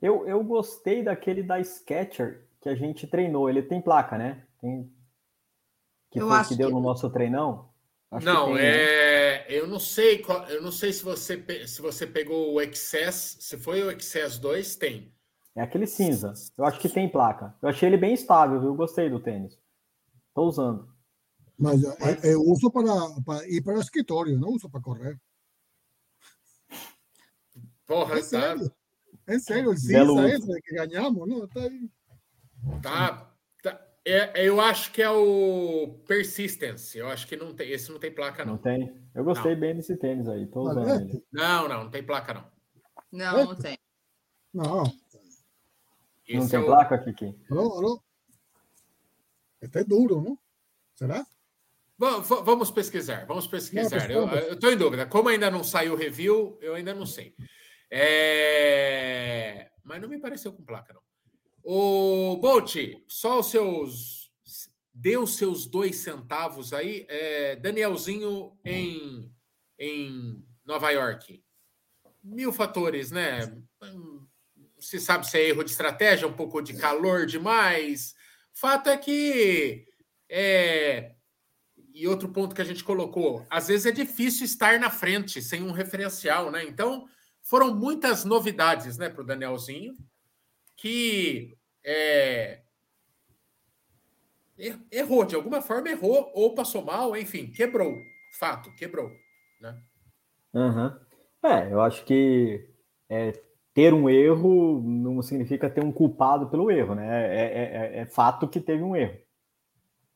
Eu, 0.00 0.28
eu 0.28 0.44
gostei 0.44 1.02
daquele 1.02 1.42
da 1.42 1.58
Sketcher 1.58 2.46
que 2.60 2.68
a 2.68 2.74
gente 2.74 3.06
treinou. 3.06 3.48
Ele 3.48 3.62
tem 3.62 3.80
placa, 3.80 4.18
né? 4.18 4.44
Tem... 4.60 4.92
Que 6.10 6.20
eu 6.20 6.28
foi 6.28 6.44
que 6.44 6.56
deu 6.56 6.68
que... 6.68 6.74
no 6.74 6.80
nosso 6.80 7.08
treinão? 7.08 7.70
Acho 8.10 8.26
não, 8.26 8.54
tem, 8.54 8.58
é... 8.58 9.38
Né? 9.38 9.44
eu 9.48 9.66
não 9.66 9.78
sei, 9.78 10.24
eu 10.48 10.62
não 10.62 10.72
sei 10.72 10.92
se 10.92 11.02
você 11.02 11.66
se 11.66 11.82
você 11.82 12.06
pegou 12.06 12.54
o 12.54 12.60
Excess, 12.60 13.38
se 13.40 13.56
foi 13.58 13.82
o 13.82 13.90
Excess 13.90 14.38
2, 14.38 14.76
tem. 14.76 15.12
É 15.56 15.62
aquele 15.62 15.86
cinza. 15.86 16.32
Eu 16.56 16.64
acho 16.64 16.78
que 16.78 16.88
tem 16.88 17.08
placa. 17.08 17.54
Eu 17.60 17.68
achei 17.70 17.88
ele 17.88 17.96
bem 17.96 18.14
estável, 18.14 18.60
viu? 18.60 18.74
Gostei 18.74 19.10
do 19.10 19.18
tênis. 19.18 19.58
Tô 20.34 20.44
usando. 20.44 20.97
Mas, 21.58 21.82
Mas... 21.82 22.24
eu 22.24 22.40
uso 22.42 22.70
para, 22.70 22.86
para 23.24 23.48
ir 23.48 23.62
para 23.62 23.74
o 23.74 23.80
escritório, 23.80 24.38
não 24.38 24.50
uso 24.50 24.70
para 24.70 24.80
correr. 24.80 25.20
Porra, 27.84 28.14
é 28.14 28.20
tá. 28.20 28.22
sério. 28.22 28.72
É 29.26 29.38
sério, 29.38 29.70
o 29.70 29.76
cinza 29.76 30.28
esse 30.28 30.60
que 30.62 30.74
ganhamos, 30.74 31.28
não? 31.28 31.48
Tá 31.48 31.60
aí. 31.60 31.90
Tá. 32.80 33.34
tá. 33.62 33.86
É, 34.04 34.46
eu 34.46 34.60
acho 34.60 34.92
que 34.92 35.02
é 35.02 35.10
o 35.10 35.98
Persistence. 36.06 36.96
Eu 36.96 37.08
acho 37.08 37.26
que 37.26 37.36
não 37.36 37.54
tem, 37.54 37.70
esse 37.70 37.90
não 37.90 37.98
tem 37.98 38.14
placa, 38.14 38.44
não. 38.44 38.54
Não 38.54 38.58
tem? 38.58 38.94
Eu 39.14 39.24
gostei 39.24 39.52
não. 39.52 39.60
bem 39.60 39.74
desse 39.74 39.96
tênis 39.96 40.28
aí. 40.28 40.46
Tô 40.46 40.62
usando 40.62 40.88
ele. 40.88 41.24
Não, 41.32 41.68
não, 41.68 41.84
não 41.84 41.90
tem 41.90 42.02
placa, 42.02 42.34
não. 42.34 42.44
Não, 43.10 43.44
não 43.46 43.56
tem. 43.56 43.76
Não. 44.54 44.84
Esse 46.26 46.38
não 46.38 46.48
tem 46.48 46.60
é 46.60 46.62
o... 46.62 46.66
placa, 46.66 46.98
Kiki? 46.98 47.34
Não, 47.50 47.80
não. 47.82 48.02
Este 49.60 49.78
é 49.78 49.84
duro, 49.84 50.22
não? 50.22 50.38
Será? 50.94 51.26
Vamos 51.98 52.70
pesquisar, 52.70 53.26
vamos 53.26 53.48
pesquisar. 53.48 54.08
Eu 54.08 54.52
estou 54.52 54.70
em 54.70 54.76
dúvida. 54.76 55.04
Como 55.04 55.28
ainda 55.28 55.50
não 55.50 55.64
saiu 55.64 55.94
o 55.94 55.96
review, 55.96 56.56
eu 56.60 56.76
ainda 56.76 56.94
não 56.94 57.04
sei. 57.04 57.34
É... 57.90 59.68
Mas 59.82 60.00
não 60.00 60.08
me 60.08 60.20
pareceu 60.20 60.52
com 60.52 60.62
placa, 60.64 60.94
não. 60.94 61.02
O 61.64 62.36
Bolt, 62.36 62.76
só 63.08 63.40
os 63.40 63.50
seus. 63.50 64.30
Deu 64.94 65.26
seus 65.26 65.66
dois 65.66 65.96
centavos 65.96 66.72
aí. 66.72 67.04
É... 67.08 67.56
Danielzinho 67.56 68.56
em, 68.64 69.28
em 69.76 70.44
Nova 70.64 70.92
York. 70.92 71.42
Mil 72.22 72.52
fatores, 72.52 73.10
né? 73.10 73.40
Se 74.78 75.00
sabe 75.00 75.28
se 75.28 75.36
é 75.36 75.48
erro 75.48 75.64
de 75.64 75.72
estratégia, 75.72 76.28
um 76.28 76.32
pouco 76.32 76.62
de 76.62 76.74
calor 76.74 77.26
demais. 77.26 78.14
Fato 78.52 78.88
é 78.88 78.96
que. 78.96 79.84
É 80.30 81.17
e 81.98 82.06
outro 82.06 82.28
ponto 82.28 82.54
que 82.54 82.62
a 82.62 82.64
gente 82.64 82.84
colocou, 82.84 83.44
às 83.50 83.66
vezes 83.66 83.84
é 83.84 83.90
difícil 83.90 84.44
estar 84.44 84.78
na 84.78 84.88
frente 84.88 85.42
sem 85.42 85.64
um 85.64 85.72
referencial, 85.72 86.48
né? 86.48 86.64
Então, 86.64 87.08
foram 87.42 87.74
muitas 87.74 88.24
novidades, 88.24 88.96
né, 88.96 89.08
para 89.08 89.20
o 89.20 89.26
Danielzinho, 89.26 89.94
que 90.76 91.58
é, 91.84 92.62
errou, 94.92 95.24
de 95.24 95.34
alguma 95.34 95.60
forma 95.60 95.88
errou, 95.88 96.30
ou 96.34 96.54
passou 96.54 96.84
mal, 96.84 97.16
enfim, 97.16 97.50
quebrou. 97.50 97.96
Fato, 98.38 98.72
quebrou. 98.76 99.10
Né? 99.60 99.82
Uhum. 100.54 100.96
É, 101.42 101.72
eu 101.72 101.80
acho 101.80 102.04
que 102.04 102.64
é, 103.08 103.32
ter 103.74 103.92
um 103.92 104.08
erro 104.08 104.80
não 104.84 105.20
significa 105.20 105.68
ter 105.68 105.82
um 105.82 105.90
culpado 105.90 106.48
pelo 106.48 106.70
erro, 106.70 106.94
né? 106.94 107.26
É, 107.26 107.46
é, 107.46 107.62
é, 107.62 107.98
é 108.00 108.06
fato 108.06 108.46
que 108.46 108.60
teve 108.60 108.84
um 108.84 108.94
erro. 108.94 109.18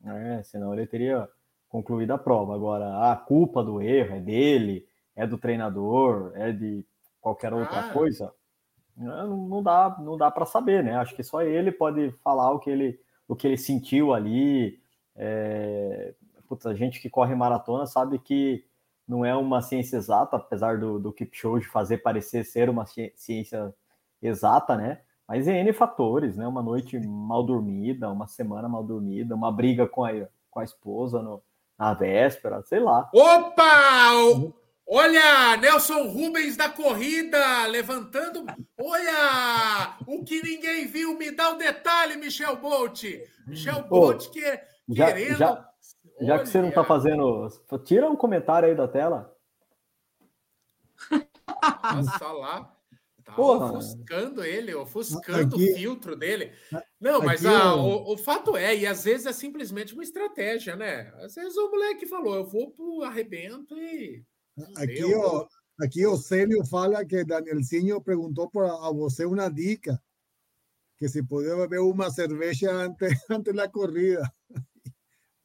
Né? 0.00 0.42
Senão 0.44 0.72
ele 0.72 0.86
teria 0.86 1.28
concluída 1.72 2.14
a 2.14 2.18
prova. 2.18 2.54
Agora, 2.54 3.10
a 3.10 3.16
culpa 3.16 3.64
do 3.64 3.80
erro 3.80 4.16
é 4.16 4.20
dele, 4.20 4.86
é 5.16 5.26
do 5.26 5.38
treinador, 5.38 6.32
é 6.34 6.52
de 6.52 6.84
qualquer 7.18 7.54
outra 7.54 7.80
ah. 7.80 7.92
coisa, 7.94 8.32
né, 8.94 9.06
não, 9.06 9.48
não 9.48 9.62
dá, 9.62 9.96
não 9.98 10.18
dá 10.18 10.30
para 10.30 10.44
saber, 10.44 10.84
né? 10.84 10.94
Acho 10.96 11.16
que 11.16 11.22
só 11.22 11.40
ele 11.42 11.72
pode 11.72 12.12
falar 12.22 12.50
o 12.52 12.58
que 12.58 12.68
ele, 12.68 13.00
o 13.26 13.34
que 13.34 13.46
ele 13.46 13.56
sentiu 13.56 14.12
ali. 14.12 14.78
É... 15.16 16.14
Putz, 16.46 16.66
a 16.66 16.74
gente 16.74 17.00
que 17.00 17.08
corre 17.08 17.34
maratona 17.34 17.86
sabe 17.86 18.18
que 18.18 18.66
não 19.08 19.24
é 19.24 19.34
uma 19.34 19.62
ciência 19.62 19.96
exata, 19.96 20.36
apesar 20.36 20.78
do, 20.78 20.98
do 20.98 21.12
Kipchoge 21.12 21.66
fazer 21.66 21.98
parecer 21.98 22.44
ser 22.44 22.68
uma 22.68 22.84
ciência 22.84 23.74
exata, 24.20 24.76
né? 24.76 25.00
Mas 25.26 25.48
é 25.48 25.58
N 25.60 25.72
fatores, 25.72 26.36
né? 26.36 26.46
Uma 26.46 26.62
noite 26.62 26.98
mal 27.00 27.42
dormida, 27.42 28.10
uma 28.10 28.26
semana 28.26 28.68
mal 28.68 28.84
dormida, 28.84 29.34
uma 29.34 29.50
briga 29.50 29.88
com 29.88 30.04
a, 30.04 30.10
com 30.50 30.60
a 30.60 30.64
esposa 30.64 31.22
no, 31.22 31.42
na 31.82 31.94
véspera, 31.94 32.62
sei 32.62 32.78
lá. 32.78 33.10
Opa! 33.12 34.52
Olha, 34.86 35.56
Nelson 35.56 36.06
Rubens 36.06 36.56
da 36.56 36.68
corrida, 36.68 37.66
levantando. 37.66 38.46
Olha, 38.78 39.96
o 40.06 40.22
que 40.24 40.40
ninguém 40.42 40.86
viu, 40.86 41.18
me 41.18 41.32
dá 41.32 41.50
o 41.50 41.54
um 41.54 41.58
detalhe, 41.58 42.16
Michel 42.16 42.56
Bolt. 42.56 43.02
Michel 43.48 43.82
Bolt 43.88 44.30
que, 44.30 44.60
já, 44.90 45.06
querendo. 45.06 45.36
Já, 45.38 45.68
já 46.20 46.38
que 46.38 46.46
você 46.46 46.60
não 46.60 46.68
está 46.68 46.84
fazendo. 46.84 47.48
Tira 47.84 48.08
um 48.08 48.14
comentário 48.14 48.68
aí 48.68 48.76
da 48.76 48.86
tela. 48.86 49.34
Nossa, 51.10 52.32
lá. 52.32 52.72
Tá 53.24 53.32
Porra. 53.32 53.72
ofuscando 53.72 54.44
ele, 54.44 54.74
ofuscando 54.74 55.54
aqui, 55.54 55.72
o 55.72 55.74
filtro 55.74 56.14
dele. 56.14 56.52
Não, 57.02 57.20
mas 57.20 57.44
a, 57.44 57.62
ah, 57.62 57.74
o, 57.74 58.12
o, 58.12 58.16
fato 58.16 58.56
é, 58.56 58.76
e 58.76 58.86
às 58.86 59.02
vezes 59.02 59.26
é 59.26 59.32
simplesmente 59.32 59.92
uma 59.92 60.04
estratégia, 60.04 60.76
né? 60.76 61.12
Às 61.16 61.34
vezes 61.34 61.56
o 61.56 61.68
moleque 61.68 62.06
falou, 62.06 62.36
eu 62.36 62.46
vou 62.46 62.70
pro 62.70 63.02
arrebento 63.02 63.76
e. 63.76 64.24
Aqui, 64.76 65.04
o, 65.04 65.48
aqui 65.80 66.06
o 66.06 66.16
Célio 66.16 66.64
fala 66.64 67.04
que 67.04 67.24
Danielzinho 67.24 68.00
perguntou 68.00 68.48
para 68.48 68.68
a 68.68 68.92
você 68.92 69.24
uma 69.24 69.48
dica, 69.48 70.00
que 70.96 71.08
se 71.08 71.24
podia 71.24 71.56
beber 71.56 71.80
uma 71.80 72.08
cerveja 72.08 72.70
antes, 72.70 73.08
antes 73.28 73.52
da 73.52 73.68
corrida. 73.68 74.22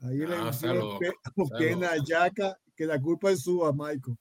Aí 0.03 0.21
ele 0.21 0.35
ah, 0.35 0.51
é 0.63 1.41
o 1.41 1.49
pé 1.49 1.75
na 1.75 1.97
jaca, 2.05 2.55
que 2.75 2.83
a 2.83 3.01
culpa 3.01 3.31
é 3.31 3.35
sua, 3.35 3.73
Michael. 3.73 4.15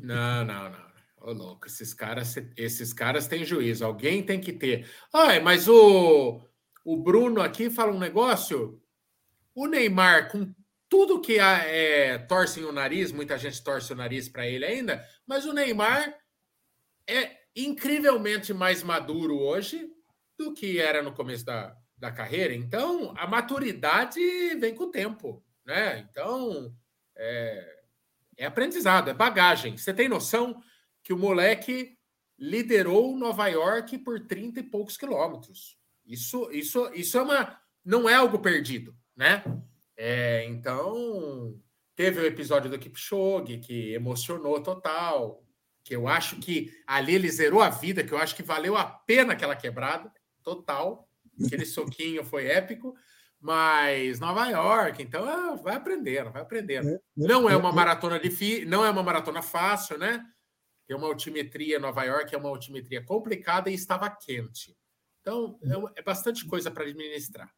Não, 0.00 0.44
não, 0.44 0.70
não. 0.70 0.86
Ô, 1.20 1.32
louco, 1.32 1.66
esses 1.66 1.92
caras, 1.92 2.36
esses 2.56 2.92
caras 2.92 3.26
têm 3.26 3.44
juízo. 3.44 3.84
Alguém 3.84 4.22
tem 4.22 4.40
que 4.40 4.52
ter. 4.52 4.88
Ai, 5.12 5.40
mas 5.40 5.66
o, 5.66 6.40
o 6.86 6.96
Bruno 6.96 7.42
aqui 7.42 7.68
fala 7.68 7.92
um 7.92 7.98
negócio. 7.98 8.80
O 9.52 9.66
Neymar, 9.66 10.30
com 10.30 10.54
tudo 10.88 11.20
que 11.20 11.36
é, 11.36 12.16
torcem 12.16 12.62
o 12.62 12.70
nariz, 12.70 13.10
muita 13.10 13.36
gente 13.36 13.60
torce 13.64 13.92
o 13.92 13.96
nariz 13.96 14.28
para 14.28 14.46
ele 14.46 14.64
ainda, 14.64 15.04
mas 15.26 15.44
o 15.44 15.52
Neymar 15.52 16.16
é 17.04 17.38
incrivelmente 17.56 18.54
mais 18.54 18.84
maduro 18.84 19.36
hoje 19.36 19.90
do 20.38 20.54
que 20.54 20.78
era 20.78 21.02
no 21.02 21.12
começo 21.12 21.44
da, 21.44 21.76
da 21.98 22.12
carreira. 22.12 22.54
Então, 22.54 23.12
a 23.16 23.26
maturidade 23.26 24.20
vem 24.54 24.72
com 24.72 24.84
o 24.84 24.90
tempo, 24.90 25.44
né? 25.64 26.06
Então, 26.08 26.72
é, 27.16 27.82
é 28.36 28.46
aprendizado, 28.46 29.10
é 29.10 29.14
bagagem. 29.14 29.76
Você 29.76 29.92
tem 29.92 30.08
noção 30.08 30.62
que 31.02 31.12
o 31.12 31.18
moleque 31.18 31.98
liderou 32.38 33.16
Nova 33.16 33.48
York 33.48 33.98
por 33.98 34.20
30 34.20 34.60
e 34.60 34.62
poucos 34.62 34.96
quilômetros. 34.96 35.75
Isso, 36.06 36.50
isso, 36.52 36.90
isso 36.94 37.18
é 37.18 37.22
uma, 37.22 37.60
não 37.84 38.08
é 38.08 38.14
algo 38.14 38.38
perdido, 38.38 38.96
né? 39.16 39.42
É, 39.96 40.44
então, 40.44 41.58
teve 41.94 42.20
o 42.20 42.26
episódio 42.26 42.70
do 42.70 42.78
Kipchoge 42.78 43.58
que 43.58 43.92
emocionou 43.94 44.62
total, 44.62 45.42
que 45.82 45.96
eu 45.96 46.06
acho 46.06 46.36
que 46.36 46.72
ali 46.86 47.14
ele 47.14 47.30
zerou 47.30 47.62
a 47.62 47.70
vida, 47.70 48.04
que 48.04 48.12
eu 48.12 48.18
acho 48.18 48.36
que 48.36 48.42
valeu 48.42 48.76
a 48.76 48.84
pena 48.84 49.32
aquela 49.32 49.56
quebrada, 49.56 50.12
total. 50.42 51.08
Aquele 51.44 51.64
soquinho 51.66 52.24
foi 52.24 52.46
épico, 52.46 52.94
mas 53.40 54.20
Nova 54.20 54.48
York, 54.48 55.02
então 55.02 55.24
ah, 55.24 55.54
vai 55.54 55.76
aprendendo, 55.76 56.30
vai 56.30 56.42
aprendendo. 56.42 56.88
É, 56.88 56.94
é, 56.94 57.00
não 57.16 57.48
é 57.48 57.56
uma 57.56 57.72
maratona 57.72 58.18
difícil, 58.18 58.68
não 58.68 58.84
é 58.84 58.90
uma 58.90 59.02
maratona 59.02 59.42
fácil, 59.42 59.98
né? 59.98 60.24
Tem 60.86 60.96
uma 60.96 61.08
altimetria 61.08 61.78
Nova 61.78 62.04
York, 62.04 62.34
é 62.34 62.38
uma 62.38 62.48
altimetria 62.48 63.04
complicada 63.04 63.70
e 63.70 63.74
estava 63.74 64.08
quente. 64.10 64.76
Então, 65.26 65.58
é, 65.60 66.00
é 66.00 66.02
bastante 66.04 66.46
coisa 66.46 66.70
para 66.70 66.84
administrar. 66.84 67.50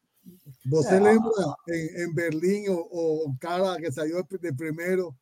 Você 0.65 0.95
é. 0.95 0.99
lembra 0.99 1.31
em, 1.69 2.03
em 2.03 2.13
Berlim 2.15 2.67
o, 2.67 3.27
o, 3.27 3.37
cara 3.39 3.79
que 3.79 3.91
saiu 3.91 4.23
de 4.23 4.51
primeiro 4.53 5.15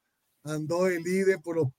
andou 0.45 0.89
el 0.89 1.03
líder 1.03 1.41
por, 1.41 1.69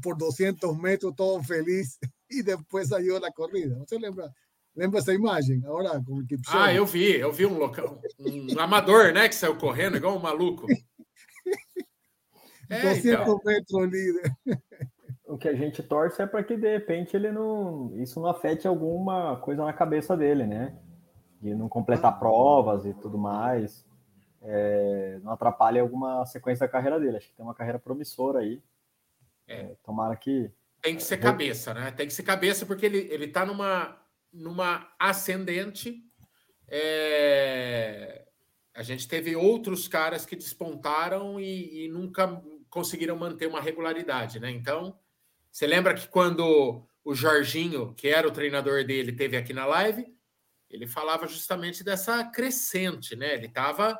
por 0.00 0.16
200 0.16 0.78
metros 0.78 1.12
todo 1.16 1.42
feliz 1.42 1.98
e 2.30 2.44
depois 2.44 2.88
saiu 2.88 3.18
na 3.18 3.32
corrida? 3.32 3.76
Você 3.80 3.98
lembra? 3.98 4.32
Lembra 4.76 5.00
essa 5.00 5.12
imagem? 5.12 5.64
Agora 5.64 6.00
com 6.00 6.20
o 6.20 6.24
Ah, 6.46 6.72
eu 6.72 6.86
vi, 6.86 7.16
eu 7.16 7.32
vi 7.32 7.44
um 7.44 7.58
local, 7.58 8.00
um 8.20 8.60
amador, 8.60 9.12
né, 9.12 9.28
que 9.28 9.34
saiu 9.34 9.56
correndo 9.56 9.96
igual 9.96 10.16
um 10.16 10.22
maluco. 10.22 10.66
É, 12.70 12.82
200 12.82 13.04
então. 13.06 13.40
metros 13.46 13.90
líder 13.90 14.36
o 15.28 15.36
que 15.36 15.46
a 15.46 15.54
gente 15.54 15.82
torce 15.82 16.22
é 16.22 16.26
para 16.26 16.42
que 16.42 16.56
de 16.56 16.72
repente 16.72 17.14
ele 17.14 17.30
não 17.30 17.92
isso 18.00 18.18
não 18.18 18.28
afete 18.28 18.66
alguma 18.66 19.36
coisa 19.36 19.64
na 19.64 19.72
cabeça 19.72 20.16
dele, 20.16 20.46
né? 20.46 20.76
De 21.40 21.54
não 21.54 21.68
completar 21.68 22.12
ah. 22.12 22.16
provas 22.16 22.86
e 22.86 22.94
tudo 22.94 23.18
mais, 23.18 23.86
é, 24.42 25.20
não 25.22 25.32
atrapalhe 25.32 25.78
alguma 25.78 26.24
sequência 26.26 26.66
da 26.66 26.72
carreira 26.72 26.98
dele. 26.98 27.18
Acho 27.18 27.28
que 27.28 27.34
tem 27.34 27.44
uma 27.44 27.54
carreira 27.54 27.78
promissora 27.78 28.40
aí. 28.40 28.62
É. 29.46 29.60
é 29.60 29.76
tomara 29.84 30.16
que 30.16 30.50
tem 30.80 30.96
que 30.96 31.02
ser 31.02 31.18
cabeça, 31.18 31.74
né? 31.74 31.90
Tem 31.90 32.06
que 32.06 32.12
ser 32.12 32.22
cabeça 32.22 32.64
porque 32.64 32.86
ele 32.86 33.08
ele 33.10 33.28
tá 33.28 33.44
numa 33.44 34.00
numa 34.32 34.88
ascendente. 34.98 36.02
É... 36.66 38.26
A 38.74 38.82
gente 38.82 39.08
teve 39.08 39.34
outros 39.34 39.88
caras 39.88 40.24
que 40.24 40.36
despontaram 40.36 41.38
e, 41.40 41.84
e 41.84 41.88
nunca 41.88 42.40
conseguiram 42.70 43.16
manter 43.16 43.46
uma 43.46 43.60
regularidade, 43.60 44.38
né? 44.38 44.50
Então 44.50 44.96
você 45.50 45.66
lembra 45.66 45.94
que 45.94 46.08
quando 46.08 46.86
o 47.04 47.14
Jorginho, 47.14 47.94
que 47.94 48.08
era 48.08 48.28
o 48.28 48.32
treinador 48.32 48.84
dele, 48.84 49.12
teve 49.12 49.36
aqui 49.36 49.52
na 49.52 49.64
live, 49.66 50.06
ele 50.68 50.86
falava 50.86 51.26
justamente 51.26 51.82
dessa 51.82 52.22
crescente, 52.24 53.16
né? 53.16 53.34
Ele 53.34 53.46
estava 53.46 53.98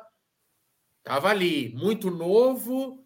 tava 1.03 1.29
ali, 1.29 1.73
muito 1.75 2.11
novo, 2.11 3.03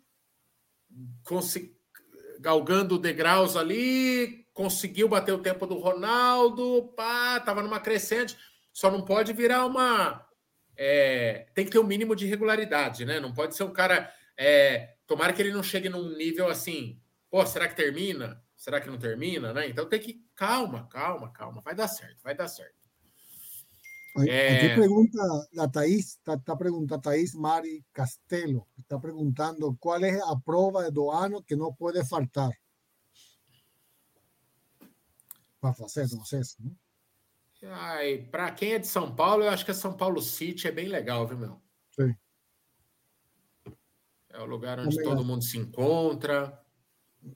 galgando 2.39 2.99
degraus 2.99 3.55
ali, 3.55 4.45
conseguiu 4.53 5.07
bater 5.07 5.31
o 5.31 5.41
tempo 5.41 5.65
do 5.65 5.79
Ronaldo, 5.79 6.93
pá, 6.97 7.39
tava 7.39 7.63
numa 7.63 7.79
crescente, 7.79 8.37
só 8.73 8.91
não 8.91 9.03
pode 9.03 9.31
virar 9.33 9.65
uma. 9.65 10.27
É, 10.75 11.47
tem 11.53 11.63
que 11.63 11.71
ter 11.71 11.79
um 11.79 11.83
mínimo 11.85 12.15
de 12.15 12.25
regularidade, 12.25 13.05
né? 13.05 13.19
Não 13.19 13.33
pode 13.33 13.55
ser 13.55 13.63
um 13.63 13.71
cara. 13.71 14.13
É, 14.35 14.95
tomara 15.05 15.31
que 15.31 15.41
ele 15.41 15.53
não 15.53 15.63
chegue 15.63 15.87
num 15.87 16.17
nível 16.17 16.49
assim, 16.49 16.99
Pô, 17.33 17.43
será 17.47 17.67
que 17.67 17.75
termina? 17.75 18.39
Será 18.55 18.79
que 18.79 18.87
não 18.87 18.99
termina, 18.99 19.51
né? 19.51 19.67
Então 19.67 19.89
tem 19.89 19.99
que 19.99 20.23
calma, 20.35 20.87
calma, 20.87 21.31
calma, 21.31 21.61
vai 21.61 21.73
dar 21.73 21.87
certo, 21.87 22.21
vai 22.21 22.35
dar 22.35 22.47
certo. 22.47 22.77
É... 24.27 24.57
Aqui 24.57 24.75
pergunta 24.75 25.17
a 25.57 25.67
Thaís, 25.67 26.09
está 26.09 26.37
tá 26.37 26.55
perguntando 26.55 27.01
Thaís 27.01 27.33
Mari 27.33 27.83
Castelo, 27.91 28.67
está 28.77 28.99
perguntando 28.99 29.75
qual 29.79 29.97
é 30.05 30.19
a 30.19 30.35
prova 30.45 30.91
do 30.91 31.09
ano 31.09 31.41
que 31.41 31.55
não 31.55 31.73
pode 31.73 32.07
faltar 32.07 32.51
para 35.59 35.73
fazer 35.73 36.05
vocês, 36.09 36.55
né? 36.59 36.71
Ai, 37.63 38.27
para 38.29 38.51
quem 38.51 38.73
é 38.73 38.77
de 38.77 38.85
São 38.85 39.15
Paulo, 39.15 39.43
eu 39.43 39.49
acho 39.49 39.65
que 39.65 39.71
a 39.71 39.73
São 39.73 39.97
Paulo 39.97 40.21
City 40.21 40.67
é 40.67 40.71
bem 40.71 40.87
legal, 40.87 41.25
viu, 41.25 41.39
meu? 41.39 41.59
Sim. 41.99 42.15
É 44.29 44.39
o 44.39 44.45
lugar 44.45 44.79
onde 44.79 45.01
todo 45.01 45.25
mundo 45.25 45.43
se 45.43 45.57
encontra. 45.57 46.62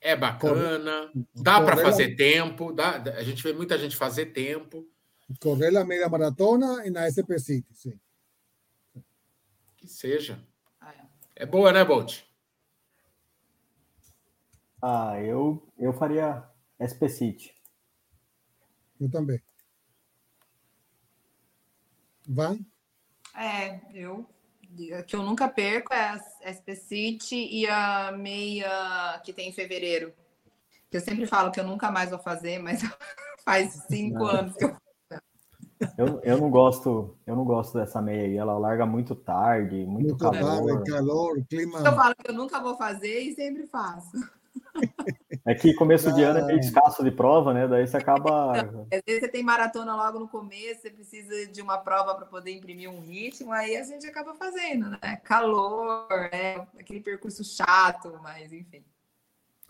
É 0.01 0.15
bacana, 0.15 1.11
dá 1.33 1.61
para 1.61 1.77
fazer 1.77 2.15
tempo, 2.15 2.73
dá, 2.73 3.01
a 3.01 3.23
gente 3.23 3.41
vê 3.41 3.53
muita 3.53 3.77
gente 3.77 3.95
fazer 3.95 4.27
tempo. 4.27 4.85
Correr 5.39 5.75
a 5.75 5.85
meia 5.85 6.09
maratona 6.09 6.85
e 6.85 6.89
na 6.89 7.09
SP 7.09 7.39
City, 7.39 7.73
sim. 7.73 7.99
Que 9.77 9.87
seja. 9.87 10.43
Ah, 10.79 10.93
é. 10.93 11.43
é 11.43 11.45
boa, 11.45 11.71
né, 11.71 11.83
Bolt? 11.85 12.21
Ah, 14.81 15.19
eu, 15.21 15.67
eu 15.77 15.93
faria 15.93 16.43
SP 16.79 17.09
City. 17.09 17.55
Eu 18.99 19.09
também. 19.09 19.41
Vai? 22.27 22.59
É, 23.35 23.79
eu 23.93 24.27
que 25.07 25.15
eu 25.15 25.23
nunca 25.23 25.47
perco 25.47 25.93
é 25.93 26.09
a 26.09 26.51
SP 26.51 26.75
City 26.75 27.47
e 27.51 27.67
a 27.67 28.11
meia 28.11 29.19
que 29.23 29.33
tem 29.33 29.49
em 29.49 29.53
fevereiro. 29.53 30.13
Que 30.89 30.97
eu 30.97 31.01
sempre 31.01 31.25
falo 31.25 31.51
que 31.51 31.59
eu 31.59 31.65
nunca 31.65 31.91
mais 31.91 32.09
vou 32.09 32.19
fazer, 32.19 32.59
mas 32.59 32.81
faz 33.43 33.73
cinco 33.89 34.19
não. 34.19 34.27
anos 34.27 34.55
que 34.55 34.65
eu 34.65 34.75
eu, 35.97 36.19
eu 36.23 36.37
não 36.37 36.49
gosto, 36.49 37.15
eu 37.25 37.35
não 37.35 37.45
gosto 37.45 37.77
dessa 37.77 38.01
meia 38.01 38.23
aí. 38.23 38.37
Ela 38.37 38.57
larga 38.57 38.85
muito 38.85 39.15
tarde, 39.15 39.75
muito, 39.85 40.09
muito 40.09 40.17
calor. 40.17 40.83
calor, 40.83 41.45
clima. 41.47 41.79
Eu 41.79 41.95
falo 41.95 42.15
que 42.15 42.31
eu 42.31 42.35
nunca 42.35 42.59
vou 42.59 42.75
fazer 42.75 43.19
e 43.19 43.35
sempre 43.35 43.67
faço. 43.67 44.11
É 45.47 45.55
que 45.55 45.73
começo 45.73 46.13
de 46.13 46.21
ano 46.23 46.39
é 46.39 46.43
meio 46.43 46.59
escasso 46.59 47.01
de 47.01 47.09
prova, 47.09 47.53
né? 47.53 47.69
Daí 47.69 47.87
você 47.87 47.95
acaba. 47.95 48.51
Às 48.51 49.01
vezes 49.05 49.21
você 49.21 49.27
tem 49.29 49.41
maratona 49.41 49.95
logo 49.95 50.19
no 50.19 50.27
começo, 50.27 50.81
você 50.81 50.89
precisa 50.89 51.47
de 51.47 51.61
uma 51.61 51.77
prova 51.77 52.13
para 52.15 52.25
poder 52.25 52.51
imprimir 52.51 52.89
um 52.89 52.99
ritmo, 52.99 53.53
aí 53.53 53.77
a 53.77 53.83
gente 53.83 54.05
acaba 54.05 54.35
fazendo, 54.35 54.89
né? 54.89 55.21
Calor, 55.23 56.09
né? 56.33 56.67
aquele 56.77 56.99
percurso 56.99 57.45
chato, 57.45 58.19
mas 58.21 58.51
enfim. 58.51 58.83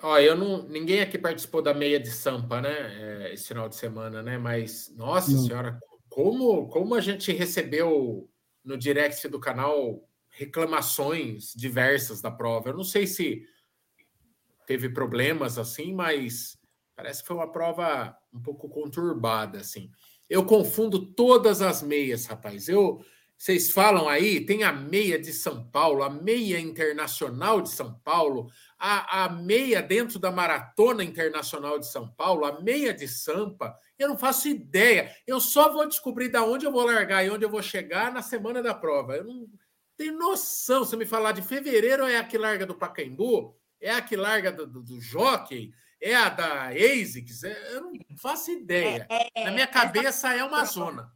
Ó, 0.01 0.17
eu 0.17 0.35
não. 0.35 0.63
Ninguém 0.63 0.99
aqui 0.99 1.15
participou 1.17 1.61
da 1.61 1.75
meia 1.75 1.99
de 1.99 2.09
Sampa, 2.09 2.59
né? 2.59 2.71
É, 2.71 3.33
esse 3.33 3.47
final 3.47 3.69
de 3.69 3.75
semana, 3.75 4.23
né? 4.23 4.35
Mas, 4.39 4.91
nossa 4.97 5.31
não. 5.31 5.39
senhora, 5.41 5.79
como, 6.09 6.69
como 6.69 6.95
a 6.95 7.01
gente 7.01 7.31
recebeu 7.31 8.27
no 8.65 8.75
direct 8.75 9.27
do 9.27 9.39
canal 9.39 10.03
reclamações 10.29 11.53
diversas 11.55 12.19
da 12.19 12.31
prova. 12.31 12.69
Eu 12.69 12.77
não 12.77 12.83
sei 12.83 13.05
se 13.05 13.43
teve 14.67 14.89
problemas 14.89 15.57
assim, 15.57 15.93
mas 15.93 16.59
parece 16.95 17.21
que 17.21 17.27
foi 17.27 17.37
uma 17.37 17.51
prova 17.51 18.15
um 18.31 18.39
pouco 18.39 18.69
conturbada 18.69 19.59
assim. 19.59 19.89
Eu 20.29 20.45
confundo 20.45 21.13
todas 21.13 21.61
as 21.61 21.81
meias, 21.81 22.27
rapaz. 22.27 22.67
Eu 22.67 23.03
vocês 23.37 23.69
falam 23.69 24.09
aí, 24.09 24.43
tem 24.43 24.63
a 24.63 24.73
meia 24.73 25.19
de 25.19 25.31
São 25.31 25.63
Paulo, 25.69 26.01
a 26.01 26.09
meia 26.09 26.59
internacional 26.59 27.61
de 27.61 27.69
São 27.69 27.93
Paulo, 28.03 28.49
a, 28.79 29.25
a 29.25 29.29
meia 29.29 29.79
dentro 29.79 30.17
da 30.17 30.31
Maratona 30.31 31.03
Internacional 31.03 31.77
de 31.77 31.85
São 31.85 32.09
Paulo, 32.09 32.45
a 32.45 32.59
meia 32.61 32.91
de 32.91 33.07
Sampa. 33.07 33.77
Eu 33.97 34.09
não 34.09 34.17
faço 34.17 34.47
ideia. 34.47 35.15
Eu 35.27 35.39
só 35.39 35.71
vou 35.71 35.87
descobrir 35.87 36.29
de 36.29 36.39
onde 36.39 36.65
eu 36.65 36.71
vou 36.71 36.83
largar 36.83 37.23
e 37.23 37.29
onde 37.29 37.45
eu 37.45 37.49
vou 37.49 37.61
chegar 37.61 38.11
na 38.11 38.23
semana 38.23 38.63
da 38.63 38.73
prova. 38.73 39.15
Eu 39.15 39.25
não 39.25 39.47
tenho 39.95 40.17
noção. 40.17 40.83
Se 40.83 40.97
me 40.97 41.05
falar 41.05 41.31
de 41.31 41.43
fevereiro, 41.43 42.05
é 42.05 42.17
a 42.17 42.23
que 42.23 42.39
larga 42.39 42.65
do 42.65 42.73
Pacaembu, 42.73 43.55
é 43.81 43.91
a 43.91 44.01
que 44.01 44.15
larga 44.15 44.51
do, 44.51 44.65
do, 44.65 44.81
do 44.81 45.01
Jockey, 45.01 45.73
é 46.01 46.15
a 46.15 46.29
da 46.29 46.69
ASICS. 46.69 47.43
É, 47.43 47.75
eu 47.75 47.81
não 47.81 47.93
faço 48.17 48.51
ideia. 48.51 49.05
É, 49.09 49.29
é, 49.33 49.45
na 49.45 49.51
minha 49.51 49.67
cabeça 49.67 50.33
é 50.33 50.43
uma 50.43 50.63
zona. 50.65 51.11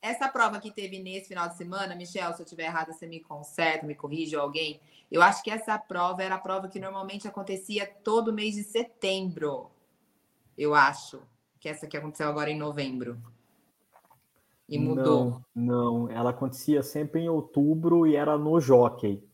Essa 0.00 0.28
prova 0.28 0.60
que 0.60 0.70
teve 0.70 0.98
nesse 0.98 1.28
final 1.28 1.48
de 1.48 1.56
semana, 1.56 1.94
Michel, 1.94 2.32
se 2.34 2.40
eu 2.40 2.44
estiver 2.44 2.64
errada, 2.64 2.92
você 2.92 3.06
me 3.06 3.20
conserta, 3.20 3.86
me 3.86 3.94
corrige 3.94 4.36
ou 4.36 4.42
alguém. 4.42 4.80
Eu 5.10 5.22
acho 5.22 5.42
que 5.42 5.50
essa 5.50 5.78
prova 5.78 6.22
era 6.22 6.34
a 6.34 6.38
prova 6.38 6.68
que 6.68 6.78
normalmente 6.78 7.26
acontecia 7.26 7.86
todo 7.86 8.32
mês 8.32 8.54
de 8.54 8.64
setembro. 8.64 9.70
Eu 10.58 10.74
acho 10.74 11.22
que 11.58 11.68
essa 11.68 11.86
que 11.86 11.96
aconteceu 11.96 12.28
agora 12.28 12.50
em 12.50 12.58
novembro. 12.58 13.18
E 14.68 14.78
mudou. 14.78 15.42
Não, 15.54 16.06
não. 16.06 16.10
ela 16.10 16.30
acontecia 16.30 16.82
sempre 16.82 17.22
em 17.22 17.28
outubro 17.28 18.06
e 18.06 18.16
era 18.16 18.36
no 18.36 18.60
Jockey. 18.60 19.26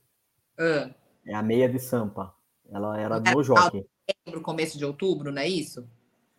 Ah. 0.57 0.91
É 1.27 1.35
a 1.35 1.43
meia 1.43 1.69
de 1.69 1.79
Sampa. 1.79 2.35
Ela 2.71 2.99
era 2.99 3.21
no 3.21 3.43
Jockey. 3.43 3.85
Setembro, 4.09 4.43
começo 4.43 4.79
de 4.79 4.85
outubro, 4.85 5.33
não 5.33 5.43
é 5.43 5.49
isso? 5.49 5.89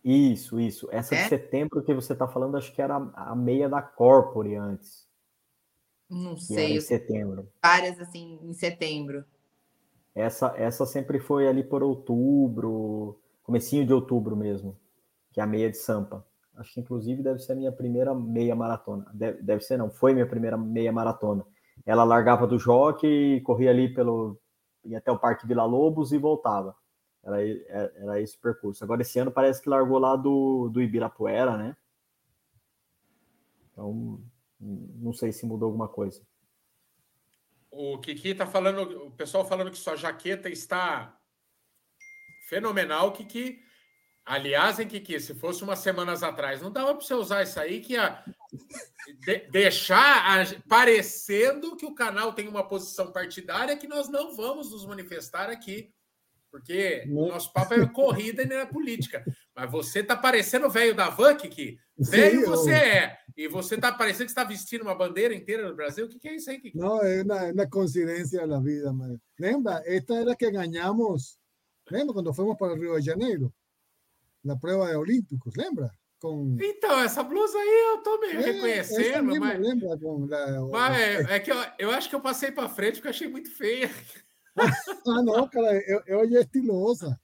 Isso, 0.03 0.59
isso. 0.59 0.87
Essa 0.91 1.15
é? 1.15 1.23
de 1.23 1.29
setembro 1.29 1.83
que 1.83 1.93
você 1.93 2.13
está 2.13 2.27
falando, 2.27 2.57
acho 2.57 2.73
que 2.73 2.81
era 2.81 2.95
a 2.95 3.35
meia 3.35 3.69
da 3.69 3.81
Corpore 3.81 4.55
antes. 4.55 5.07
Não 6.09 6.35
sei. 6.37 6.77
Em 6.77 6.81
setembro. 6.81 7.47
Várias 7.63 7.99
assim 7.99 8.39
em 8.41 8.53
setembro. 8.53 9.23
Essa, 10.13 10.53
essa 10.57 10.85
sempre 10.85 11.19
foi 11.19 11.47
ali 11.47 11.63
por 11.63 11.81
outubro, 11.81 13.19
comecinho 13.43 13.85
de 13.85 13.93
outubro 13.93 14.35
mesmo, 14.35 14.77
que 15.31 15.39
é 15.39 15.43
a 15.43 15.47
meia 15.47 15.69
de 15.69 15.77
Sampa. 15.77 16.25
Acho 16.57 16.73
que 16.73 16.79
inclusive 16.81 17.23
deve 17.23 17.39
ser 17.39 17.53
a 17.53 17.55
minha 17.55 17.71
primeira 17.71 18.13
meia 18.13 18.55
maratona. 18.55 19.05
Deve, 19.13 19.41
deve 19.41 19.61
ser, 19.61 19.77
não, 19.77 19.89
foi 19.89 20.13
minha 20.13 20.27
primeira 20.27 20.57
meia 20.57 20.91
maratona. 20.91 21.45
Ela 21.85 22.03
largava 22.03 22.45
do 22.45 22.59
jockey, 22.59 23.41
corria 23.41 23.69
ali 23.69 23.93
pelo. 23.93 24.37
Ia 24.83 24.97
até 24.97 25.11
o 25.11 25.19
Parque 25.19 25.47
Vila 25.47 25.65
Lobos 25.65 26.11
e 26.11 26.17
voltava. 26.17 26.75
Era, 27.23 27.41
é, 27.43 27.91
era 27.95 28.21
esse 28.21 28.35
o 28.35 28.39
percurso. 28.39 28.83
Agora, 28.83 29.01
esse 29.01 29.19
ano 29.19 29.31
parece 29.31 29.61
que 29.61 29.69
largou 29.69 29.99
lá 29.99 30.15
do, 30.15 30.69
do 30.69 30.81
Ibirapuera, 30.81 31.57
né? 31.57 31.77
Então, 33.71 34.21
não 34.59 35.13
sei 35.13 35.31
se 35.31 35.45
mudou 35.45 35.67
alguma 35.67 35.87
coisa. 35.87 36.21
O 37.69 37.97
Kiki 37.99 38.35
tá 38.35 38.45
falando, 38.45 39.07
o 39.07 39.11
pessoal 39.11 39.45
falando 39.45 39.71
que 39.71 39.77
sua 39.77 39.95
jaqueta 39.95 40.49
está 40.49 41.17
fenomenal, 42.47 43.13
Kiki. 43.13 43.63
Aliás, 44.25 44.79
em 44.79 44.87
Kiki, 44.87 45.19
se 45.19 45.33
fosse 45.33 45.63
umas 45.63 45.79
semanas 45.79 46.21
atrás, 46.21 46.61
não 46.61 46.71
dava 46.71 46.93
para 46.93 47.03
você 47.03 47.13
usar 47.13 47.43
isso 47.43 47.59
aí 47.59 47.79
que 47.79 47.93
ia 47.93 48.23
de, 49.25 49.47
deixar 49.49 50.41
a, 50.41 50.45
parecendo 50.67 51.75
que 51.75 51.85
o 51.85 51.95
canal 51.95 52.33
tem 52.33 52.47
uma 52.47 52.67
posição 52.67 53.11
partidária 53.11 53.77
que 53.77 53.87
nós 53.87 54.09
não 54.09 54.35
vamos 54.35 54.71
nos 54.71 54.85
manifestar 54.85 55.49
aqui 55.49 55.93
porque 56.51 57.05
o 57.07 57.29
nosso 57.29 57.51
papo 57.53 57.73
é 57.73 57.87
corrida 57.87 58.43
e 58.43 58.45
não 58.45 58.57
é 58.57 58.65
política. 58.65 59.23
Mas 59.55 59.71
você 59.71 60.03
tá 60.03 60.17
parecendo 60.17 60.67
o 60.67 60.69
velho 60.69 60.93
da 60.93 61.09
van, 61.09 61.35
Kiki. 61.35 61.79
Velho 61.97 62.45
você 62.45 62.73
é. 62.73 63.17
E 63.37 63.47
você 63.47 63.77
tá 63.77 63.89
parecendo 63.89 64.25
que 64.25 64.31
está 64.31 64.43
vestindo 64.43 64.81
uma 64.81 64.93
bandeira 64.93 65.33
inteira 65.33 65.67
do 65.69 65.75
Brasil. 65.75 66.05
O 66.05 66.09
que, 66.09 66.19
que 66.19 66.27
é 66.27 66.35
isso 66.35 66.49
aí, 66.49 66.59
Kiki? 66.59 66.77
Não, 66.77 67.01
é 67.01 67.23
uma, 67.23 67.45
uma 67.53 67.69
coincidência 67.69 68.45
da 68.45 68.59
vida. 68.59 68.91
Mas... 68.91 69.17
Lembra? 69.39 69.81
Esta 69.85 70.15
era 70.15 70.35
que 70.35 70.51
ganhamos. 70.51 71.39
Lembra 71.89 72.13
quando 72.13 72.33
fomos 72.33 72.57
para 72.57 72.73
o 72.73 72.75
Rio 72.75 72.99
de 72.99 73.05
Janeiro? 73.05 73.53
Na 74.43 74.57
prova 74.57 74.89
de 74.89 74.95
Olímpicos, 74.95 75.55
lembra? 75.55 75.89
Com... 76.21 76.55
Então, 76.61 76.99
essa 76.99 77.23
blusa 77.23 77.57
aí 77.57 77.95
eu 77.95 78.03
tô 78.03 78.19
me 78.19 78.27
é, 78.27 78.39
reconhecendo, 78.39 79.39
mas. 79.39 79.59
Lembra 79.59 79.97
com 79.97 80.27
la... 80.27 80.69
mas 80.69 80.99
é, 80.99 81.35
é, 81.35 81.39
que 81.39 81.51
eu, 81.51 81.57
eu 81.79 81.89
acho 81.89 82.07
que 82.07 82.15
eu 82.15 82.21
passei 82.21 82.51
para 82.51 82.69
frente 82.69 82.97
porque 82.97 83.07
achei 83.07 83.27
muito 83.27 83.49
feia. 83.49 83.89
ah, 84.55 85.23
não, 85.23 85.47
cara, 85.49 85.81
eu, 85.87 86.03
eu 86.05 86.19
é 86.19 86.41
estilosa. 86.41 87.19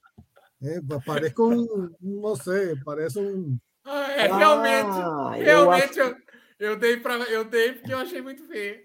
É, 0.60 0.80
parece 1.06 1.40
um, 1.40 1.88
não 2.00 2.34
sei, 2.34 2.74
parece 2.84 3.20
um. 3.20 3.56
Ah, 3.84 4.10
é, 4.10 4.26
realmente, 4.26 4.88
ah, 4.88 5.30
realmente 5.36 5.98
eu, 5.98 6.10
acho... 6.10 6.16
eu, 6.58 6.70
eu, 6.70 6.76
dei 6.76 6.96
para 6.96 7.14
eu 7.30 7.44
dei 7.44 7.74
porque 7.74 7.92
eu 7.92 7.98
achei 7.98 8.20
muito 8.20 8.48
feio. 8.48 8.80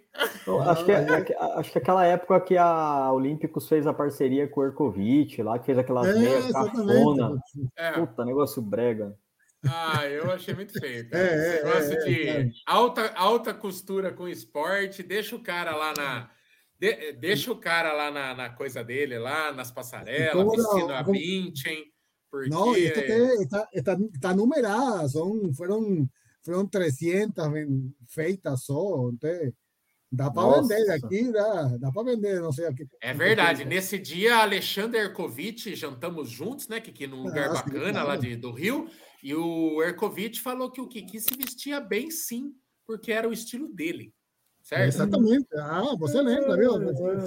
acho, 0.67 0.85
que, 0.85 0.91
é, 0.91 0.95
é 0.95 1.59
acho 1.59 1.71
que 1.71 1.77
aquela 1.79 2.05
época 2.05 2.39
que 2.41 2.55
a 2.55 3.11
Olímpicos 3.11 3.67
fez 3.67 3.87
a 3.87 3.93
parceria 3.93 4.47
com 4.47 4.61
o 4.61 4.65
Erkovic, 4.65 5.41
lá 5.41 5.57
que 5.57 5.65
fez 5.65 5.79
aquelas 5.79 6.05
é, 6.05 6.13
meia 6.13 6.53
cafona. 6.53 7.35
É. 7.75 7.91
Puta, 7.93 8.23
negócio 8.23 8.61
brega. 8.61 9.17
Ah, 9.65 10.05
eu 10.07 10.31
achei 10.31 10.53
muito 10.53 10.79
feio. 10.79 11.09
Cara. 11.09 11.23
É, 11.23 11.35
Esse 11.35 11.63
negócio 11.63 12.05
de 12.05 12.53
alta, 12.65 13.13
alta 13.15 13.53
costura 13.53 14.11
com 14.11 14.27
esporte, 14.27 15.01
deixa 15.01 15.35
o 15.35 15.43
cara 15.43 15.75
lá 15.75 15.93
na 15.95 16.29
de, 16.83 17.13
deixa 17.13 17.49
o 17.49 17.55
cara 17.55 17.93
lá 17.93 18.11
na, 18.11 18.35
na, 18.35 18.49
coisa 18.49 18.83
dele, 18.83 19.17
lá 19.17 19.53
nas 19.53 19.71
passarelas, 19.71 20.45
vestindo 20.45 20.91
a 20.91 21.01
Vinchen. 21.01 21.85
Porque... 22.29 22.49
No, 22.49 22.75
esto 22.75 22.99
está, 22.99 23.69
está, 23.71 23.97
está 24.13 24.35
numerada, 24.35 25.07
son, 25.07 25.53
fueron, 25.53 26.09
fueron 26.43 26.67
300 26.67 27.45
feitas 28.09 28.65
só, 28.65 29.09
entonces, 29.13 29.53
dá 30.11 30.29
para 30.29 30.61
vender 30.61 30.91
aqui, 30.91 31.31
dá, 31.31 31.77
dá 31.77 31.91
para 31.91 32.03
vender, 32.03 32.41
não 32.41 32.51
sei 32.51 32.65
aqui. 32.65 32.85
É 32.99 33.13
verdade, 33.13 33.63
nesse 33.63 33.97
dia, 33.97 34.37
Alexandre 34.37 34.99
Erkovic, 34.99 35.75
jantamos 35.75 36.29
juntos, 36.29 36.67
né, 36.67 36.81
Kiki, 36.81 37.07
num 37.07 37.23
lugar 37.23 37.49
ah, 37.49 37.53
bacana 37.53 38.01
sim, 38.01 38.07
lá 38.07 38.15
de, 38.17 38.35
do 38.35 38.51
Rio, 38.51 38.89
e 39.23 39.33
o 39.33 39.81
Erkovic 39.81 40.41
falou 40.41 40.69
que 40.69 40.81
o 40.81 40.87
Kiki 40.87 41.17
se 41.17 41.33
vestia 41.37 41.79
bem 41.79 42.11
sim, 42.11 42.53
porque 42.85 43.09
era 43.09 43.27
o 43.27 43.31
estilo 43.31 43.73
dele. 43.73 44.13
Certo? 44.61 44.85
Exatamente. 44.85 45.47
Ah, 45.55 45.95
você 45.97 46.21
lembra, 46.21 46.57
viu? 46.57 46.73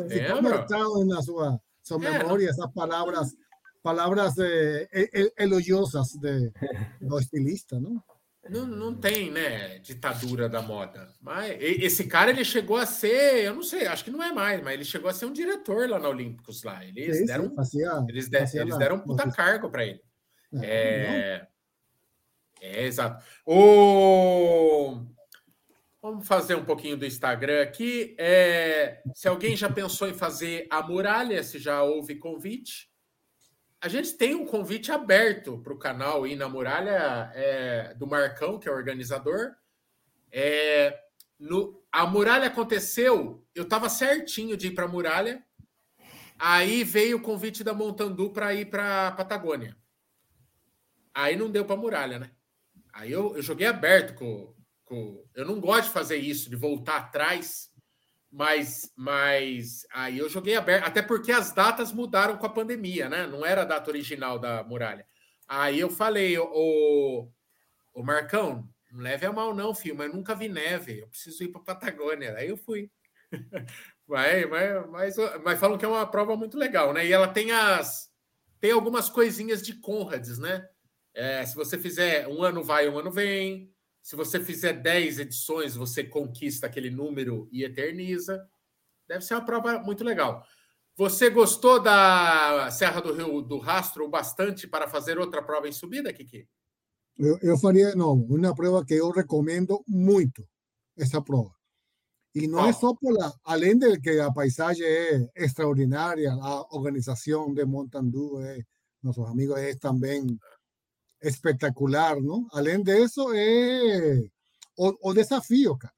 Ficou 0.07 0.43
marcado 0.43 1.05
na 1.07 1.23
sua, 1.23 1.59
sua 1.83 1.97
é, 2.07 2.19
memória 2.19 2.51
essas 2.51 2.71
palavras, 2.73 3.35
palavras 3.83 4.35
eh, 4.39 5.33
elogiosas 5.39 6.13
de, 6.21 6.53
do 7.01 7.19
estilista, 7.19 7.81
não? 7.81 8.03
Não, 8.49 8.67
não 8.67 8.95
tem, 8.95 9.31
né, 9.31 9.79
ditadura 9.79 10.49
da 10.49 10.61
moda. 10.63 11.09
Mas 11.21 11.57
esse 11.61 12.07
cara 12.07 12.31
ele 12.31 12.45
chegou 12.45 12.77
a 12.77 12.87
ser, 12.87 13.45
eu 13.45 13.55
não 13.55 13.63
sei, 13.63 13.87
acho 13.87 14.05
que 14.05 14.11
não 14.11 14.23
é 14.23 14.33
mais, 14.33 14.63
mas 14.63 14.75
ele 14.75 14.85
chegou 14.85 15.11
a 15.11 15.15
ser 15.15 15.27
um 15.27 15.33
diretor 15.33 15.89
lá 15.89 15.99
na 15.99 16.09
Olímpicos 16.09 16.63
lá. 16.63 16.85
Eles 16.85 17.19
sim, 17.19 17.27
deram, 17.27 17.49
sim, 17.49 17.55
fazia, 17.57 18.05
eles, 18.09 18.29
de, 18.29 18.37
eles 18.59 18.79
deram 18.79 18.97
um 18.97 19.01
puta 19.01 19.31
cargo 19.33 19.71
para 19.71 19.85
ele. 19.85 20.01
É, 20.63 21.47
é, 22.61 22.85
exato. 22.85 23.25
O 23.45 25.07
Vamos 26.09 26.29
fazer 26.29 26.55
um 26.55 26.65
pouquinho 26.65 26.97
do 26.97 27.05
Instagram 27.05 27.61
aqui. 27.61 28.15
É, 28.17 29.03
se 29.13 29.27
alguém 29.27 29.57
já 29.57 29.69
pensou 29.69 30.09
em 30.09 30.15
fazer 30.15 30.69
a 30.71 30.81
muralha, 30.81 31.43
se 31.43 31.59
já 31.59 31.83
houve 31.83 32.15
convite, 32.15 32.89
a 33.81 33.89
gente 33.89 34.13
tem 34.13 34.33
um 34.33 34.47
convite 34.47 34.93
aberto 34.93 35.59
para 35.59 35.73
o 35.73 35.79
canal 35.79 36.25
ir 36.25 36.37
na 36.37 36.49
muralha 36.49 37.33
é, 37.35 37.93
do 37.95 38.07
Marcão, 38.07 38.57
que 38.57 38.69
é 38.69 38.71
o 38.71 38.77
organizador. 38.77 39.57
É, 40.31 40.97
no, 41.41 41.85
a 41.91 42.07
muralha 42.07 42.47
aconteceu, 42.47 43.45
eu 43.53 43.65
estava 43.65 43.89
certinho 43.89 44.57
de 44.57 44.69
ir 44.69 44.75
para 44.77 44.85
a 44.85 44.89
muralha. 44.89 45.45
Aí 46.39 46.85
veio 46.85 47.17
o 47.17 47.23
convite 47.23 47.65
da 47.65 47.75
Montandu 47.75 48.31
para 48.31 48.55
ir 48.55 48.67
para 48.67 49.09
a 49.09 49.11
Patagônia. 49.11 49.77
Aí 51.13 51.35
não 51.35 51.51
deu 51.51 51.65
para 51.65 51.75
a 51.75 51.79
muralha, 51.79 52.21
né? 52.21 52.31
Aí 52.97 53.13
eu, 53.13 53.37
eu 53.37 53.43
joguei 53.43 53.67
aberto 53.67 54.15
com, 54.15 54.55
eu 55.35 55.45
não 55.45 55.61
gosto 55.61 55.85
de 55.85 55.93
fazer 55.93 56.17
isso, 56.17 56.49
de 56.49 56.57
voltar 56.57 56.97
atrás, 56.97 57.71
mas, 58.33 58.91
mas 58.97 59.87
aí 59.93 60.19
eu 60.19 60.31
joguei 60.31 60.57
aberto, 60.57 60.85
até 60.85 61.03
porque 61.03 61.31
as 61.31 61.53
datas 61.53 61.93
mudaram 61.93 62.39
com 62.39 62.47
a 62.47 62.51
pandemia, 62.51 63.07
né? 63.09 63.27
Não 63.27 63.45
era 63.45 63.63
a 63.63 63.67
data 63.67 63.91
original 63.91 64.39
da 64.39 64.65
muralha. 64.65 65.07
Aí 65.47 65.79
eu 65.79 65.91
falei, 65.91 66.39
o, 66.39 67.29
o 67.95 68.03
Marcão, 68.03 68.67
não 68.91 69.03
leve 69.03 69.27
a 69.27 69.33
mal, 69.33 69.55
não, 69.55 69.75
filho, 69.75 69.97
mas 69.97 70.13
nunca 70.13 70.35
vi 70.35 70.49
neve. 70.49 71.01
Eu 71.01 71.09
preciso 71.09 71.45
ir 71.45 71.49
para 71.49 71.61
Patagônia. 71.61 72.35
Aí 72.35 72.49
eu 72.49 72.57
fui. 72.57 72.91
mas, 74.09 74.49
mas, 74.49 74.89
mas, 74.89 75.17
mas 75.45 75.61
falam 75.61 75.77
que 75.77 75.85
é 75.85 75.89
uma 75.89 76.07
prova 76.07 76.35
muito 76.35 76.57
legal, 76.57 76.95
né? 76.95 77.05
E 77.05 77.13
ela 77.13 77.29
tem 77.29 77.53
as. 77.53 78.11
Tem 78.59 78.71
algumas 78.71 79.11
coisinhas 79.11 79.63
de 79.63 79.75
Conrads, 79.75 80.39
né? 80.39 80.67
É, 81.17 81.47
se 81.47 81.55
você 81.55 81.79
fizer 81.79 82.29
um 82.29 82.43
ano 82.43 82.63
vai, 82.63 82.87
um 82.91 82.99
ano 82.99 83.11
vem. 83.11 83.73
Se 84.03 84.15
você 84.15 84.39
fizer 84.39 84.75
10 84.75 85.21
edições, 85.21 85.75
você 85.75 86.05
conquista 86.05 86.67
aquele 86.67 86.91
número 86.91 87.49
e 87.51 87.65
eterniza. 87.65 88.47
Deve 89.09 89.25
ser 89.25 89.35
uma 89.35 89.45
prova 89.45 89.79
muito 89.79 90.05
legal. 90.05 90.47
Você 90.95 91.31
gostou 91.31 91.83
da 91.83 92.71
Serra 92.71 93.01
do 93.01 93.15
Rio 93.15 93.41
do 93.41 93.59
Rastro 93.59 94.07
bastante 94.09 94.69
para 94.69 94.87
fazer 94.89 95.19
outra 95.19 95.43
prova 95.43 95.67
em 95.67 95.73
subida, 95.73 96.13
Kiki? 96.13 96.47
Eu, 97.19 97.39
eu 97.41 97.59
faria, 97.59 97.95
não, 97.95 98.13
uma 98.13 98.55
prova 98.55 98.85
que 98.85 98.95
eu 98.95 99.11
recomendo 99.11 99.83
muito, 99.89 100.47
essa 100.99 101.21
prova. 101.23 101.51
E 102.35 102.47
não 102.47 102.63
oh. 102.63 102.67
é 102.67 102.73
só 102.75 102.95
por 102.95 103.15
lá, 103.15 103.33
além 103.43 103.79
de 103.79 103.99
que 103.99 104.21
a 104.21 104.31
paisagem 104.31 104.85
é 104.87 105.31
extraordinária, 105.35 106.31
a 106.31 106.77
organização 106.77 107.55
de 107.55 107.65
Montandu, 107.65 108.39
é, 108.43 108.63
nossos 109.03 109.27
amigos, 109.27 109.57
é 109.57 109.75
também 109.75 110.39
espectacular, 111.23 112.21
não? 112.21 112.47
Além 112.53 112.83
disso, 112.83 113.33
é 113.35 114.29
o, 114.77 115.11
o 115.11 115.15
desafio, 115.15 115.77
cara. 115.77 115.95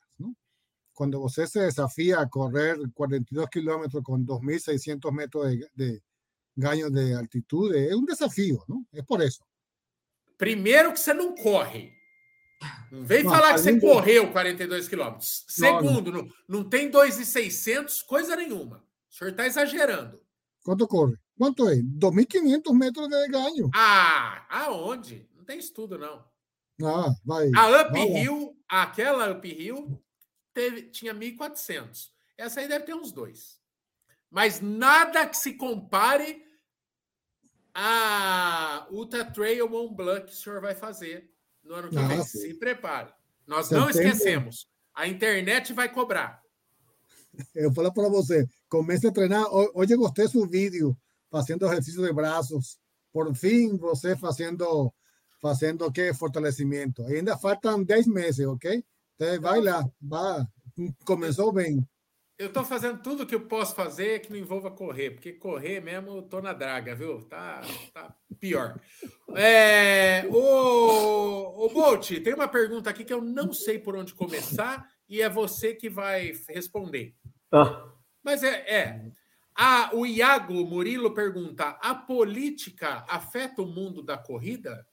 Cuando 0.95 1.21
você 1.21 1.47
se 1.47 1.61
desafía 1.61 2.19
a 2.19 2.29
correr 2.29 2.77
42 2.93 3.49
kilómetros 3.49 4.03
con 4.03 4.27
2.600 4.27 5.13
metros 5.13 5.49
de, 5.49 5.71
de 5.73 6.03
ganho 6.57 6.91
de 6.91 7.15
altitude, 7.15 7.89
é 7.89 7.95
um 7.95 8.05
desafio, 8.05 8.65
não? 8.69 8.85
É 8.93 9.01
por 9.03 9.23
isso. 9.23 9.45
Primeiro 10.37 10.93
que 10.93 10.99
você 10.99 11.15
não 11.15 11.37
corre. 11.37 11.93
Não 12.91 13.05
vem 13.05 13.23
não, 13.23 13.31
falar 13.31 13.55
que 13.55 13.61
você 13.61 13.79
correu 13.79 14.33
42 14.33 14.89
quilômetros. 14.89 15.45
Segundo, 15.47 16.11
não, 16.11 16.23
não. 16.23 16.29
não 16.49 16.65
tem 16.69 16.91
2.600, 16.91 18.05
coisa 18.05 18.35
nenhuma. 18.35 18.85
O 19.09 19.15
senhor 19.15 19.31
está 19.31 19.47
exagerando. 19.47 20.21
Quanto 20.65 20.89
corre? 20.89 21.17
Quanto 21.39 21.69
é? 21.69 21.77
2.500 21.77 22.75
metros 22.75 23.09
de 23.09 23.29
ganho. 23.29 23.71
Ah, 23.73 24.45
aonde? 24.51 25.31
Não 25.37 25.45
tem 25.45 25.57
estudo, 25.57 25.97
não. 25.97 26.25
Ah, 26.85 27.15
vai. 27.25 27.49
A 27.55 27.83
uphill, 27.83 28.57
aquela 28.69 29.31
uphill, 29.31 30.03
teve, 30.53 30.83
tinha 30.91 31.15
1.400. 31.15 32.11
Essa 32.37 32.61
aí 32.61 32.67
deve 32.67 32.85
ter 32.85 32.95
uns 32.95 33.13
dois. 33.13 33.61
Mas 34.29 34.61
nada 34.61 35.27
que 35.29 35.37
se 35.37 35.55
compare 35.55 36.45
a 37.73 38.89
Ultra 38.91 39.25
Trail 39.25 39.69
Mont 39.69 39.95
Blanc 39.95 40.27
que 40.27 40.33
o 40.33 40.37
senhor 40.37 40.61
vai 40.61 40.75
fazer 40.75 41.31
no 41.63 41.75
ano 41.75 41.89
que 41.89 41.95
Nossa. 41.95 42.09
vem. 42.09 42.25
Se 42.25 42.55
prepare. 42.55 43.13
Nós 43.47 43.71
não 43.71 43.89
esquecemos. 43.89 44.69
A 44.93 45.07
internet 45.07 45.73
vai 45.73 45.89
cobrar. 45.89 46.43
Eu 47.55 47.73
falo 47.73 47.93
para 47.95 48.09
você, 48.09 48.45
comece 48.69 49.07
a 49.07 49.13
treinar. 49.13 49.47
Hoje 49.75 49.95
gostei 49.95 50.27
do 50.27 50.49
vídeo 50.49 50.99
fazendo 51.31 51.67
exercício 51.67 52.03
de 52.03 52.13
braços. 52.13 52.79
Por 53.13 53.35
fim, 53.35 53.77
você 53.77 54.17
fazendo 54.17 54.93
fazendo 55.41 55.87
o 55.87 55.93
que 55.93 56.13
fortalecimento. 56.13 57.05
Ainda 57.05 57.37
faltam 57.37 57.83
10 57.83 58.07
meses, 58.09 58.47
ok? 58.47 58.85
Então, 59.15 59.41
vai 59.41 59.61
lá, 59.61 59.89
vá. 60.01 60.47
Começou 61.05 61.53
bem. 61.53 61.87
Eu 62.39 62.47
estou 62.49 62.65
fazendo 62.65 63.03
tudo 63.03 63.27
que 63.27 63.35
eu 63.35 63.49
posso 63.49 63.75
fazer 63.75 64.21
que 64.21 64.31
não 64.31 64.39
envolva 64.39 64.71
correr, 64.71 65.11
porque 65.11 65.33
correr 65.33 65.81
mesmo 65.81 66.19
eu 66.19 66.23
tô 66.23 66.41
na 66.41 66.53
draga, 66.53 66.95
viu? 66.95 67.21
Tá, 67.23 67.63
tá 67.93 68.15
pior. 68.39 68.81
É, 69.35 70.25
o, 70.31 71.67
o 71.67 71.69
Bolt, 71.71 72.13
tem 72.23 72.35
uma 72.35 72.47
pergunta 72.47 72.89
aqui 72.91 73.05
que 73.05 73.13
eu 73.13 73.21
não 73.21 73.53
sei 73.53 73.81
por 73.81 73.97
onde 73.97 74.15
começar 74.15 74.87
e 75.09 75.21
é 75.21 75.29
você 75.29 75.75
que 75.75 75.91
vai 75.91 76.33
responder. 76.49 77.13
Ah. 77.51 77.91
Mas 78.23 78.45
é, 78.45 78.55
é. 78.73 79.11
A, 79.61 79.91
o 79.93 80.07
Iago 80.07 80.55
Murilo 80.65 81.11
pergunta: 81.11 81.77
a 81.83 81.93
política 81.93 83.05
afeta 83.09 83.61
o 83.61 83.67
mundo 83.67 84.01
da 84.01 84.17
corrida? 84.17 84.87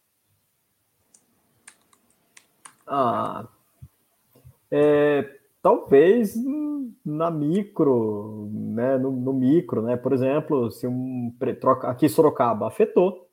Ah, 2.88 3.48
é, 4.72 5.38
talvez 5.62 6.36
na 7.06 7.30
micro, 7.30 8.50
né, 8.52 8.98
no, 8.98 9.12
no, 9.12 9.34
micro, 9.34 9.84
né, 9.84 9.96
por 9.96 10.14
exemplo, 10.14 10.72
se 10.72 10.88
um 10.88 11.32
troca 11.62 11.88
aqui 11.88 12.10
Sorocaba 12.10 12.68
afetou, 12.68 13.30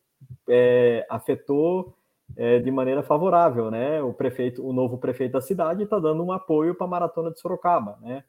é, 0.46 1.06
afetou 1.08 1.96
é, 2.36 2.58
de 2.58 2.70
maneira 2.70 3.02
favorável, 3.02 3.70
né, 3.70 4.02
o 4.02 4.12
prefeito, 4.12 4.66
o 4.66 4.72
novo 4.72 4.98
prefeito 4.98 5.32
da 5.32 5.40
cidade 5.40 5.82
está 5.82 5.98
dando 5.98 6.22
um 6.22 6.32
apoio 6.32 6.74
para 6.74 6.86
a 6.86 6.90
maratona 6.90 7.30
de 7.30 7.40
Sorocaba, 7.40 7.98
né, 8.02 8.22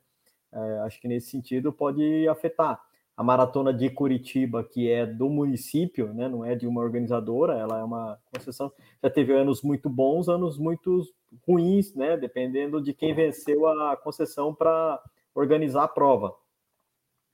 é, 0.53 0.79
acho 0.85 1.01
que 1.01 1.07
nesse 1.07 1.29
sentido 1.31 1.73
pode 1.73 2.27
afetar 2.29 2.81
a 3.15 3.23
maratona 3.23 3.71
de 3.71 3.89
Curitiba, 3.89 4.63
que 4.63 4.89
é 4.89 5.05
do 5.05 5.29
município, 5.29 6.13
né, 6.13 6.27
não 6.27 6.43
é 6.43 6.55
de 6.55 6.65
uma 6.65 6.81
organizadora, 6.81 7.53
ela 7.53 7.79
é 7.79 7.83
uma 7.83 8.19
concessão. 8.33 8.71
Já 9.03 9.09
teve 9.09 9.33
anos 9.33 9.61
muito 9.61 9.89
bons, 9.89 10.27
anos 10.27 10.57
muito 10.57 11.01
ruins, 11.47 11.93
né, 11.93 12.17
dependendo 12.17 12.81
de 12.81 12.93
quem 12.93 13.13
venceu 13.13 13.67
a 13.67 13.95
concessão 13.95 14.53
para 14.53 14.99
organizar 15.35 15.83
a 15.83 15.87
prova. 15.87 16.35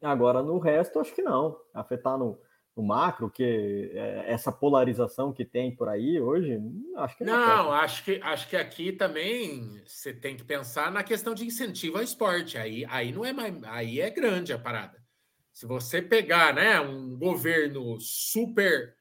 Agora, 0.02 0.42
no 0.44 0.60
resto, 0.60 1.00
acho 1.00 1.14
que 1.14 1.22
não. 1.22 1.58
Afetar 1.74 2.18
no, 2.18 2.38
no 2.76 2.84
macro, 2.84 3.30
que 3.30 3.92
é, 3.94 4.26
essa 4.28 4.52
polarização 4.52 5.34
que 5.34 5.44
tem 5.44 5.76
por 5.76 5.88
aí 5.90 6.20
hoje, 6.20 6.60
acho 6.98 7.18
que 7.18 7.24
não. 7.24 7.34
Não, 7.34 7.72
acho 7.74 8.04
que, 8.04 8.20
acho 8.22 8.50
que 8.50 8.56
aqui 8.56 8.92
também 8.92 9.82
você 9.86 10.14
tem 10.14 10.36
que 10.36 10.44
pensar 10.44 10.92
na 10.92 11.04
questão 11.04 11.34
de 11.34 11.46
incentivo 11.46 11.98
ao 11.98 12.04
esporte. 12.04 12.58
Aí, 12.58 12.86
aí 12.90 13.12
não 13.12 13.24
é 13.26 13.34
mais, 13.34 13.62
aí 13.66 14.00
é 14.00 14.10
grande 14.10 14.54
a 14.54 14.60
parada. 14.60 15.00
Se 15.60 15.66
você 15.66 16.02
pegar 16.02 16.54
né, 16.54 16.80
um 16.80 17.18
governo 17.18 18.00
super 18.00 18.96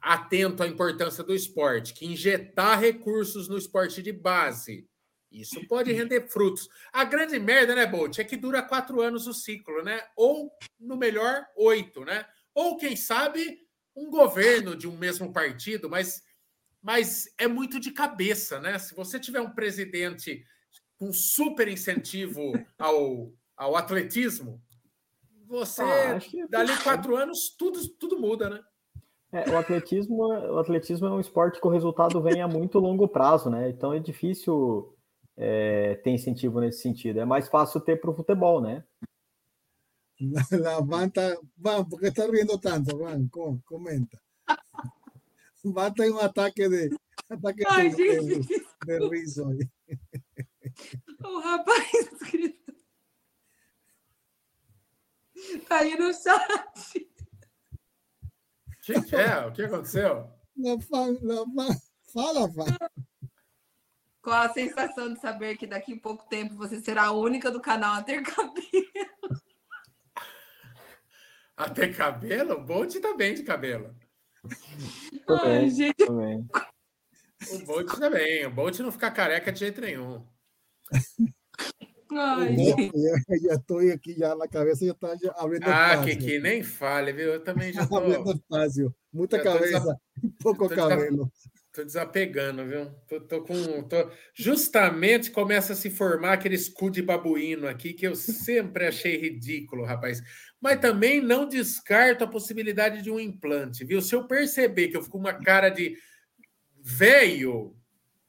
atento 0.00 0.62
à 0.62 0.66
importância 0.68 1.24
do 1.24 1.34
esporte, 1.34 1.92
que 1.92 2.06
injetar 2.06 2.78
recursos 2.78 3.48
no 3.48 3.58
esporte 3.58 4.00
de 4.00 4.12
base, 4.12 4.88
isso 5.28 5.66
pode 5.66 5.92
render 5.92 6.28
frutos. 6.28 6.68
A 6.92 7.02
grande 7.02 7.36
merda, 7.40 7.74
né, 7.74 7.84
Bolt, 7.84 8.20
é 8.20 8.22
que 8.22 8.36
dura 8.36 8.62
quatro 8.62 9.00
anos 9.00 9.26
o 9.26 9.34
ciclo, 9.34 9.82
né? 9.82 10.06
Ou, 10.14 10.52
no 10.78 10.96
melhor, 10.96 11.48
oito, 11.56 12.04
né? 12.04 12.24
Ou, 12.54 12.76
quem 12.76 12.94
sabe, 12.94 13.66
um 13.96 14.08
governo 14.08 14.76
de 14.76 14.86
um 14.86 14.96
mesmo 14.96 15.32
partido, 15.32 15.90
mas, 15.90 16.22
mas 16.80 17.28
é 17.36 17.48
muito 17.48 17.80
de 17.80 17.90
cabeça, 17.90 18.60
né? 18.60 18.78
Se 18.78 18.94
você 18.94 19.18
tiver 19.18 19.40
um 19.40 19.50
presidente 19.50 20.46
com 20.96 21.12
super 21.12 21.66
incentivo 21.66 22.52
ao, 22.78 23.34
ao 23.56 23.74
atletismo, 23.74 24.62
você, 25.46 25.82
ah, 25.82 26.18
que... 26.18 26.46
dali 26.48 26.76
quatro 26.82 27.16
anos, 27.16 27.54
tudo, 27.56 27.86
tudo 27.98 28.18
muda, 28.18 28.50
né? 28.50 28.60
É, 29.32 29.50
o 29.50 29.58
atletismo, 29.58 30.26
o 30.26 30.58
atletismo 30.58 31.06
é 31.08 31.10
um 31.10 31.20
esporte 31.20 31.60
que 31.60 31.66
o 31.66 31.70
resultado 31.70 32.22
vem 32.22 32.40
a 32.40 32.46
muito 32.46 32.78
longo 32.78 33.08
prazo, 33.08 33.50
né? 33.50 33.68
Então 33.68 33.92
é 33.92 33.98
difícil 33.98 34.96
é, 35.36 35.96
ter 35.96 36.10
incentivo 36.10 36.60
nesse 36.60 36.80
sentido. 36.80 37.18
É 37.18 37.24
mais 37.24 37.48
fácil 37.48 37.80
ter 37.80 38.00
para 38.00 38.10
o 38.10 38.14
futebol, 38.14 38.60
né? 38.60 38.84
La 40.52 40.80
Van 40.80 41.08
tá, 41.08 41.36
Van, 41.56 41.84
por 41.84 41.98
que 41.98 42.06
está 42.06 42.26
rindo 42.26 42.58
tanto, 42.58 42.96
Van? 42.96 43.26
Comenta. 43.64 44.20
Van 45.64 45.92
tem 45.92 46.12
um 46.12 46.20
ataque 46.20 46.68
de 46.68 46.96
ataque 47.28 47.64
Ai, 47.66 47.88
de, 47.88 48.20
de, 48.20 48.40
de 48.40 49.08
riso 49.08 49.48
aí. 49.48 49.68
O 51.24 51.40
rapaz 51.40 51.90
Tá 55.68 55.78
aí 55.78 55.96
no 55.96 56.12
chat. 56.12 57.08
O 58.88 59.02
que, 59.02 59.16
é? 59.16 59.46
O 59.46 59.52
que 59.52 59.62
aconteceu? 59.62 60.30
Não, 60.56 60.80
fala, 60.80 61.12
não, 61.22 61.46
fala, 62.12 62.52
fala. 62.52 62.90
Qual 64.22 64.42
a 64.42 64.52
sensação 64.52 65.12
de 65.12 65.20
saber 65.20 65.56
que 65.56 65.66
daqui 65.66 65.94
a 65.94 66.00
pouco 66.00 66.26
tempo 66.28 66.54
você 66.54 66.80
será 66.80 67.04
a 67.04 67.12
única 67.12 67.50
do 67.50 67.60
canal 67.60 67.96
a 67.96 68.02
ter 68.02 68.22
cabelo? 68.22 68.86
A 71.56 71.70
ter 71.70 71.94
cabelo? 71.96 72.54
O 72.54 72.64
Bolt 72.64 72.94
tá 73.00 73.14
bem 73.14 73.34
de 73.34 73.42
cabelo. 73.42 73.94
Ai, 75.28 75.68
gente. 75.70 76.06
Também. 76.06 76.46
O 77.50 77.58
Bolt 77.66 77.98
também. 77.98 78.46
O 78.46 78.50
Bolt 78.50 78.78
não 78.80 78.90
fica 78.90 79.10
careca 79.10 79.52
de 79.52 79.60
jeito 79.60 79.80
nenhum. 79.80 80.26
Ai, 82.16 82.56
já 83.42 83.54
estou 83.54 83.78
aqui 83.78 84.14
já 84.14 84.34
na 84.36 84.46
cabeça, 84.46 84.86
já 84.86 84.92
está 84.92 85.12
abrindo 85.36 85.64
Ah, 85.64 86.02
que, 86.04 86.16
que 86.16 86.38
nem 86.38 86.62
fale, 86.62 87.12
viu? 87.12 87.34
Eu 87.34 87.42
também 87.42 87.72
já 87.72 87.82
estou... 87.84 87.98
abrindo 87.98 88.32
espaço. 88.32 88.94
Muita 89.12 89.42
cabeça, 89.42 89.96
pouco 90.40 90.68
cabelo. 90.68 91.30
Estou 91.66 91.84
desapegando, 91.84 92.64
viu? 92.64 92.86
Tô, 93.08 93.20
tô 93.20 93.42
com, 93.42 93.82
tô... 93.82 94.08
Justamente 94.32 95.30
começa 95.32 95.72
a 95.72 95.76
se 95.76 95.90
formar 95.90 96.34
aquele 96.34 96.54
escudo 96.54 96.94
de 96.94 97.02
babuíno 97.02 97.66
aqui, 97.66 97.92
que 97.92 98.06
eu 98.06 98.14
sempre 98.14 98.86
achei 98.86 99.16
ridículo, 99.16 99.84
rapaz. 99.84 100.22
Mas 100.60 100.80
também 100.80 101.20
não 101.20 101.48
descarto 101.48 102.22
a 102.22 102.28
possibilidade 102.28 103.02
de 103.02 103.10
um 103.10 103.18
implante, 103.18 103.84
viu? 103.84 104.00
Se 104.00 104.14
eu 104.14 104.26
perceber 104.26 104.88
que 104.88 104.96
eu 104.96 105.02
fico 105.02 105.12
com 105.12 105.18
uma 105.18 105.34
cara 105.34 105.68
de 105.68 105.96
velho, 106.80 107.74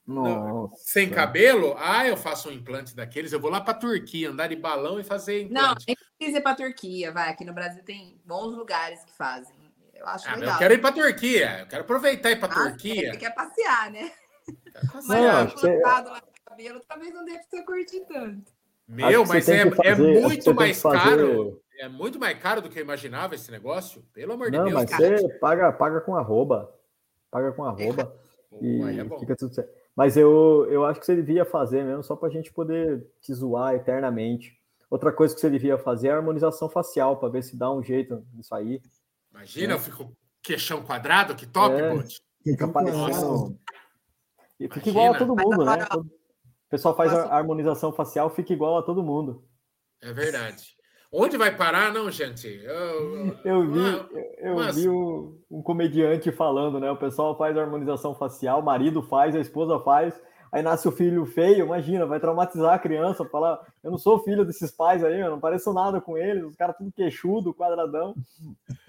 nossa. 0.06 0.76
Sem 0.78 1.10
cabelo? 1.10 1.76
Ah, 1.78 2.08
eu 2.08 2.16
faço 2.16 2.49
um 2.49 2.51
implante 2.51 2.95
daqueles. 2.95 3.34
Eu 3.34 3.39
vou 3.39 3.49
lá 3.49 3.60
para 3.60 3.74
Turquia, 3.74 4.30
andar 4.30 4.47
de 4.47 4.56
balão 4.56 4.99
e 4.99 5.03
fazer 5.03 5.43
implante. 5.43 5.62
Não, 5.62 5.76
nem 5.88 5.97
precisa 6.18 6.38
ir 6.38 6.41
para 6.41 6.56
Turquia, 6.56 7.12
vai. 7.12 7.30
Aqui 7.30 7.43
no 7.43 7.53
Brasil 7.53 7.84
tem 7.84 8.20
bons 8.26 8.56
lugares 8.56 9.03
que 9.03 9.14
fazem. 9.14 9.56
Eu 9.93 10.06
acho 10.08 10.30
ah, 10.30 10.36
legal. 10.36 10.53
Eu 10.53 10.60
quero 10.60 10.74
ir 10.74 10.82
para 10.82 10.91
Turquia. 10.91 11.60
Eu 11.62 11.68
quero 11.68 11.82
aproveitar 11.84 12.30
e 12.30 12.34
ir 12.34 12.39
para 12.39 12.53
ah, 12.53 12.70
Turquia. 12.70 13.12
Você 13.14 13.18
quer 13.18 13.34
passear, 13.34 13.91
né? 13.91 14.12
Mas 14.93 15.08
não, 15.08 15.47
você... 15.47 15.80
lá 15.80 16.22
cabelo 16.56 16.80
talvez 16.88 17.14
não 17.14 17.26
deve 17.26 17.43
ter 17.49 17.64
curtir 17.64 18.01
tanto. 18.08 18.51
Meu, 18.88 19.26
mas 19.26 19.49
é, 19.49 19.62
é, 19.62 19.95
muito 19.95 20.53
mais 20.53 20.82
caro. 20.82 21.62
é 21.80 21.89
muito 21.89 22.20
mais 22.20 22.39
caro 22.39 22.62
do 22.62 22.70
que 22.70 22.80
eu 22.80 22.84
imaginava 22.84 23.36
esse 23.36 23.51
negócio. 23.51 24.03
Pelo 24.14 24.34
amor 24.34 24.51
Não, 24.51 24.66
de 24.66 24.70
Deus. 24.70 24.82
mas 24.82 24.89
cara. 24.89 25.18
você 25.18 25.30
paga, 25.39 25.72
paga 25.72 26.01
com 26.01 26.16
arroba. 26.16 26.74
Paga 27.32 27.51
com 27.51 27.66
arroba. 27.66 28.16
Pô, 28.49 28.60
E 28.62 28.84
aí 28.84 28.99
é 28.99 29.20
fica 29.20 29.36
tudo 29.36 29.53
certo. 29.53 29.74
Mas 29.96 30.18
eu, 30.18 30.68
eu 30.70 30.86
acho 30.86 31.00
que 31.00 31.06
você 31.06 31.16
devia 31.16 31.46
fazer 31.46 31.84
mesmo, 31.84 32.04
só 32.04 32.16
pra 32.16 32.30
gente 32.30 32.52
poder 32.52 33.06
te 33.22 33.34
zoar 33.34 33.76
eternamente. 33.76 34.60
Outra 34.89 35.12
coisa 35.12 35.34
que 35.34 35.39
você 35.39 35.50
devia 35.50 35.78
fazer 35.78 36.10
é 36.10 36.12
a 36.12 36.18
harmonização 36.18 36.70
facial, 36.70 37.18
pra 37.18 37.30
ver 37.30 37.43
se 37.43 37.56
dá 37.56 37.72
um 37.72 37.82
jeito 37.82 38.26
nisso 38.34 38.54
aí. 38.54 38.82
Imagina, 39.32 39.74
eu 39.74 39.80
fico 39.80 40.16
queixão 40.41 40.84
quadrado, 40.84 41.36
que 41.36 41.46
top, 41.46 41.76
É. 41.76 41.91
Fica 42.43 42.68
parecendo. 42.68 43.58
E 44.60 44.70
fica 44.70 44.89
igual 44.89 45.14
a 45.14 45.18
todo 45.18 45.36
mundo, 45.36 45.66
né? 45.66 45.88
O 45.96 46.70
pessoal 46.70 46.96
faz 46.96 47.12
a 47.12 47.36
harmonização 47.36 47.91
facial, 47.91 48.30
fica 48.30 48.54
igual 48.54 48.78
a 48.78 48.84
todo 48.84 49.04
mundo. 49.04 49.43
É 50.02 50.14
verdade. 50.14 50.74
Onde 51.18 51.38
vai 51.38 51.55
parar, 51.55 51.93
não, 51.93 52.11
gente? 52.11 52.45
Eu, 52.47 53.36
Eu 53.45 53.72
vi, 53.72 53.80
eu, 53.80 54.26
eu 54.39 54.55
mas- 54.55 54.76
vi 54.76 54.89
um, 54.89 55.39
um 55.49 55.61
comediante 55.61 56.32
falando, 56.32 56.80
né? 56.80 56.91
O 56.91 56.97
pessoal 56.97 57.38
faz 57.38 57.57
a 57.57 57.61
harmonização 57.61 58.13
facial, 58.16 58.59
o 58.59 58.66
marido 58.66 59.01
faz, 59.01 59.34
a 59.36 59.39
esposa 59.39 59.80
faz, 59.80 60.13
aí 60.51 60.61
nasce 60.61 60.88
o 60.88 60.91
filho 60.91 61.26
feio, 61.26 61.66
imagina, 61.66 62.05
vai 62.05 62.20
traumatizar 62.20 62.74
a 62.74 62.80
criança, 62.80 63.24
falar, 63.26 63.59
eu 63.82 63.91
não 63.91 63.97
sou 63.97 64.20
filho 64.24 64.43
desses 64.43 64.72
pais 64.72 65.03
aí, 65.05 65.20
eu 65.22 65.30
não 65.32 65.39
pareço 65.39 65.72
nada 65.74 66.01
com 66.01 66.18
eles, 66.18 66.43
os 66.43 66.55
caras 66.57 66.76
tudo 66.78 66.91
queixudo, 66.91 67.53
quadradão. 67.53 68.13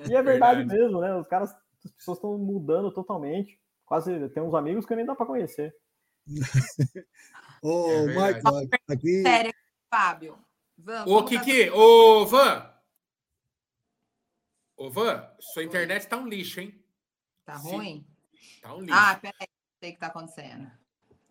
E 0.08 0.14
é 0.14 0.20
verdade, 0.22 0.58
Verdade. 0.64 0.80
mesmo, 0.80 1.00
né? 1.00 1.14
Os 1.16 1.28
caras, 1.28 1.54
as 1.84 1.92
pessoas 1.92 2.18
estão 2.18 2.36
mudando 2.36 2.90
totalmente. 2.90 3.56
Quase 3.84 4.28
tem 4.30 4.42
uns 4.42 4.52
amigos 4.54 4.84
que 4.84 4.96
nem 4.96 5.06
dá 5.06 5.14
para 5.14 5.26
conhecer. 5.26 5.72
Ô, 7.62 7.88
É 7.90 8.04
verdade. 8.06 8.36
Michael, 8.44 8.68
aqui. 8.88 9.22
Sério, 9.22 9.52
Fábio. 9.88 10.34
Vamos, 10.78 11.12
Ô, 11.12 11.24
Kiki, 11.24 11.70
ô, 11.70 12.26
Van. 12.26 12.72
Ô, 14.76 14.90
Van, 14.90 15.28
sua 15.40 15.64
internet 15.64 16.06
tá 16.06 16.16
um 16.16 16.28
lixo, 16.28 16.60
hein? 16.60 16.74
Tá 17.44 17.58
Sim. 17.58 17.70
ruim? 17.70 18.06
Tá 18.60 18.74
um 18.74 18.80
lixo. 18.80 18.94
Ah, 18.94 19.16
peraí, 19.16 19.34
não 19.40 19.78
sei 19.80 19.90
o 19.90 19.94
que 19.94 20.00
tá 20.00 20.06
acontecendo. 20.08 20.70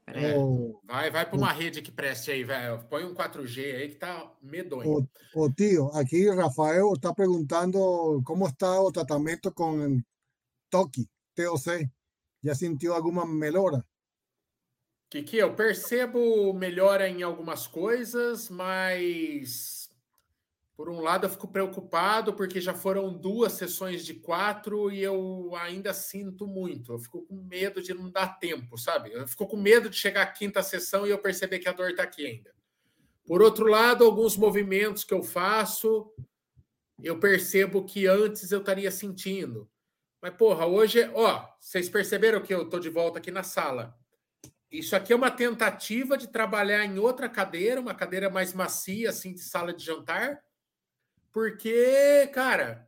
É. 0.07 0.37
Ô, 0.37 0.79
Vai, 0.83 1.09
vai 1.09 1.25
para 1.25 1.37
uma 1.37 1.51
rede 1.51 1.81
que 1.81 1.91
preste 1.91 2.31
aí, 2.31 2.43
velho. 2.43 2.83
Põe 2.89 3.03
um 3.03 3.13
4G 3.13 3.75
aí 3.75 3.89
que 3.89 3.95
tá 3.95 4.31
medonho. 4.41 4.87
ô, 4.87 5.41
ô, 5.41 5.51
tío, 5.51 5.87
aqui 5.93 6.29
Rafael 6.29 6.93
está 6.93 7.13
perguntando 7.13 8.21
cómo 8.23 8.47
está 8.47 8.79
o 8.81 8.91
tratamento 8.91 9.51
con 9.51 10.03
Toki, 10.69 11.09
TOC. 11.35 11.89
¿Ya 12.41 12.53
sintió 12.53 12.93
alguna 12.93 13.25
melhora? 13.25 13.83
Kiki, 15.09 15.37
eu 15.37 15.53
percebo 15.53 16.53
melhora 16.53 17.07
em 17.07 17.21
algumas 17.23 17.67
coisas, 17.67 18.49
mas 18.49 19.89
por 20.75 20.89
um 20.89 20.99
lado 20.99 21.25
eu 21.25 21.29
fico 21.29 21.47
preocupado 21.47 22.33
porque 22.33 22.59
já 22.59 22.73
foram 22.73 23.13
duas 23.13 23.53
sessões 23.53 24.05
de 24.05 24.15
quatro 24.15 24.91
e 24.91 25.01
eu 25.01 25.55
ainda 25.55 25.93
sinto 25.93 26.45
muito. 26.45 26.91
Eu 26.91 26.99
fico 26.99 27.25
com 27.25 27.35
medo 27.35 27.81
de 27.81 27.93
não 27.93 28.09
dar 28.09 28.39
tempo, 28.39 28.77
sabe? 28.77 29.13
Eu 29.13 29.25
fico 29.25 29.47
com 29.47 29.55
medo 29.55 29.89
de 29.89 29.95
chegar 29.95 30.23
à 30.23 30.27
quinta 30.27 30.61
sessão 30.61 31.07
e 31.07 31.11
eu 31.11 31.17
perceber 31.17 31.59
que 31.59 31.69
a 31.69 31.73
dor 31.73 31.91
está 31.91 32.03
aqui 32.03 32.25
ainda. 32.25 32.53
Por 33.25 33.41
outro 33.41 33.67
lado, 33.67 34.03
alguns 34.03 34.35
movimentos 34.35 35.03
que 35.03 35.13
eu 35.13 35.23
faço, 35.23 36.11
eu 37.01 37.19
percebo 37.19 37.85
que 37.85 38.05
antes 38.05 38.51
eu 38.51 38.59
estaria 38.59 38.91
sentindo. 38.91 39.69
Mas, 40.21 40.35
porra, 40.35 40.65
hoje, 40.65 41.09
ó, 41.13 41.47
vocês 41.59 41.87
perceberam 41.87 42.41
que 42.41 42.53
eu 42.53 42.69
tô 42.69 42.79
de 42.79 42.89
volta 42.89 43.19
aqui 43.19 43.31
na 43.31 43.43
sala. 43.43 43.97
Isso 44.72 44.95
aqui 44.95 45.13
é 45.13 45.16
uma 45.16 45.32
tentativa 45.32 46.18
de 46.18 46.28
trabalhar 46.28 46.86
em 46.86 46.97
outra 46.99 47.30
cadeira, 47.30 47.80
uma 47.80 47.93
cadeira 47.93 48.30
mais 48.30 48.53
macia, 48.53 49.09
assim, 49.09 49.34
de 49.34 49.41
sala 49.41 49.74
de 49.74 49.84
jantar, 49.84 50.43
porque, 51.32 52.28
cara, 52.34 52.88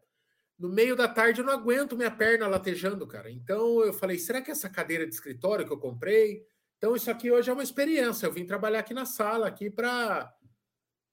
no 0.58 0.70
meio 0.70 0.96
da 0.96 1.08
tarde 1.08 1.42
eu 1.42 1.46
não 1.46 1.54
aguento 1.54 1.96
minha 1.96 2.10
perna 2.10 2.48
latejando, 2.48 3.06
cara. 3.06 3.30
Então 3.30 3.82
eu 3.84 3.94
falei, 3.94 4.18
será 4.18 4.42
que 4.42 4.50
essa 4.50 4.70
cadeira 4.70 5.06
de 5.06 5.14
escritório 5.14 5.66
que 5.66 5.72
eu 5.72 5.80
comprei? 5.80 6.46
Então 6.78 6.96
isso 6.96 7.10
aqui 7.12 7.32
hoje 7.32 7.50
é 7.50 7.54
uma 7.54 7.64
experiência. 7.64 8.26
Eu 8.26 8.32
vim 8.32 8.46
trabalhar 8.46 8.80
aqui 8.80 8.94
na 8.94 9.06
sala, 9.06 9.48
aqui 9.48 9.70
para. 9.70 10.34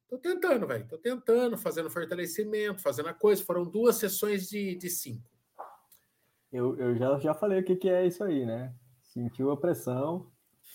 Tô 0.09 0.19
tentando, 0.19 0.67
velho. 0.67 0.87
Tô 0.87 0.99
tentando, 0.99 1.59
fazendo 1.59 1.91
fortalecimento, 1.91 2.83
fazendo 2.83 3.09
a 3.09 3.15
coisa. 3.15 3.45
Foram 3.45 3.65
duas 3.65 3.97
sessões 3.97 4.49
de, 4.49 4.77
de 4.77 4.89
cinco. 4.89 5.29
Eu, 6.53 6.79
eu 6.79 6.95
já, 6.95 7.19
já 7.19 7.35
falei 7.35 7.61
o 7.61 7.65
que, 7.65 7.75
que 7.75 7.89
é 7.89 8.07
isso 8.07 8.23
aí, 8.23 8.47
né? 8.47 8.73
Sentiu 9.03 9.51
a 9.51 9.57
pressão, 9.57 10.31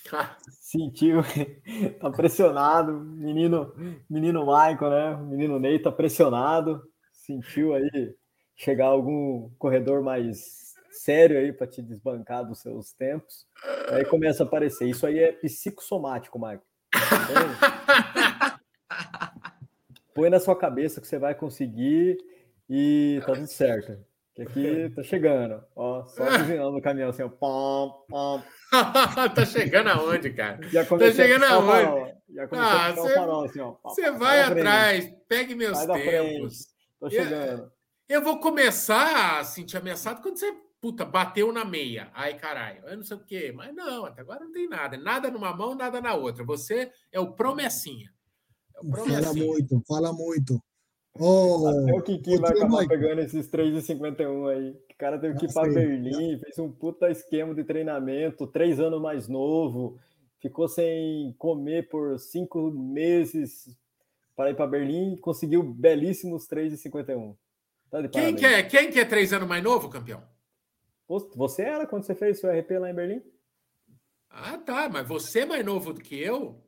sentiu, 0.50 1.22
tá 2.00 2.10
pressionado, 2.12 2.94
menino, 2.94 3.74
menino 4.10 4.42
Michael, 4.42 4.90
né? 4.90 5.16
Menino 5.18 5.60
Ney 5.60 5.80
tá 5.80 5.92
pressionado, 5.92 6.82
sentiu 7.12 7.74
aí 7.74 8.16
chegar 8.56 8.88
algum 8.88 9.50
corredor 9.58 10.02
mais 10.04 10.74
sério 10.92 11.38
aí 11.38 11.54
para 11.54 11.68
te 11.68 11.82
desbancar 11.82 12.46
dos 12.46 12.60
seus 12.60 12.92
tempos. 12.92 13.48
Aí 13.90 14.04
começa 14.06 14.44
a 14.44 14.46
aparecer. 14.46 14.88
Isso 14.88 15.06
aí 15.06 15.20
é 15.20 15.32
psicossomático, 15.32 16.38
Michael. 16.38 16.62
Põe 20.14 20.30
na 20.30 20.40
sua 20.40 20.56
cabeça 20.56 21.00
que 21.00 21.08
você 21.08 21.18
vai 21.18 21.34
conseguir 21.34 22.18
e 22.70 23.22
tá 23.26 23.34
tudo 23.34 23.48
certo. 23.48 23.98
Que 24.46 24.60
aqui 24.88 24.96
tá 24.96 25.04
chegando, 25.04 25.64
ó, 25.76 26.06
só 26.06 26.24
cozinhando 26.38 26.72
no 26.72 26.82
caminhão 26.82 27.10
assim, 27.10 27.24
ó, 27.24 27.30
pom, 27.30 28.06
pom, 28.08 28.42
tá 29.36 29.46
chegando 29.46 29.88
aonde, 29.90 30.30
cara? 30.32 30.60
já 30.72 30.86
comecei 30.86 31.26
chegando 31.28 31.44
o 31.44 31.54
aonde? 31.54 31.68
farol, 31.72 32.22
Já 32.30 32.48
comecei 32.48 32.70
Ah, 32.72 32.88
a 32.88 32.94
cê- 32.96 33.02
o 33.02 33.08
farol, 33.16 33.44
assim, 33.46 33.60
ó. 33.60 33.76
Você 33.84 34.12
vai 34.12 34.42
atrás, 34.42 35.14
pegue 35.28 35.56
meus 35.56 35.78
tempos. 35.86 36.68
Tô 37.00 37.10
chegando. 37.10 37.72
Eu 38.08 38.22
vou 38.24 38.40
começar 38.40 39.40
a 39.40 39.44
sentir 39.44 39.78
ameaçado 39.78 40.22
quando 40.22 40.38
você, 40.38 40.52
puta, 40.82 41.06
bateu 41.06 41.52
na 41.54 41.64
meia. 41.64 42.10
Ai, 42.14 42.34
caralho, 42.36 42.82
eu 42.88 42.98
não 42.98 43.04
sei 43.04 43.18
o 43.18 43.24
quê. 43.24 43.54
Mas 43.56 43.74
não, 43.76 44.06
até 44.06 44.22
agora 44.22 44.40
não 44.44 44.52
tem 44.52 44.68
nada. 44.68 44.98
Nada 44.98 45.30
numa 45.30 45.56
mão, 45.56 45.76
nada 45.76 46.02
na 46.02 46.16
outra. 46.16 46.44
Você 46.44 46.92
é 47.12 47.20
o 47.20 47.34
promessinha. 47.34 48.12
É 48.76 48.80
o 48.80 48.90
Fala 48.90 49.04
promessinha. 49.04 49.46
muito, 49.46 49.84
fala 49.88 50.12
muito. 50.12 50.60
Oh, 51.20 51.68
Até 51.68 51.94
o 51.94 52.02
Kiki 52.02 52.38
vai 52.38 52.52
acabar 52.52 52.82
Michael, 52.82 52.88
pegando 52.88 53.22
esses 53.22 53.48
3,51 53.50 54.48
aí. 54.48 54.70
O 54.72 54.98
cara 54.98 55.20
teve 55.20 55.38
que 55.38 55.46
ir 55.46 55.50
Ah, 55.50 55.54
para. 55.54 55.74
Berlim, 55.74 56.40
fez 56.40 56.58
um 56.60 56.72
puta 56.72 57.10
esquema 57.12 57.54
de 57.54 57.64
treinamento, 57.64 58.48
três 58.48 58.80
anos 58.80 59.02
mais 59.02 59.28
novo, 59.28 60.00
ficou 60.40 60.68
sem 60.68 61.34
comer 61.38 61.90
por 61.90 62.18
cinco 62.20 62.72
meses 62.72 63.76
para 64.36 64.52
ir 64.52 64.56
para 64.56 64.68
Berlim, 64.68 65.18
conseguiu 65.18 65.62
belíssimos 65.64 66.48
3,51. 66.48 67.36
Tá 67.92 68.08
Quem 68.08 68.36
que, 68.36 68.46
é, 68.46 68.64
quem 68.64 68.90
que 68.92 69.00
é 69.00 69.06
três 69.06 69.34
anos 69.34 69.48
mais 69.50 69.64
novo, 69.64 69.90
campeão? 69.90 70.24
Você- 71.08 71.30
Você 71.36 71.62
era 71.64 71.86
quando 71.88 72.04
você 72.04 72.16
fez 72.16 72.40
seu 72.40 72.50
RP 72.50 72.78
lá 72.80 72.90
em 72.90 72.94
Berlim? 72.94 73.22
Ah, 74.30 74.58
tá, 74.58 74.88
mas 74.88 75.08
você 75.08 75.40
é 75.40 75.46
mais 75.46 75.66
novo 75.66 75.92
do 75.92 76.00
que 76.02 76.16
eu. 76.18 76.64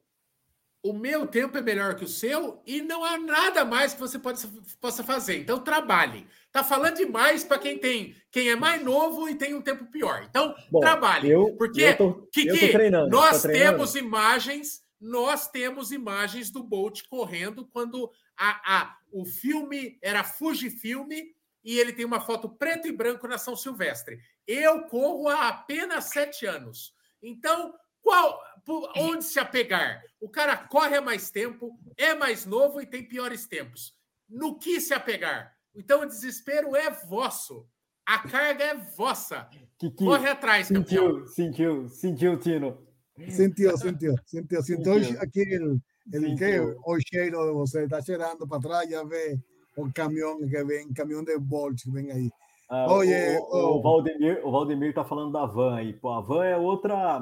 O 0.83 0.93
meu 0.93 1.27
tempo 1.27 1.57
é 1.57 1.61
melhor 1.61 1.95
que 1.95 2.03
o 2.03 2.07
seu 2.07 2.61
e 2.65 2.81
não 2.81 3.03
há 3.03 3.17
nada 3.17 3.63
mais 3.63 3.93
que 3.93 3.99
você 3.99 4.17
pode, 4.17 4.45
possa 4.79 5.03
fazer. 5.03 5.37
Então 5.39 5.59
trabalhe. 5.59 6.25
Tá 6.51 6.63
falando 6.63 6.97
demais 6.97 7.43
para 7.43 7.59
quem 7.59 7.77
tem, 7.77 8.15
quem 8.31 8.49
é 8.49 8.55
mais 8.55 8.83
novo 8.83 9.29
e 9.29 9.35
tem 9.35 9.53
um 9.53 9.61
tempo 9.61 9.85
pior. 9.85 10.25
Então 10.27 10.55
Bom, 10.71 10.79
trabalhe. 10.79 11.29
eu, 11.29 11.55
porque 11.55 11.81
eu 11.81 11.97
tô, 11.97 12.03
eu 12.09 12.27
Kiki, 12.31 12.71
treinando. 12.71 13.09
nós 13.09 13.43
treinando? 13.43 13.71
temos 13.77 13.95
imagens, 13.95 14.81
nós 14.99 15.47
temos 15.47 15.91
imagens 15.91 16.49
do 16.49 16.63
Bolt 16.63 17.03
correndo 17.07 17.67
quando 17.71 18.11
a, 18.35 18.79
a, 18.81 18.97
o 19.11 19.23
filme 19.23 19.99
era 20.01 20.23
Fujifilm 20.23 21.09
e 21.63 21.79
ele 21.79 21.93
tem 21.93 22.05
uma 22.05 22.19
foto 22.19 22.49
preto 22.49 22.87
e 22.87 22.91
branco 22.91 23.27
na 23.27 23.37
São 23.37 23.55
Silvestre. 23.55 24.19
Eu 24.47 24.83
corro 24.85 25.27
há 25.27 25.47
apenas 25.47 26.05
sete 26.05 26.45
anos. 26.47 26.93
Então, 27.21 27.73
qual, 28.01 28.41
por 28.65 28.91
onde 28.97 29.23
se 29.25 29.39
apegar? 29.39 30.01
O 30.19 30.29
cara 30.29 30.55
corre 30.57 30.95
há 30.97 31.01
mais 31.01 31.29
tempo, 31.31 31.77
é 31.97 32.13
mais 32.13 32.45
novo 32.45 32.81
e 32.81 32.85
tem 32.85 33.07
piores 33.07 33.47
tempos. 33.47 33.93
No 34.29 34.57
que 34.57 34.79
se 34.79 34.93
apegar? 34.93 35.55
Então, 35.75 36.01
o 36.01 36.05
desespero 36.05 36.75
é 36.75 36.89
vosso. 36.89 37.67
A 38.05 38.19
carga 38.19 38.63
é 38.63 38.75
vossa. 38.75 39.47
Kiki, 39.77 40.03
Corre 40.05 40.29
atrás, 40.29 40.67
campeão. 40.69 41.25
sentiu, 41.27 41.87
sentiu, 41.87 41.89
sentiu, 41.89 42.39
Tino. 42.39 42.87
Sentiu, 43.29 43.77
sentiu, 43.77 44.15
sentiu, 44.25 44.63
sentiu 44.63 44.93
Sentiu. 44.93 45.21
aqui 45.21 45.41
el, 45.41 45.81
el 46.13 46.35
que 46.35 46.45
Sentiu. 46.45 46.81
o 46.85 46.97
cheiro, 46.99 47.53
você 47.53 47.83
está 47.83 48.01
cheirando 48.01 48.47
para 48.47 48.59
trás, 48.61 48.89
já 48.89 49.03
vê 49.03 49.39
o 49.77 49.91
caminhão 49.93 50.37
que 50.39 50.63
vem, 50.63 50.91
caminhão 50.93 51.23
de 51.23 51.37
Bolt 51.37 51.81
que 51.83 51.91
vem 51.91 52.11
aí. 52.11 52.29
Ah, 52.73 52.87
Oye, 52.89 53.37
o, 53.37 53.41
o, 53.41 53.47
oh. 53.51 53.77
o 53.79 53.81
Valdemir, 53.81 54.47
o 54.47 54.49
Valdemir 54.49 54.93
tá 54.93 55.03
falando 55.03 55.33
da 55.33 55.45
Van 55.45 55.75
aí. 55.75 55.91
Pô, 55.91 56.13
a 56.13 56.21
Van 56.21 56.45
é 56.45 56.55
outra, 56.55 57.17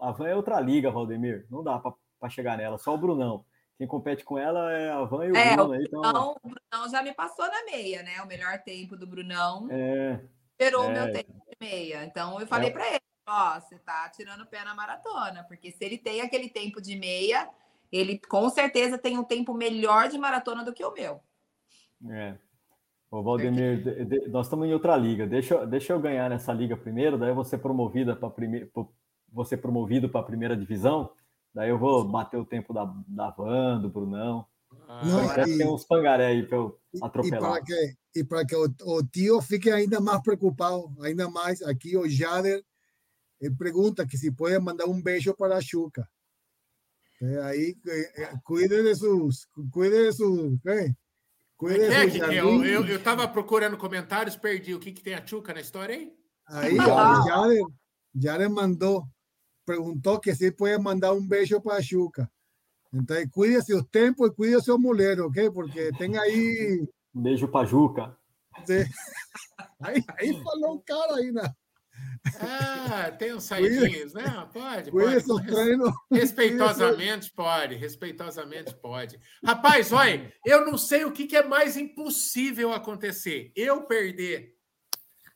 a, 0.00 0.12
Van 0.12 0.28
é 0.28 0.36
outra 0.36 0.60
liga, 0.60 0.92
Valdemir. 0.92 1.44
Não 1.50 1.60
dá 1.64 1.76
para 1.80 2.30
chegar 2.30 2.56
nela, 2.56 2.78
só 2.78 2.94
o 2.94 2.98
Brunão. 2.98 3.44
Quem 3.76 3.84
compete 3.88 4.24
com 4.24 4.38
ela 4.38 4.70
é 4.72 4.92
a 4.92 5.02
Van 5.02 5.26
e 5.26 5.32
o 5.32 5.36
É, 5.36 5.56
Bruno 5.56 5.72
aí. 5.72 5.84
Então, 5.88 6.36
o 6.40 6.48
Brunão 6.48 6.88
já 6.88 7.02
me 7.02 7.12
passou 7.12 7.44
na 7.48 7.64
meia, 7.64 8.04
né? 8.04 8.22
O 8.22 8.28
melhor 8.28 8.62
tempo 8.62 8.96
do 8.96 9.04
Brunão 9.04 9.66
é, 9.72 10.20
gerou 10.60 10.82
o 10.82 10.90
é. 10.90 10.92
meu 10.92 11.12
tempo 11.12 11.32
de 11.32 11.56
meia. 11.60 12.04
Então, 12.04 12.40
eu 12.40 12.46
falei 12.46 12.68
É. 12.68 12.72
para 12.72 12.86
ele, 12.86 13.00
ó, 13.28 13.58
você 13.58 13.80
tá 13.80 14.08
tirando 14.08 14.42
o 14.42 14.46
pé 14.46 14.64
na 14.64 14.72
maratona, 14.72 15.42
porque 15.48 15.72
se 15.72 15.84
ele 15.84 15.98
tem 15.98 16.20
aquele 16.20 16.48
tempo 16.48 16.80
de 16.80 16.94
meia, 16.94 17.50
ele 17.90 18.20
com 18.20 18.48
certeza 18.50 18.96
tem 18.96 19.18
um 19.18 19.24
tempo 19.24 19.52
melhor 19.52 20.08
de 20.08 20.16
maratona 20.16 20.64
do 20.64 20.72
que 20.72 20.84
o 20.84 20.92
meu. 20.92 21.20
É. 22.08 22.36
Ô, 23.12 23.22
Valdemir, 23.22 23.82
de, 23.84 24.04
de, 24.06 24.28
nós 24.28 24.46
estamos 24.46 24.66
em 24.66 24.72
outra 24.72 24.96
liga. 24.96 25.26
Deixa, 25.26 25.66
deixa 25.66 25.92
eu 25.92 26.00
ganhar 26.00 26.30
nessa 26.30 26.50
liga 26.50 26.74
primeiro, 26.78 27.18
daí 27.18 27.34
você 27.34 27.58
promovida 27.58 28.16
para 28.16 28.30
primeiro, 28.30 28.70
você 29.30 29.54
promovido 29.54 30.08
para 30.08 30.22
a 30.22 30.24
primeira 30.24 30.56
divisão. 30.56 31.12
Daí 31.54 31.68
eu 31.68 31.78
vou 31.78 32.08
bater 32.08 32.38
o 32.38 32.46
tempo 32.46 32.72
da, 32.72 32.90
da 33.06 33.28
Van, 33.28 33.78
do 33.82 33.90
Brunão. 33.90 34.46
Ah, 34.88 35.04
Não, 35.04 35.44
e, 35.46 35.58
tem 35.58 35.68
uns 35.68 35.84
pangaré 35.84 36.28
aí 36.28 36.42
para 36.46 36.56
eu 36.56 36.80
atropelar. 37.02 37.60
E 38.16 38.24
para 38.24 38.46
que, 38.46 38.54
que 38.54 38.56
o, 38.56 38.96
o, 38.96 39.04
tio 39.04 39.42
fique 39.42 39.70
ainda 39.70 40.00
mais 40.00 40.22
preocupado, 40.22 40.90
ainda 41.02 41.28
mais, 41.28 41.60
aqui 41.60 41.94
o 41.94 42.08
Jader 42.08 42.64
ele 43.42 43.54
pergunta 43.56 44.06
que 44.06 44.16
se 44.16 44.32
pode 44.32 44.58
mandar 44.58 44.86
um 44.86 45.02
beijo 45.02 45.34
para 45.34 45.58
a 45.58 45.60
Chuca. 45.60 46.08
É, 47.20 47.42
aí, 47.42 47.76
é, 48.16 48.32
cuide 48.42 48.82
de 48.82 48.94
seus. 48.94 49.46
Cuide 49.70 50.06
de 50.06 50.12
seus. 50.12 50.58
É, 50.66 50.94
cuide 51.62 51.88
de 51.88 52.10
seus 52.10 52.12
que, 52.12 52.92
eu 52.92 52.96
estava 52.96 53.28
procurando 53.28 53.76
comentários, 53.76 54.36
perdi. 54.36 54.74
O 54.74 54.80
que, 54.80 54.90
que 54.90 55.02
tem 55.02 55.14
a 55.14 55.24
Chuca 55.24 55.54
na 55.54 55.60
história 55.60 55.94
aí? 55.94 56.12
Aí, 56.48 56.76
ah. 56.78 58.48
Mandou, 58.50 59.04
perguntou 59.64 60.18
que 60.18 60.34
se 60.34 60.50
pode 60.50 60.76
mandar 60.82 61.12
um 61.12 61.26
beijo 61.26 61.60
para 61.60 61.76
a 61.76 61.82
Chuca. 61.82 62.28
Então, 62.92 63.16
cuide 63.30 63.62
seus 63.62 63.84
tempos 63.84 64.28
e 64.28 64.34
cuide 64.34 64.62
seu 64.62 64.78
mulher, 64.78 65.20
ok? 65.20 65.50
Porque 65.50 65.92
tem 65.92 66.18
aí. 66.18 66.86
Um 67.14 67.22
beijo 67.22 67.46
para 67.48 67.60
a 67.60 67.64
Juca. 67.64 68.16
Aí, 69.80 70.00
aí 70.16 70.42
falou 70.44 70.76
um 70.76 70.78
cara 70.78 71.16
aí, 71.16 71.32
né? 71.32 71.42
Ah, 72.40 73.10
tem 73.18 73.34
uns 73.34 73.44
saidinhos, 73.44 74.12
né? 74.12 74.24
Pode, 74.52 74.90
pode. 74.90 75.46
treino. 75.46 75.92
Respeitosamente 76.10 77.30
pode, 77.32 77.74
respeitosamente 77.74 78.74
pode. 78.74 79.18
Rapaz, 79.44 79.92
olha, 79.92 80.32
eu 80.44 80.64
não 80.64 80.78
sei 80.78 81.04
o 81.04 81.12
que, 81.12 81.26
que 81.26 81.36
é 81.36 81.42
mais 81.42 81.76
impossível 81.76 82.72
acontecer. 82.72 83.52
Eu 83.56 83.82
perder 83.82 84.56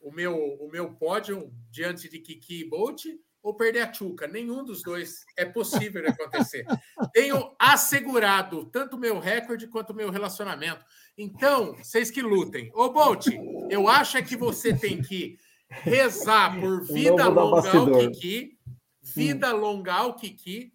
o 0.01 0.11
meu, 0.11 0.35
o 0.35 0.69
meu 0.69 0.93
pódio 0.93 1.51
diante 1.69 2.09
de 2.09 2.19
Kiki 2.19 2.61
e 2.61 2.69
Bolt 2.69 3.05
ou 3.43 3.53
perder 3.55 3.81
a 3.81 3.93
Chuca. 3.93 4.27
Nenhum 4.27 4.63
dos 4.63 4.81
dois 4.81 5.25
é 5.37 5.45
possível 5.45 6.07
acontecer. 6.07 6.65
Tenho 7.13 7.55
assegurado 7.57 8.65
tanto 8.65 8.95
o 8.95 8.99
meu 8.99 9.19
recorde 9.19 9.67
quanto 9.67 9.91
o 9.91 9.95
meu 9.95 10.09
relacionamento. 10.09 10.83
Então, 11.17 11.73
vocês 11.75 12.11
que 12.11 12.21
lutem. 12.21 12.71
Ô, 12.73 12.89
Bolt, 12.89 13.27
eu 13.69 13.87
acho 13.87 14.17
é 14.17 14.21
que 14.21 14.35
você 14.35 14.73
tem 14.73 15.01
que 15.01 15.37
rezar 15.69 16.57
por 16.59 16.83
vida 16.83 17.27
longa 17.27 17.71
ao 17.71 17.91
Kiki, 17.91 18.57
vida 19.01 19.55
hum. 19.55 19.59
longa 19.59 19.93
ao 19.93 20.15
Kiki, 20.15 20.73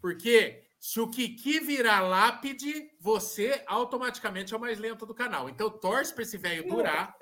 porque 0.00 0.64
se 0.78 0.98
o 0.98 1.08
Kiki 1.08 1.60
virar 1.60 2.00
lápide, 2.00 2.90
você 2.98 3.62
automaticamente 3.66 4.54
é 4.54 4.56
o 4.56 4.60
mais 4.60 4.78
lento 4.78 5.04
do 5.04 5.14
canal. 5.14 5.48
Então 5.48 5.68
torce 5.68 6.12
para 6.12 6.22
esse 6.22 6.38
velho 6.38 6.66
durar, 6.66 7.14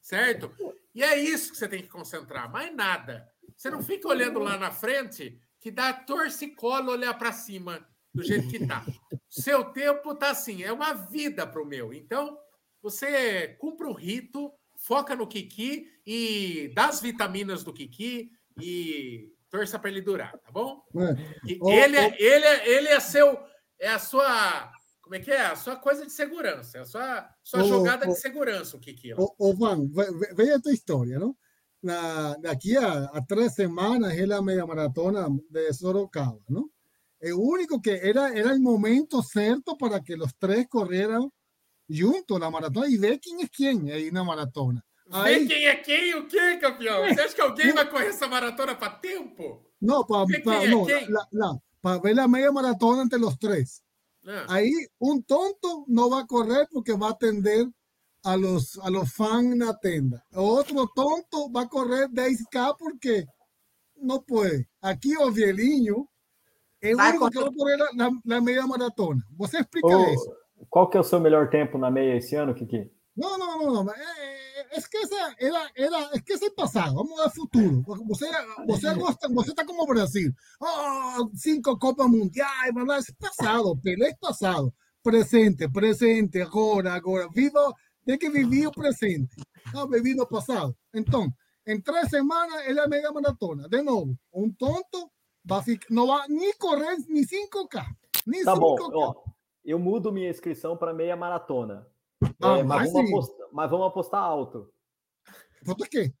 certo? 0.00 0.52
E 0.94 1.02
é 1.02 1.18
isso 1.18 1.52
que 1.52 1.58
você 1.58 1.68
tem 1.68 1.82
que 1.82 1.88
concentrar, 1.88 2.50
mais 2.50 2.74
nada. 2.74 3.30
Você 3.56 3.70
não 3.70 3.82
fica 3.82 4.08
olhando 4.08 4.40
lá 4.40 4.58
na 4.58 4.70
frente 4.70 5.40
que 5.60 5.70
dá 5.70 5.92
torcicolo 5.92 6.90
olhar 6.90 7.14
para 7.14 7.32
cima 7.32 7.86
do 8.12 8.22
jeito 8.22 8.48
que 8.48 8.66
tá. 8.66 8.84
Seu 9.28 9.64
tempo 9.64 10.14
tá 10.14 10.30
assim, 10.30 10.62
é 10.62 10.72
uma 10.72 10.92
vida 10.92 11.46
para 11.46 11.62
o 11.62 11.66
meu. 11.66 11.92
Então, 11.92 12.38
você 12.82 13.48
cumpre 13.58 13.86
o 13.86 13.92
rito, 13.92 14.52
foca 14.86 15.16
no 15.16 15.26
Kiki 15.26 15.84
e 16.06 16.72
dá 16.74 16.86
as 16.86 17.00
vitaminas 17.00 17.64
do 17.64 17.72
Kiki 17.72 18.30
e 18.60 19.32
torça 19.50 19.78
para 19.78 19.90
ele 19.90 20.00
durar, 20.00 20.38
tá 20.38 20.52
bom? 20.52 20.80
É. 20.96 21.82
ele, 21.84 21.96
é, 21.96 22.22
ele, 22.22 22.44
é, 22.44 22.68
ele 22.68 22.88
é 22.88 23.00
seu, 23.00 23.36
é 23.80 23.88
a 23.88 23.98
sua, 23.98 24.70
como 25.02 25.16
é 25.16 25.18
que 25.18 25.32
é? 25.32 25.46
A 25.46 25.56
sua 25.56 25.74
coisa 25.74 26.06
de 26.06 26.12
segurança, 26.12 26.78
é 26.78 26.80
a 26.82 26.84
sua, 26.84 27.28
sua 27.42 27.64
jogada 27.64 28.06
de 28.06 28.14
segurança, 28.14 28.76
o 28.76 28.80
Kiki. 28.80 29.12
Ô, 29.14 29.34
ô 29.36 29.52
Van, 29.54 29.88
veja 30.36 30.54
a 30.54 30.60
tua 30.60 30.72
história, 30.72 31.18
não? 31.18 31.36
Na, 31.82 32.36
daqui 32.36 32.76
a, 32.76 33.04
a 33.06 33.20
três 33.26 33.54
semanas 33.54 34.16
é 34.16 34.32
a 34.32 34.42
meia 34.42 34.64
maratona 34.66 35.28
de 35.50 35.72
Sorocaba, 35.72 36.40
não? 36.48 36.70
É 37.20 37.34
o 37.34 37.40
único 37.40 37.80
que 37.80 37.90
era, 37.90 38.38
era 38.38 38.54
o 38.54 38.60
momento 38.60 39.20
certo 39.22 39.76
para 39.76 40.00
que 40.00 40.14
os 40.14 40.32
três 40.34 40.66
correram 40.68 41.32
junto 41.88 42.38
na 42.38 42.50
maratona 42.50 42.88
e 42.88 42.96
ver 42.96 43.18
quem 43.18 43.42
é 43.42 43.48
quem 43.48 43.90
aí 43.90 44.10
na 44.10 44.24
maratona. 44.24 44.82
Aí... 45.10 45.40
Ver 45.40 45.46
quem 45.46 45.66
é 45.66 45.76
quem 45.76 46.14
o 46.16 46.26
quê, 46.26 46.56
campeão? 46.56 47.06
Você 47.06 47.20
acha 47.20 47.34
que 47.34 47.40
alguém 47.40 47.72
vai 47.72 47.88
correr 47.88 48.08
essa 48.08 48.26
maratona 48.26 48.74
para 48.74 48.90
tempo? 48.90 49.64
Não, 49.80 50.04
para 50.04 50.22
é 50.22 51.98
ver 52.00 52.18
a 52.18 52.28
meia 52.28 52.50
maratona 52.50 53.02
entre 53.02 53.24
os 53.24 53.36
três. 53.36 53.82
Ah. 54.26 54.54
Aí 54.54 54.88
um 55.00 55.22
tonto 55.22 55.84
não 55.88 56.10
vai 56.10 56.26
correr 56.26 56.66
porque 56.72 56.94
vai 56.94 57.10
atender 57.10 57.68
a 58.24 58.34
los, 58.34 58.76
a 58.78 58.88
los 58.88 59.12
fãs 59.12 59.56
na 59.56 59.72
tenda. 59.72 60.20
Outro 60.34 60.86
tonto 60.88 61.48
vai 61.52 61.68
correr 61.68 62.08
10K 62.08 62.76
porque 62.76 63.24
não 63.96 64.20
pode. 64.20 64.66
Aqui 64.82 65.16
o 65.16 65.30
Vielinho 65.30 66.08
é 66.82 66.94
o 66.94 66.98
único 66.98 67.30
que 67.30 67.40
vai 67.40 67.54
correr 67.54 67.76
na, 67.94 68.10
na, 68.24 68.40
meia 68.40 68.66
maratona. 68.66 69.22
Você 69.36 69.58
explica 69.58 69.96
oh, 69.96 70.12
isso. 70.12 70.32
Qual 70.70 70.88
que 70.88 70.96
é 70.96 71.00
o 71.00 71.04
seu 71.04 71.20
melhor 71.20 71.48
tempo 71.50 71.78
na 71.78 71.90
meia 71.90 72.16
esse 72.16 72.34
ano, 72.34 72.54
Kiki? 72.54 72.90
Não, 73.16 73.38
não, 73.38 73.58
não, 73.58 73.84
não. 73.84 73.94
É, 73.94 74.74
é, 74.74 74.78
esquece, 74.78 75.14
era, 75.38 75.70
era, 75.74 76.10
esquece 76.14 76.50
passado. 76.50 76.94
Vamos 76.94 77.18
ao 77.18 77.30
futuro. 77.30 77.82
Você, 78.08 78.28
você 78.66 78.94
gosta, 78.94 79.28
você 79.28 79.50
está 79.50 79.64
como 79.64 79.82
o 79.82 79.86
Brasil. 79.86 80.30
Oh, 80.60 81.30
cinco 81.34 81.78
Copas 81.78 82.08
Mundiais, 82.08 82.72
mas 82.74 83.08
é 83.08 83.12
passado. 83.18 83.76
Pelé 83.82 84.10
é 84.10 84.16
passado. 84.20 84.72
Presente, 85.02 85.68
presente, 85.68 86.40
agora, 86.42 86.92
agora. 86.92 87.28
Viva, 87.32 87.72
tem 88.04 88.18
que 88.18 88.28
viver 88.28 88.66
o 88.66 88.72
presente. 88.72 89.34
Não 89.72 89.88
vivido 89.88 90.22
o 90.22 90.26
passado. 90.26 90.76
Então, 90.94 91.32
em 91.66 91.80
três 91.80 92.10
semanas, 92.10 92.66
ele 92.66 92.80
é 92.80 92.86
mega 92.86 93.12
maratona. 93.12 93.68
De 93.68 93.80
novo, 93.80 94.14
um 94.34 94.52
tonto 94.52 95.10
vai 95.42 95.62
ficar, 95.62 95.86
não 95.90 96.06
vai 96.06 96.28
nem 96.28 96.52
correr 96.58 96.96
nem 97.08 97.24
5K. 97.24 97.86
Nem 98.26 98.44
tá 98.44 98.54
5K. 98.54 98.58
bom, 98.58 98.76
ó 98.92 99.25
eu 99.66 99.78
mudo 99.78 100.12
minha 100.12 100.30
inscrição 100.30 100.76
para 100.76 100.94
meia 100.94 101.16
maratona. 101.16 101.86
Ah, 102.40 102.58
é, 102.58 102.62
mas, 102.62 102.92
vamos 102.92 103.10
apostar, 103.10 103.48
mas, 103.52 103.70
vamos 103.70 103.86
apostar, 103.86 104.22
alto. 104.22 104.72
Vota 105.62 105.86
quem? 105.88 106.14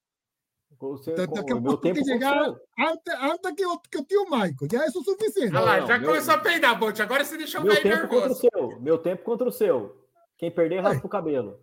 Você, 0.78 1.14
com, 1.26 1.54
o 1.54 1.60
meu 1.60 1.76
tempo 1.78 2.04
chegar 2.04 2.36
antes, 2.78 3.14
antes 3.18 3.54
que, 3.54 3.64
eu, 3.64 3.78
que 3.78 3.96
eu 3.96 4.04
tinha 4.04 4.20
o 4.20 4.24
Michael, 4.24 4.68
já 4.70 4.84
é 4.84 4.88
o 4.88 5.02
suficiente. 5.02 5.56
Ah 5.56 5.60
lá, 5.60 5.80
já 5.80 5.98
meu, 5.98 6.10
começou 6.10 6.34
a 6.34 6.38
peidar, 6.38 6.78
Bote. 6.78 7.00
Agora 7.00 7.24
você 7.24 7.38
deixou 7.38 7.62
meu 7.62 7.74
tempo 7.74 7.88
nervoso. 7.88 8.08
contra 8.10 8.32
o 8.32 8.34
seu. 8.34 8.80
Meu 8.80 8.98
tempo 8.98 9.22
contra 9.22 9.48
o 9.48 9.52
seu. 9.52 10.06
Quem 10.36 10.50
perder, 10.50 10.80
raspa 10.80 11.06
o 11.06 11.08
cabelo. 11.08 11.58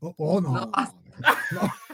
Oh, 0.00 0.14
oh 0.16 0.40
não. 0.40 0.52
não. 0.52 0.70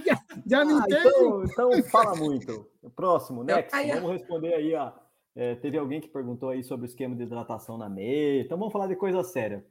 já, 0.06 0.22
já 0.46 0.64
não 0.64 0.78
ah, 0.78 0.86
tem. 0.86 0.98
Então, 0.98 1.44
então 1.44 1.82
fala 1.84 2.14
muito. 2.14 2.70
Próximo, 2.94 3.42
next. 3.42 3.76
Vamos 3.94 4.12
responder 4.12 4.54
aí 4.54 4.76
a 4.76 4.94
é, 5.38 5.54
teve 5.54 5.78
alguém 5.78 6.00
que 6.00 6.08
perguntou 6.08 6.48
aí 6.48 6.64
sobre 6.64 6.84
o 6.84 6.88
esquema 6.88 7.14
de 7.14 7.22
hidratação 7.22 7.78
na 7.78 7.88
meia. 7.88 8.42
Então 8.42 8.58
vamos 8.58 8.72
falar 8.72 8.88
de 8.88 8.96
coisa 8.96 9.22
séria. 9.22 9.64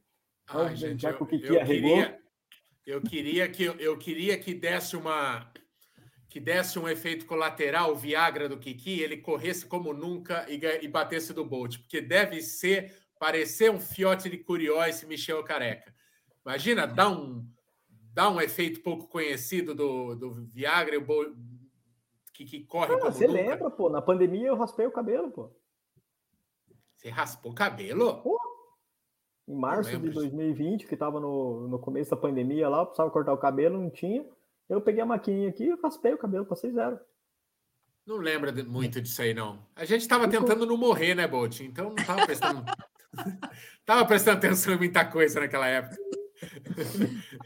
Então, 0.45 0.61
Ai, 0.61 0.73
gente, 0.77 1.01
já 1.01 1.11
que 1.11 1.21
o 1.21 1.25
Kiki 1.25 1.45
eu, 1.45 1.65
queria, 1.65 2.19
eu 2.85 3.01
queria 3.01 3.49
que 3.49 3.63
eu 3.65 3.97
queria 3.97 4.37
que 4.37 4.53
desse 4.53 4.95
uma 4.95 5.51
que 6.29 6.39
desse 6.39 6.79
um 6.79 6.87
efeito 6.87 7.25
colateral, 7.25 7.91
o 7.91 7.97
Viagra 7.97 8.47
do 8.47 8.57
Kiki, 8.57 9.01
ele 9.01 9.17
corresse 9.17 9.65
como 9.65 9.91
nunca 9.91 10.45
e, 10.49 10.57
e 10.81 10.87
batesse 10.87 11.33
do 11.33 11.43
Bolt, 11.43 11.79
porque 11.79 11.99
deve 11.99 12.41
ser 12.41 12.95
parecer 13.19 13.69
um 13.69 13.79
fiote 13.79 14.29
de 14.29 14.37
curió 14.37 14.85
esse 14.85 15.05
Michel 15.05 15.43
Careca. 15.43 15.93
Imagina, 16.45 16.87
dá 16.87 17.09
um 17.09 17.45
dá 18.13 18.29
um 18.29 18.39
efeito 18.39 18.79
pouco 18.79 19.09
conhecido 19.09 19.75
do, 19.75 20.15
do 20.15 20.31
Viagra 20.31 20.95
e 20.95 20.97
o 20.97 21.05
Bolt, 21.05 21.35
que, 22.37 22.45
que 22.45 22.63
corre 22.65 22.93
ah, 22.93 22.99
Você 22.99 23.25
lembra, 23.25 23.69
pô? 23.69 23.89
Na 23.89 24.01
pandemia 24.01 24.47
eu 24.47 24.55
raspei 24.55 24.85
o 24.85 24.91
cabelo, 24.91 25.31
pô. 25.31 25.51
Você 26.95 27.09
raspou 27.09 27.51
o 27.51 27.55
cabelo? 27.55 28.21
Pô, 28.21 28.39
em 29.47 29.55
março 29.55 29.97
de 29.97 30.09
2020, 30.09 30.87
que 30.87 30.93
estava 30.93 31.19
no, 31.19 31.67
no 31.67 31.79
começo 31.79 32.11
da 32.11 32.17
pandemia 32.17 32.67
lá, 32.67 32.79
eu 32.79 32.85
precisava 32.85 33.11
cortar 33.11 33.33
o 33.33 33.37
cabelo, 33.37 33.79
não 33.79 33.89
tinha. 33.89 34.25
Eu 34.69 34.81
peguei 34.81 35.01
a 35.01 35.05
maquininha 35.05 35.49
aqui 35.49 35.63
e 35.63 35.81
raspei 35.81 36.13
o 36.13 36.17
cabelo, 36.17 36.45
passei 36.45 36.71
zero. 36.71 36.99
Não 38.05 38.17
lembra 38.17 38.51
muito 38.63 39.01
disso 39.01 39.21
aí, 39.21 39.33
não. 39.33 39.65
A 39.75 39.85
gente 39.85 40.01
estava 40.01 40.27
tentando 40.27 40.65
não 40.65 40.77
morrer, 40.77 41.15
né, 41.15 41.27
Bolt? 41.27 41.59
Então 41.61 41.89
não 41.89 41.95
estava 41.95 42.25
prestando. 42.25 42.63
tava 43.85 44.05
prestando 44.05 44.37
atenção 44.37 44.73
em 44.73 44.77
muita 44.77 45.05
coisa 45.05 45.39
naquela 45.39 45.67
época. 45.67 45.97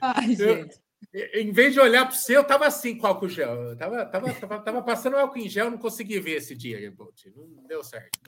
Ai, 0.02 0.36
gente. 0.36 0.80
Em 1.14 1.52
vez 1.52 1.74
de 1.74 1.80
olhar 1.80 2.06
para 2.06 2.14
o 2.14 2.18
seu, 2.18 2.36
eu 2.36 2.42
estava 2.42 2.66
assim 2.66 2.98
com 2.98 3.06
álcool 3.06 3.28
gel. 3.28 3.54
Eu 3.54 3.78
tava, 3.78 4.06
tava, 4.06 4.34
tava, 4.34 4.60
tava 4.60 4.82
passando 4.82 5.18
álcool 5.18 5.40
em 5.40 5.50
gel, 5.50 5.70
não 5.70 5.78
consegui 5.78 6.20
ver 6.20 6.38
esse 6.38 6.56
dia, 6.56 6.90
Bolt. 6.92 7.26
Não 7.36 7.64
deu 7.68 7.84
certo. 7.84 8.20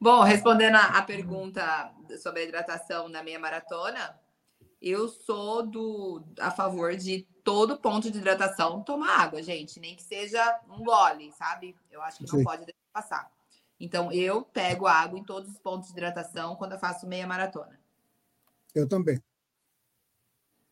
Bom, 0.00 0.22
respondendo 0.22 0.76
a, 0.76 1.02
pergunta 1.02 1.92
sobre 2.22 2.40
a 2.40 2.44
hidratação 2.44 3.08
na 3.08 3.22
meia 3.22 3.38
maratona, 3.38 4.18
eu 4.80 5.08
sou 5.08 5.66
do 5.66 6.24
a 6.38 6.50
favor 6.50 6.96
de 6.96 7.26
todo 7.44 7.78
ponto 7.78 8.10
de 8.10 8.18
hidratação 8.18 8.82
tomar 8.82 9.20
água, 9.20 9.42
gente, 9.42 9.78
nem 9.78 9.94
que 9.94 10.02
seja 10.02 10.60
um 10.70 10.82
gole, 10.82 11.30
sabe? 11.32 11.76
Eu 11.90 12.00
acho 12.00 12.18
que 12.18 12.32
não 12.32 12.38
Sim. 12.38 12.44
pode 12.44 12.74
passar. 12.92 13.30
Então, 13.78 14.12
eu 14.12 14.42
pego 14.42 14.86
água 14.86 15.18
em 15.18 15.24
todos 15.24 15.50
os 15.50 15.58
pontos 15.58 15.88
de 15.88 15.92
hidratação 15.92 16.56
quando 16.56 16.72
eu 16.72 16.78
faço 16.78 17.06
meia 17.06 17.26
maratona. 17.26 17.78
Eu 18.74 18.88
também. 18.88 19.20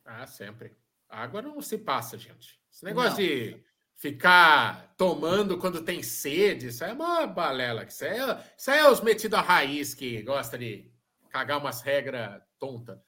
Ah, 0.05 0.27
sempre. 0.27 0.78
Água 1.09 1.43
não 1.43 1.61
se 1.61 1.79
passa, 1.79 2.19
gente. 2.19 2.59
Esse 2.73 2.85
negócio 2.85 3.11
não. 3.11 3.17
de 3.17 3.65
ficar 3.97 4.95
tomando 4.97 5.59
quando 5.59 5.83
tem 5.83 6.03
sede, 6.03 6.69
isso 6.69 6.85
é 6.85 6.93
uma 6.93 7.27
balela. 7.27 7.85
Isso 7.85 8.05
é, 8.05 8.45
isso 8.57 8.71
é 8.71 8.91
os 8.91 9.01
metidos 9.01 9.39
a 9.39 9.43
raiz 9.43 9.95
que 9.95 10.23
gosta 10.23 10.57
de 10.57 10.91
cagar 11.31 11.59
umas 11.59 11.81
regras 11.83 12.41
tontas. 12.59 12.99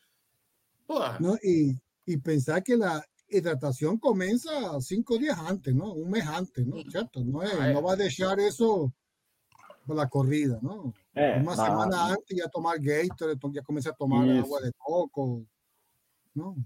Porra. 0.87 1.19
Não, 1.21 1.37
e, 1.43 1.77
e 2.07 2.19
pensar 2.19 2.61
que 2.61 2.75
a 2.75 3.03
hidratação 3.31 3.97
começa 3.97 4.51
cinco 4.81 5.19
dias 5.19 5.39
antes, 5.39 5.75
não? 5.75 5.97
Um 5.97 6.09
mês 6.09 6.27
antes, 6.27 6.67
não? 6.67 6.89
Certo? 6.91 7.25
Não, 7.25 7.43
é, 7.43 7.55
ah, 7.55 7.67
é. 7.69 7.73
não 7.73 7.83
vai 7.83 7.97
deixar 7.97 8.37
isso 8.41 8.93
para 9.87 10.03
a 10.03 10.09
corrida, 10.09 10.59
não? 10.63 10.93
É, 11.15 11.37
Uma 11.37 11.55
na... 11.55 11.65
semana 11.65 12.05
antes 12.13 12.37
já 12.37 12.49
tomar 12.49 12.79
Gatorade, 12.79 13.39
já 13.55 13.63
começa 13.63 13.91
a 13.91 13.95
tomar 13.95 14.27
isso. 14.27 14.45
água 14.45 14.63
de 14.63 14.73
coco, 14.79 15.47
não? 16.35 16.57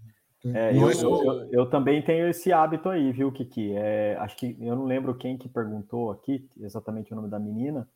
É, 0.53 0.77
eu, 0.77 0.91
eu, 0.91 1.49
eu, 1.51 1.71
também 1.71 2.03
tenho 2.03 2.29
esse 2.29 2.53
hábito 2.53 2.91
aí, 2.91 3.13
viu, 3.13 3.33
Kiki? 3.33 3.73
É, 3.75 4.17
acho 4.21 4.37
que 4.37 4.57
eu 4.61 4.77
não 4.77 4.85
lembro 4.85 5.15
quem 5.15 5.39
que 5.39 5.49
perguntou 5.49 6.11
aqui, 6.11 6.47
exatamente 6.61 7.13
o 7.13 7.17
nome 7.17 7.31
da 7.31 7.39
menina. 7.39 7.89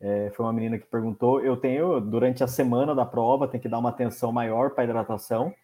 É, 0.00 0.30
foi 0.30 0.44
uma 0.44 0.52
menina 0.52 0.78
que 0.78 0.86
perguntou. 0.86 1.40
Eu 1.40 1.56
tenho, 1.56 2.00
durante 2.00 2.42
a 2.42 2.48
semana 2.48 2.92
da 2.92 3.06
prova, 3.06 3.46
tem 3.46 3.60
que 3.60 3.68
dar 3.68 3.78
uma 3.78 3.90
atenção 3.90 4.32
maior 4.32 4.70
para 4.70 4.82
a 4.82 4.84
hidratação. 4.84 5.54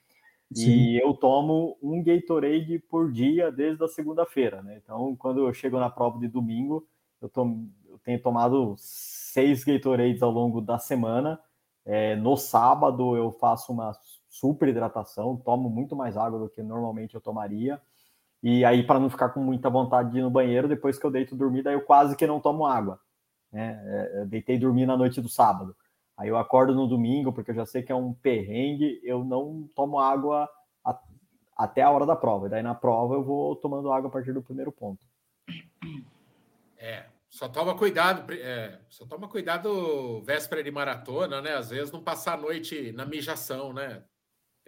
Sim. 0.53 0.71
E 0.71 1.01
eu 1.03 1.13
tomo 1.13 1.77
um 1.83 2.03
Gatorade 2.03 2.79
por 2.89 3.11
dia 3.11 3.51
desde 3.51 3.83
a 3.83 3.89
segunda-feira, 3.89 4.63
né? 4.63 4.81
Então, 4.83 5.17
quando 5.17 5.47
eu 5.47 5.53
chego 5.53 5.79
na 5.79 5.91
prova 5.91 6.21
de 6.21 6.29
domingo, 6.29 6.87
eu, 7.21 7.29
tom, 7.29 7.67
eu 7.89 7.99
tenho 7.99 8.23
tomado 8.23 8.75
seis 8.79 9.65
Gatorades 9.65 10.23
ao 10.23 10.31
longo 10.31 10.61
da 10.61 10.79
semana. 10.79 11.41
É, 11.85 12.15
no 12.15 12.37
sábado, 12.37 13.17
eu 13.17 13.33
faço 13.33 13.73
uma 13.73 13.93
super 14.29 14.69
hidratação, 14.69 15.37
tomo 15.37 15.69
muito 15.69 15.97
mais 15.97 16.17
água 16.17 16.39
do 16.39 16.49
que 16.49 16.63
normalmente 16.63 17.15
eu 17.15 17.21
tomaria. 17.21 17.81
E 18.43 18.65
aí, 18.65 18.85
para 18.85 19.01
não 19.01 19.11
ficar 19.11 19.31
com 19.31 19.41
muita 19.41 19.69
vontade 19.69 20.13
de 20.13 20.19
ir 20.19 20.23
no 20.23 20.31
banheiro, 20.31 20.69
depois 20.69 20.99
que 20.99 21.05
eu 21.05 21.11
deito 21.11 21.35
dormir, 21.35 21.63
daí 21.63 21.75
eu 21.75 21.81
quase 21.81 22.17
que 22.17 22.27
não 22.27 22.41
tomo 22.41 22.67
água. 22.67 23.01
Né? 23.53 23.81
É, 23.85 24.25
deitei 24.27 24.59
dormir 24.59 24.87
na 24.87 24.97
noite 24.97 25.21
do 25.21 25.29
sábado. 25.29 25.75
Aí 26.17 26.29
eu 26.29 26.37
acordo 26.37 26.75
no 26.75 26.87
domingo, 26.87 27.33
porque 27.33 27.51
eu 27.51 27.55
já 27.55 27.67
sei 27.67 27.83
que 27.83 27.93
é 27.93 27.95
um 27.95 28.13
perrengue, 28.13 29.01
eu 29.03 29.25
não 29.25 29.69
tomo 29.75 29.99
água 29.99 30.49
a, 30.85 31.01
até 31.57 31.83
a 31.83 31.91
hora 31.91 32.07
da 32.07 32.17
prova. 32.17 32.47
E 32.47 32.51
daí 32.51 32.63
na 32.63 32.75
prova 32.75 33.15
eu 33.15 33.25
vou 33.25 33.57
tomando 33.57 33.93
água 33.93 34.09
a 34.09 34.13
partir 34.13 34.33
do 34.33 34.43
primeiro 34.43 34.71
ponto. 34.71 35.05
É, 36.77 37.07
só 37.29 37.49
toma 37.49 37.77
cuidado, 37.77 38.33
é, 38.33 38.81
só 38.89 39.07
toma 39.07 39.29
cuidado 39.29 40.23
véspera 40.23 40.63
de 40.63 40.71
maratona, 40.71 41.41
né? 41.43 41.55
Às 41.55 41.71
vezes 41.71 41.93
não 41.93 42.03
passar 42.03 42.35
a 42.35 42.41
noite 42.41 42.93
na 42.93 43.05
mijação, 43.05 43.73
né? 43.73 44.03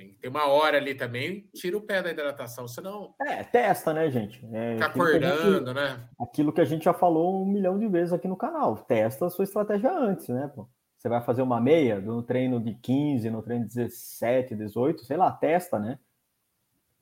Tem, 0.01 0.15
tem 0.15 0.31
uma 0.31 0.47
hora 0.47 0.79
ali 0.79 0.95
também, 0.95 1.47
tira 1.55 1.77
o 1.77 1.83
pé 1.83 2.03
da 2.03 2.11
hidratação, 2.11 2.67
senão. 2.67 3.15
É, 3.21 3.45
testa, 3.45 3.93
né, 3.93 4.11
gente? 4.11 4.43
É, 4.51 4.73
fica 4.73 4.87
acordando, 4.87 5.59
gente, 5.59 5.75
né? 5.75 6.09
Aquilo 6.19 6.55
que 6.55 6.61
a 6.63 6.65
gente 6.65 6.85
já 6.87 6.95
falou 6.95 7.43
um 7.43 7.47
milhão 7.47 7.79
de 7.79 7.87
vezes 7.87 8.15
aqui 8.15 8.27
no 8.27 8.37
canal. 8.37 8.79
Testa 8.79 9.27
a 9.27 9.31
sua 9.31 9.45
estratégia 9.45 9.93
antes, 9.93 10.27
né, 10.29 10.51
pô? 10.55 10.67
Você 10.97 11.07
vai 11.07 11.23
fazer 11.23 11.43
uma 11.43 11.61
meia 11.61 12.01
no 12.01 12.23
treino 12.23 12.59
de 12.59 12.75
15, 12.77 13.29
no 13.29 13.43
treino 13.43 13.67
de 13.67 13.75
17, 13.75 14.55
18, 14.55 15.05
sei 15.05 15.19
lá, 15.19 15.31
testa, 15.31 15.79
né? 15.79 15.99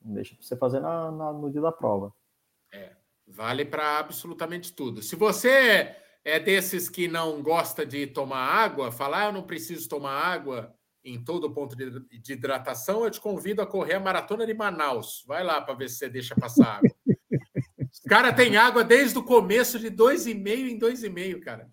Não 0.03 0.13
deixa 0.15 0.35
para 0.35 0.43
você 0.43 0.57
fazer 0.57 0.81
na, 0.81 1.09
na, 1.09 1.31
no 1.31 1.49
dia 1.49 1.61
da 1.61 1.71
prova. 1.71 2.13
É, 2.69 2.91
vale 3.25 3.63
para 3.63 3.97
absolutamente 3.97 4.73
tudo. 4.73 5.01
Se 5.01 5.15
você 5.15 5.95
é 6.25 6.37
desses 6.37 6.89
que 6.89 7.07
não 7.07 7.41
gosta 7.41 7.85
de 7.85 8.07
tomar 8.07 8.39
água, 8.39 8.91
falar 8.91 9.23
ah, 9.23 9.25
eu 9.27 9.33
não 9.33 9.43
preciso 9.43 9.87
tomar 9.87 10.11
água, 10.11 10.75
em 11.03 11.23
todo 11.23 11.51
ponto 11.51 11.75
de, 11.75 12.33
hidratação, 12.33 13.03
eu 13.03 13.11
te 13.11 13.21
convido 13.21 13.61
a 13.61 13.67
correr 13.67 13.95
a 13.95 13.99
maratona 13.99 14.45
de 14.45 14.53
Manaus. 14.53 15.23
Vai 15.27 15.43
lá 15.43 15.61
para 15.61 15.73
ver 15.73 15.89
se 15.89 15.97
você 15.97 16.09
deixa 16.09 16.35
passar 16.35 16.77
água. 16.77 16.89
Os 17.91 17.99
cara 18.01 18.33
tem 18.33 18.57
água 18.57 18.83
desde 18.83 19.17
o 19.17 19.23
começo 19.23 19.79
de 19.79 19.89
dois 19.89 20.27
e 20.27 20.33
meio 20.33 20.67
em 20.67 20.77
dois 20.77 21.03
e 21.03 21.09
meio, 21.09 21.41
cara. 21.41 21.69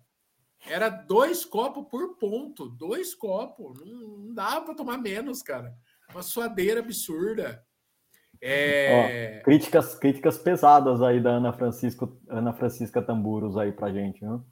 Era 0.65 0.89
dois 0.89 1.45
copos 1.45 1.85
por 1.89 2.17
ponto, 2.17 2.69
dois 2.69 3.13
copos. 3.13 3.79
Não, 3.85 4.17
não 4.17 4.33
dava 4.33 4.65
para 4.65 4.75
tomar 4.75 4.97
menos, 4.97 5.41
cara. 5.41 5.73
Uma 6.11 6.23
suadeira 6.23 6.79
absurda. 6.79 7.63
É... 8.41 9.39
Ó, 9.39 9.43
críticas, 9.43 9.95
críticas 9.95 10.37
pesadas 10.37 11.01
aí 11.01 11.21
da 11.21 11.31
Ana 11.31 11.53
Francisco, 11.53 12.19
Ana 12.27 12.53
Francisca 12.53 13.01
Tamburos 13.01 13.57
aí 13.57 13.71
pra 13.71 13.91
gente, 13.91 14.19
viu? 14.19 14.45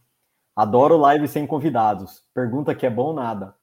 Adoro 0.56 0.98
live 0.98 1.28
sem 1.28 1.46
convidados. 1.46 2.24
Pergunta 2.34 2.74
que 2.74 2.86
é 2.86 2.90
bom 2.90 3.14
nada. 3.14 3.54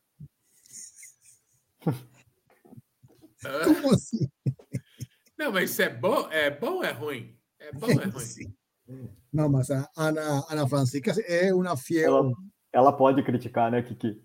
Como 3.43 3.95
assim? 3.95 4.29
Não, 5.39 5.53
mas 5.53 5.71
isso 5.71 5.83
é 5.83 5.89
bom, 5.89 6.29
é 6.31 6.51
bom 6.51 6.75
ou 6.75 6.85
é 6.85 6.93
ruim? 6.93 7.37
É 7.59 7.73
bom 7.73 7.87
ou 7.87 8.01
é 8.01 8.05
ruim? 8.07 8.57
Não, 9.33 9.49
mas 9.49 9.71
a 9.71 9.89
Ana, 9.97 10.45
Ana 10.51 10.69
Francisca 10.69 11.13
é 11.27 11.55
uma 11.55 11.77
fiel. 11.77 12.17
Ela, 12.17 12.33
ela 12.73 12.93
pode 12.93 13.23
criticar, 13.23 13.71
né, 13.71 13.81
Kiki? 13.81 14.21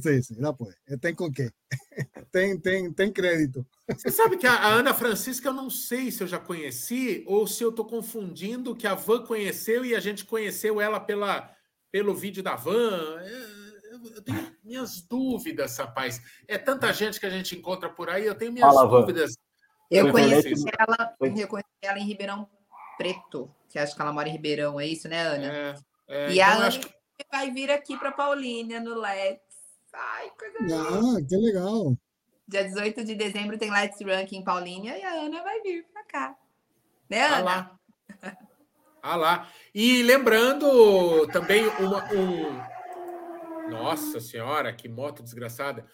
Sim, 0.00 0.22
sim, 0.22 0.36
ela 0.38 0.52
pode. 0.52 0.74
Tem 1.00 1.14
com 1.14 1.30
quê? 1.30 1.50
Tem, 2.30 2.60
tem, 2.60 2.92
tem 2.92 3.10
crédito. 3.10 3.66
Você 3.88 4.10
sabe 4.10 4.36
que 4.36 4.46
a 4.46 4.66
Ana 4.66 4.92
Francisca, 4.92 5.48
eu 5.48 5.52
não 5.52 5.70
sei 5.70 6.10
se 6.10 6.22
eu 6.22 6.26
já 6.26 6.38
conheci 6.38 7.24
ou 7.26 7.46
se 7.46 7.64
eu 7.64 7.70
estou 7.70 7.86
confundindo 7.86 8.76
que 8.76 8.86
a 8.86 8.94
Van 8.94 9.24
conheceu 9.24 9.82
e 9.82 9.94
a 9.94 10.00
gente 10.00 10.26
conheceu 10.26 10.78
ela 10.78 11.00
pela, 11.00 11.50
pelo 11.90 12.14
vídeo 12.14 12.42
da 12.42 12.54
Van. 12.54 13.18
É 13.20 13.68
eu 14.14 14.22
tenho 14.22 14.47
minhas 14.68 15.00
dúvidas, 15.00 15.76
rapaz. 15.78 16.20
É 16.46 16.58
tanta 16.58 16.92
gente 16.92 17.18
que 17.18 17.26
a 17.26 17.30
gente 17.30 17.56
encontra 17.56 17.88
por 17.88 18.10
aí, 18.10 18.26
eu 18.26 18.34
tenho 18.34 18.52
minhas 18.52 18.72
Fala, 18.72 18.86
dúvidas. 18.86 19.36
Eu 19.90 20.12
conheci, 20.12 20.52
ela, 20.78 21.16
eu 21.18 21.48
conheci 21.48 21.68
ela 21.82 21.98
em 21.98 22.04
Ribeirão 22.04 22.48
Preto, 22.98 23.50
que 23.70 23.78
acho 23.78 23.96
que 23.96 24.02
ela 24.02 24.12
mora 24.12 24.28
em 24.28 24.32
Ribeirão, 24.32 24.78
é 24.78 24.86
isso, 24.86 25.08
né, 25.08 25.22
Ana? 25.22 25.52
É, 25.52 25.74
é, 26.08 26.30
e 26.30 26.34
então 26.34 26.46
a 26.46 26.54
Ana 26.54 26.70
que... 26.70 26.94
vai 27.32 27.50
vir 27.50 27.70
aqui 27.70 27.96
para 27.96 28.12
Paulínia, 28.12 28.80
no 28.80 29.00
Let's. 29.00 29.40
Ai, 29.94 30.30
coisa 30.38 30.58
Ah, 30.76 31.26
que 31.26 31.36
legal. 31.36 31.96
Dia 32.46 32.64
18 32.64 33.04
de 33.04 33.14
dezembro 33.14 33.58
tem 33.58 33.70
Let's 33.70 34.00
Rank 34.00 34.32
em 34.32 34.44
Paulínia 34.44 34.98
e 34.98 35.02
a 35.02 35.12
Ana 35.12 35.42
vai 35.42 35.60
vir 35.62 35.86
para 35.92 36.04
cá. 36.04 36.36
Né, 37.08 37.24
Ana? 37.24 37.36
Ah 37.36 37.40
lá. 37.40 37.78
Ah 39.00 39.16
lá. 39.16 39.48
E 39.74 40.02
lembrando 40.02 41.26
também 41.28 41.66
uma, 41.78 42.04
um, 42.12 42.60
nossa 43.68 44.20
Senhora, 44.20 44.72
que 44.72 44.88
moto 44.88 45.22
desgraçada. 45.22 45.86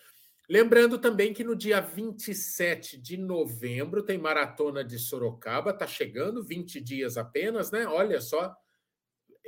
Lembrando 0.49 0.99
também 0.99 1.33
que 1.33 1.43
no 1.43 1.57
dia 1.57 1.81
27 1.81 2.99
de 2.99 3.16
novembro 3.16 4.03
tem 4.03 4.18
maratona 4.18 4.85
de 4.85 4.99
Sorocaba, 4.99 5.72
tá 5.72 5.87
chegando 5.87 6.45
20 6.45 6.81
dias 6.81 7.16
apenas, 7.16 7.70
né? 7.70 7.87
Olha 7.87 8.20
só, 8.20 8.55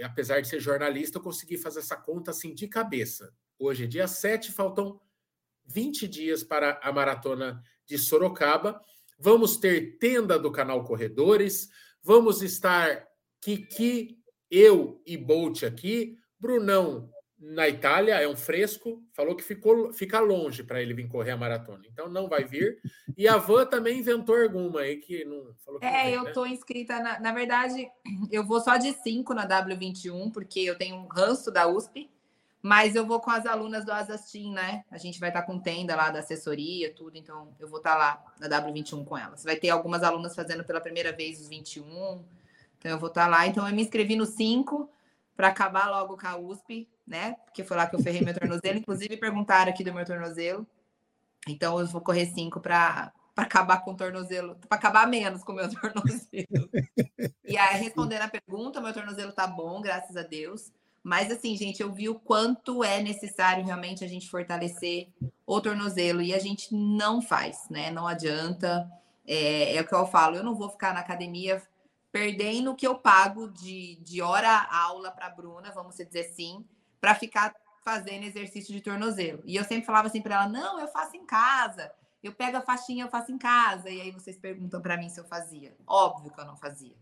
apesar 0.03 0.41
de 0.41 0.49
ser 0.49 0.59
jornalista, 0.59 1.19
eu 1.19 1.23
consegui 1.23 1.59
fazer 1.59 1.81
essa 1.81 1.97
conta 1.97 2.31
assim 2.31 2.55
de 2.55 2.67
cabeça. 2.67 3.33
Hoje 3.59 3.85
é 3.85 3.87
dia 3.87 4.09
7, 4.09 4.53
faltam 4.53 5.01
20 5.67 6.09
dias 6.09 6.43
para 6.43 6.81
a 6.83 6.91
maratona 6.91 7.63
de 7.85 7.99
Sorocaba. 7.99 8.81
Vamos 9.19 9.57
ter 9.57 9.99
tenda 9.99 10.39
do 10.39 10.51
canal 10.51 10.83
Corredores, 10.85 11.69
vamos 12.03 12.43
estar 12.43 13.07
Kiki, 13.41 14.19
eu 14.51 15.03
e 15.05 15.17
Bolt 15.17 15.63
aqui, 15.63 16.19
Brunão 16.39 17.11
na 17.49 17.69
Itália, 17.69 18.15
é 18.15 18.27
um 18.27 18.37
fresco, 18.37 19.01
falou 19.13 19.37
que 19.37 19.45
ficou, 19.45 19.93
fica 19.93 20.19
longe 20.19 20.65
para 20.65 20.83
ele 20.83 20.93
vir 20.93 21.07
correr 21.07 21.31
a 21.31 21.37
maratona, 21.37 21.85
então 21.87 22.09
não 22.09 22.29
vai 22.29 22.45
vir. 22.45 22.81
E 23.17 23.29
a 23.29 23.37
Van 23.37 23.65
também 23.65 24.01
inventou 24.01 24.37
alguma 24.37 24.81
aí 24.81 24.97
que 24.97 25.25
não 25.25 25.55
falou 25.65 25.79
que 25.79 25.87
É, 25.87 26.05
vem, 26.05 26.15
eu 26.15 26.25
né? 26.25 26.33
tô 26.33 26.45
inscrita, 26.45 26.99
na, 26.99 27.21
na 27.21 27.33
verdade, 27.33 27.89
eu 28.33 28.45
vou 28.45 28.61
só 28.61 28.77
de 28.77 28.93
5 28.93 29.33
na 29.33 29.47
W21, 29.47 30.33
porque 30.33 30.61
eu 30.61 30.77
tenho 30.77 30.97
um 30.97 31.07
ranço 31.07 31.53
da 31.53 31.69
USP, 31.69 32.11
mas 32.61 32.97
eu 32.97 33.07
vou 33.07 33.21
com 33.21 33.31
as 33.31 33.47
alunas 33.47 33.85
do 33.85 33.93
Asastim, 33.93 34.53
né? 34.53 34.85
A 34.91 34.99
gente 34.99 35.21
vai 35.21 35.29
estar 35.29 35.43
tá 35.43 35.47
com 35.47 35.61
tenda 35.61 35.95
lá 35.95 36.11
da 36.11 36.19
assessoria, 36.19 36.93
tudo, 36.93 37.17
então 37.17 37.55
eu 37.61 37.69
vou 37.69 37.79
estar 37.79 37.93
tá 37.93 37.97
lá 37.97 38.25
na 38.41 38.49
W21 38.61 39.05
com 39.05 39.17
elas. 39.17 39.45
Vai 39.45 39.55
ter 39.55 39.69
algumas 39.69 40.03
alunas 40.03 40.35
fazendo 40.35 40.65
pela 40.65 40.81
primeira 40.81 41.13
vez 41.13 41.41
os 41.41 41.49
21, 41.49 42.25
então 42.77 42.91
eu 42.91 42.99
vou 42.99 43.09
estar 43.09 43.25
tá 43.25 43.31
lá. 43.31 43.47
Então 43.47 43.69
eu 43.69 43.75
me 43.75 43.83
inscrevi 43.83 44.17
no 44.17 44.27
5 44.27 44.91
para 45.37 45.47
acabar 45.49 45.89
logo 45.91 46.17
com 46.17 46.27
a 46.27 46.37
USP, 46.37 46.89
né? 47.07 47.37
Porque 47.45 47.63
foi 47.63 47.77
lá 47.77 47.87
que 47.87 47.95
eu 47.95 48.03
ferrei 48.03 48.23
meu 48.23 48.35
tornozelo. 48.35 48.79
Inclusive, 48.79 49.17
perguntaram 49.17 49.71
aqui 49.71 49.85
do 49.85 49.95
meu 49.95 50.05
tornozelo. 50.05 50.67
Então, 51.49 51.79
eu 51.79 51.87
vou 51.87 52.01
correr 52.01 52.27
cinco 52.27 52.61
para 52.61 53.13
acabar 53.37 53.85
com 53.85 53.93
o 53.93 53.97
tornozelo, 53.97 54.57
para 54.69 54.79
acabar 54.79 55.07
menos 55.07 55.45
com 55.45 55.53
o 55.53 55.55
meu 55.55 55.69
tornozelo. 55.71 56.71
e 57.45 57.57
aí, 57.57 57.81
respondendo 57.81 58.23
a 58.23 58.29
pergunta, 58.29 58.81
meu 58.81 58.93
tornozelo 58.93 59.33
tá 59.33 59.47
bom, 59.47 59.81
graças 59.81 60.17
a 60.17 60.23
Deus. 60.23 60.73
Mas, 61.03 61.31
assim, 61.31 61.57
gente, 61.57 61.81
eu 61.81 61.93
vi 61.93 62.09
o 62.09 62.19
quanto 62.19 62.83
é 62.83 63.01
necessário 63.01 63.65
realmente 63.65 64.03
a 64.03 64.09
gente 64.09 64.29
fortalecer 64.29 65.09
o 65.47 65.61
tornozelo 65.61 66.21
e 66.21 66.35
a 66.35 66.39
gente 66.41 66.75
não 66.75 67.23
faz, 67.23 67.69
né? 67.71 67.93
Não 67.93 68.09
adianta. 68.09 68.91
É, 69.25 69.77
é 69.77 69.81
o 69.81 69.87
que 69.87 69.95
eu 69.95 70.07
falo, 70.07 70.37
eu 70.37 70.45
não 70.45 70.55
vou 70.55 70.69
ficar 70.69 70.93
na 70.93 71.01
academia 71.01 71.63
perdendo 72.17 72.71
o 72.71 72.75
que 72.75 72.87
eu 72.87 72.95
pago 72.95 73.49
de, 73.49 73.97
de 73.97 74.23
hora 74.23 74.67
aula 74.71 75.11
para 75.11 75.29
Bruna, 75.29 75.71
vamos 75.71 75.97
dizer 75.97 76.21
assim, 76.21 76.65
para 77.01 77.15
ficar 77.15 77.55
fazendo 77.85 78.25
exercício 78.25 78.75
de 78.75 78.81
tornozelo. 78.81 79.43
E 79.45 79.55
eu 79.55 79.65
sempre 79.65 79.87
falava 79.87 80.09
assim 80.09 80.21
para 80.21 80.35
ela: 80.35 80.49
não, 80.49 80.81
eu 80.81 80.89
faço 80.89 81.17
em 81.17 81.25
casa, 81.25 81.93
eu 82.23 82.33
pego 82.33 82.57
a 82.57 82.61
faixinha, 82.61 83.05
eu 83.05 83.09
faço 83.09 83.31
em 83.31 83.39
casa. 83.39 83.89
E 83.89 84.01
aí 84.01 84.11
vocês 84.11 84.37
perguntam 84.37 84.81
para 84.81 84.97
mim 84.97 85.09
se 85.09 85.21
eu 85.21 85.25
fazia. 85.25 85.75
Óbvio 85.87 86.33
que 86.33 86.41
eu 86.41 86.45
não 86.45 86.57
fazia. 86.57 86.97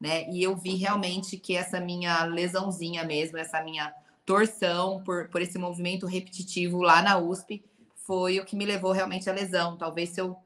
Né? 0.00 0.28
E 0.30 0.42
eu 0.42 0.56
vi 0.56 0.74
realmente 0.76 1.36
que 1.36 1.54
essa 1.54 1.78
minha 1.78 2.24
lesãozinha 2.24 3.04
mesmo, 3.04 3.38
essa 3.38 3.62
minha 3.62 3.94
torção 4.24 5.02
por, 5.04 5.28
por 5.28 5.42
esse 5.42 5.58
movimento 5.58 6.06
repetitivo 6.06 6.80
lá 6.80 7.02
na 7.02 7.18
USP, 7.18 7.64
foi 7.94 8.40
o 8.40 8.44
que 8.44 8.56
me 8.56 8.64
levou 8.64 8.92
realmente 8.92 9.28
à 9.28 9.32
lesão. 9.32 9.76
Talvez 9.76 10.08
se 10.10 10.20
eu 10.20 10.36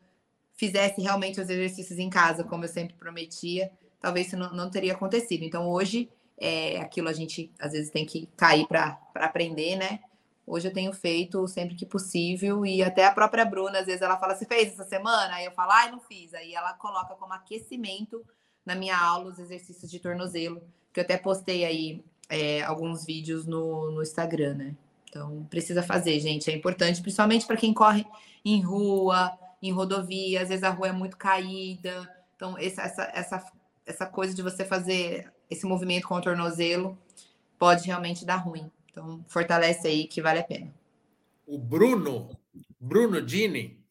fizesse 0.56 1.00
realmente 1.00 1.40
os 1.40 1.48
exercícios 1.48 1.98
em 1.98 2.10
casa, 2.10 2.44
como 2.44 2.64
eu 2.64 2.68
sempre 2.68 2.96
prometia, 2.96 3.70
talvez 4.00 4.26
isso 4.26 4.36
não, 4.36 4.52
não 4.52 4.70
teria 4.70 4.94
acontecido. 4.94 5.42
Então, 5.42 5.68
hoje, 5.68 6.10
é 6.38 6.80
aquilo 6.80 7.08
a 7.08 7.12
gente 7.12 7.52
às 7.58 7.72
vezes 7.72 7.90
tem 7.90 8.04
que 8.04 8.28
cair 8.36 8.66
para 8.66 8.98
aprender, 9.14 9.76
né? 9.76 10.00
Hoje 10.46 10.68
eu 10.68 10.72
tenho 10.72 10.92
feito 10.92 11.46
sempre 11.48 11.74
que 11.74 11.84
possível 11.84 12.64
e 12.64 12.80
até 12.82 13.04
a 13.04 13.12
própria 13.12 13.44
Bruna, 13.44 13.80
às 13.80 13.86
vezes 13.86 14.00
ela 14.00 14.16
fala, 14.16 14.36
você 14.36 14.44
fez 14.44 14.68
essa 14.68 14.84
semana? 14.84 15.34
Aí 15.34 15.44
eu 15.44 15.50
falo, 15.50 15.72
ai, 15.72 15.90
não 15.90 15.98
fiz. 15.98 16.32
Aí 16.34 16.54
ela 16.54 16.72
coloca 16.74 17.16
como 17.16 17.32
aquecimento 17.32 18.24
na 18.64 18.76
minha 18.76 18.96
aula 18.96 19.30
os 19.30 19.40
exercícios 19.40 19.90
de 19.90 19.98
tornozelo, 19.98 20.62
que 20.92 21.00
eu 21.00 21.04
até 21.04 21.16
postei 21.16 21.64
aí 21.64 22.04
é, 22.28 22.62
alguns 22.62 23.04
vídeos 23.04 23.44
no, 23.44 23.90
no 23.90 24.02
Instagram, 24.02 24.54
né? 24.54 24.76
Então, 25.08 25.44
precisa 25.50 25.82
fazer, 25.82 26.18
gente, 26.20 26.50
é 26.50 26.54
importante, 26.54 27.00
principalmente 27.00 27.46
para 27.46 27.56
quem 27.56 27.72
corre 27.72 28.06
em 28.44 28.60
rua, 28.60 29.36
em 29.62 29.72
rodovia, 29.72 30.42
às 30.42 30.48
vezes 30.48 30.62
a 30.62 30.70
rua 30.70 30.88
é 30.88 30.92
muito 30.92 31.16
caída. 31.16 32.08
Então, 32.36 32.56
essa, 32.58 32.82
essa, 32.82 33.02
essa, 33.14 33.52
essa 33.84 34.06
coisa 34.06 34.34
de 34.34 34.42
você 34.42 34.64
fazer 34.64 35.32
esse 35.50 35.66
movimento 35.66 36.08
com 36.08 36.14
o 36.14 36.20
tornozelo 36.20 36.98
pode 37.58 37.86
realmente 37.86 38.24
dar 38.24 38.36
ruim. 38.36 38.70
Então, 38.90 39.24
fortalece 39.28 39.86
aí 39.86 40.06
que 40.06 40.22
vale 40.22 40.40
a 40.40 40.44
pena. 40.44 40.72
O 41.46 41.58
Bruno, 41.58 42.36
Bruno 42.80 43.20
Dini, 43.20 43.84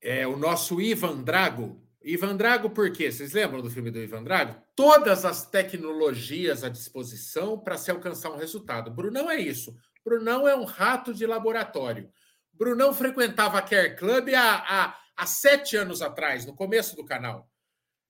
é 0.00 0.26
o 0.26 0.36
nosso 0.36 0.80
Ivan 0.80 1.22
Drago. 1.22 1.80
Ivan 2.02 2.36
Drago, 2.36 2.70
por 2.70 2.90
quê? 2.92 3.10
Vocês 3.10 3.32
lembram 3.32 3.60
do 3.60 3.70
filme 3.70 3.90
do 3.90 3.98
Ivan 3.98 4.22
Drago? 4.22 4.56
Todas 4.74 5.24
as 5.24 5.44
tecnologias 5.44 6.64
à 6.64 6.68
disposição 6.68 7.58
para 7.58 7.76
se 7.76 7.90
alcançar 7.90 8.30
um 8.30 8.36
resultado. 8.36 8.90
Brunão 8.90 9.30
é 9.30 9.38
isso. 9.40 9.76
Brunão 10.04 10.48
é 10.48 10.56
um 10.56 10.64
rato 10.64 11.12
de 11.12 11.26
laboratório. 11.26 12.08
Brunão 12.52 12.94
frequentava 12.94 13.58
a 13.58 13.62
Care 13.62 13.96
Club 13.96 14.30
há, 14.34 14.54
há, 14.56 14.98
há 15.16 15.26
sete 15.26 15.76
anos 15.76 16.00
atrás, 16.00 16.46
no 16.46 16.54
começo 16.54 16.96
do 16.96 17.04
canal. 17.04 17.48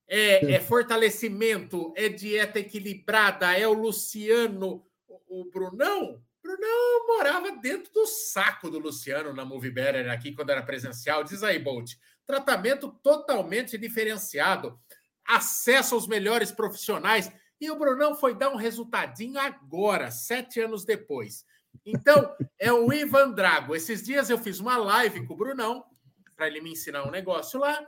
É, 0.09 0.55
é, 0.55 0.61
fortalecimento, 0.61 1.93
é 1.95 2.09
dieta 2.09 2.59
equilibrada, 2.59 3.53
é 3.53 3.69
o 3.69 3.75
Luciano 3.75 4.89
o 5.29 5.45
Brunão, 5.45 6.23
Brunão 6.43 7.07
morava 7.07 7.53
dentro 7.53 7.93
do 7.93 8.07
saco 8.07 8.71
do 8.71 8.79
Luciano 8.79 9.35
na 9.35 9.45
Movie 9.45 9.71
Better 9.71 10.11
aqui 10.11 10.33
quando 10.33 10.51
era 10.51 10.63
presencial. 10.63 11.23
Diz 11.23 11.43
aí, 11.43 11.59
Bolt. 11.59 11.93
Tratamento 12.27 12.91
totalmente 13.03 13.77
diferenciado, 13.77 14.79
acesso 15.27 15.95
aos 15.95 16.07
melhores 16.07 16.51
profissionais. 16.51 17.31
E 17.61 17.71
o 17.71 17.79
Brunão 17.79 18.15
foi 18.15 18.35
dar 18.35 18.51
um 18.51 18.57
resultadinho 18.57 19.39
agora, 19.39 20.11
sete 20.11 20.61
anos 20.61 20.85
depois. 20.85 21.45
Então, 21.85 22.35
é 22.59 22.73
o 22.73 22.93
Ivan 22.93 23.33
Drago. 23.33 23.75
Esses 23.75 24.03
dias 24.03 24.31
eu 24.31 24.39
fiz 24.39 24.59
uma 24.59 24.77
live 24.77 25.27
com 25.27 25.35
o 25.35 25.37
Brunão 25.37 25.85
para 26.37 26.47
ele 26.47 26.61
me 26.61 26.73
ensinar 26.73 27.05
um 27.05 27.11
negócio 27.11 27.61
lá. 27.61 27.85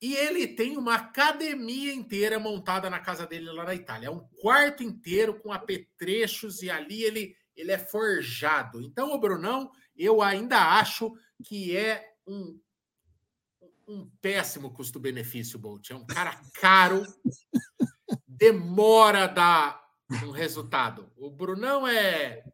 E 0.00 0.14
ele 0.14 0.46
tem 0.46 0.76
uma 0.76 0.94
academia 0.94 1.92
inteira 1.92 2.38
montada 2.38 2.88
na 2.88 3.00
casa 3.00 3.26
dele 3.26 3.50
lá 3.50 3.64
na 3.64 3.74
Itália. 3.74 4.06
É 4.06 4.10
um 4.10 4.26
quarto 4.40 4.82
inteiro 4.82 5.40
com 5.40 5.52
apetrechos 5.52 6.62
e 6.62 6.70
ali 6.70 7.02
ele, 7.02 7.36
ele 7.56 7.72
é 7.72 7.78
forjado. 7.78 8.80
Então, 8.80 9.12
o 9.12 9.18
Brunão, 9.18 9.70
eu 9.96 10.22
ainda 10.22 10.78
acho 10.78 11.12
que 11.44 11.76
é 11.76 12.14
um, 12.26 12.60
um 13.88 14.08
péssimo 14.20 14.72
custo-benefício, 14.72 15.58
Bolt. 15.58 15.90
É 15.90 15.96
um 15.96 16.06
cara 16.06 16.40
caro, 16.60 17.04
demora 18.26 19.24
a 19.24 19.26
dar 19.26 19.88
um 20.24 20.30
resultado. 20.30 21.10
O 21.16 21.28
Brunão 21.28 21.88
é 21.88 22.44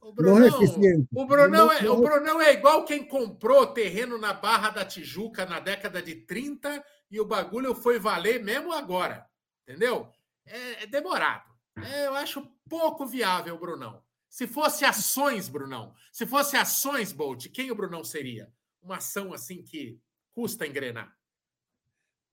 o 0.00 0.12
Brunão, 0.12 0.38
não 0.38 0.44
é 0.44 0.48
eficiente. 0.48 1.08
O 1.14 1.26
Brunão, 1.26 1.66
não, 1.66 1.72
é, 1.72 1.90
o 1.90 2.00
Brunão 2.00 2.40
é 2.40 2.52
igual 2.52 2.84
quem 2.84 3.06
comprou 3.06 3.66
terreno 3.66 4.16
na 4.16 4.32
Barra 4.32 4.70
da 4.70 4.84
Tijuca 4.84 5.44
na 5.44 5.60
década 5.60 6.02
de 6.02 6.14
30 6.14 6.82
e 7.10 7.20
o 7.20 7.26
bagulho 7.26 7.74
foi 7.74 7.98
valer 7.98 8.42
mesmo 8.42 8.72
agora. 8.72 9.28
Entendeu? 9.62 10.10
É, 10.46 10.84
é 10.84 10.86
demorado. 10.86 11.50
É, 11.76 12.06
eu 12.06 12.14
acho 12.14 12.42
pouco 12.68 13.06
viável 13.06 13.58
Brunão. 13.58 14.02
Se 14.28 14.46
fosse 14.46 14.84
ações, 14.84 15.48
Brunão, 15.48 15.94
se 16.12 16.24
fosse 16.26 16.56
ações, 16.56 17.12
Bolt, 17.12 17.48
quem 17.48 17.70
o 17.70 17.74
Brunão 17.74 18.04
seria? 18.04 18.52
Uma 18.80 18.96
ação 18.96 19.34
assim 19.34 19.62
que 19.62 20.00
custa 20.32 20.66
engrenar. 20.66 21.14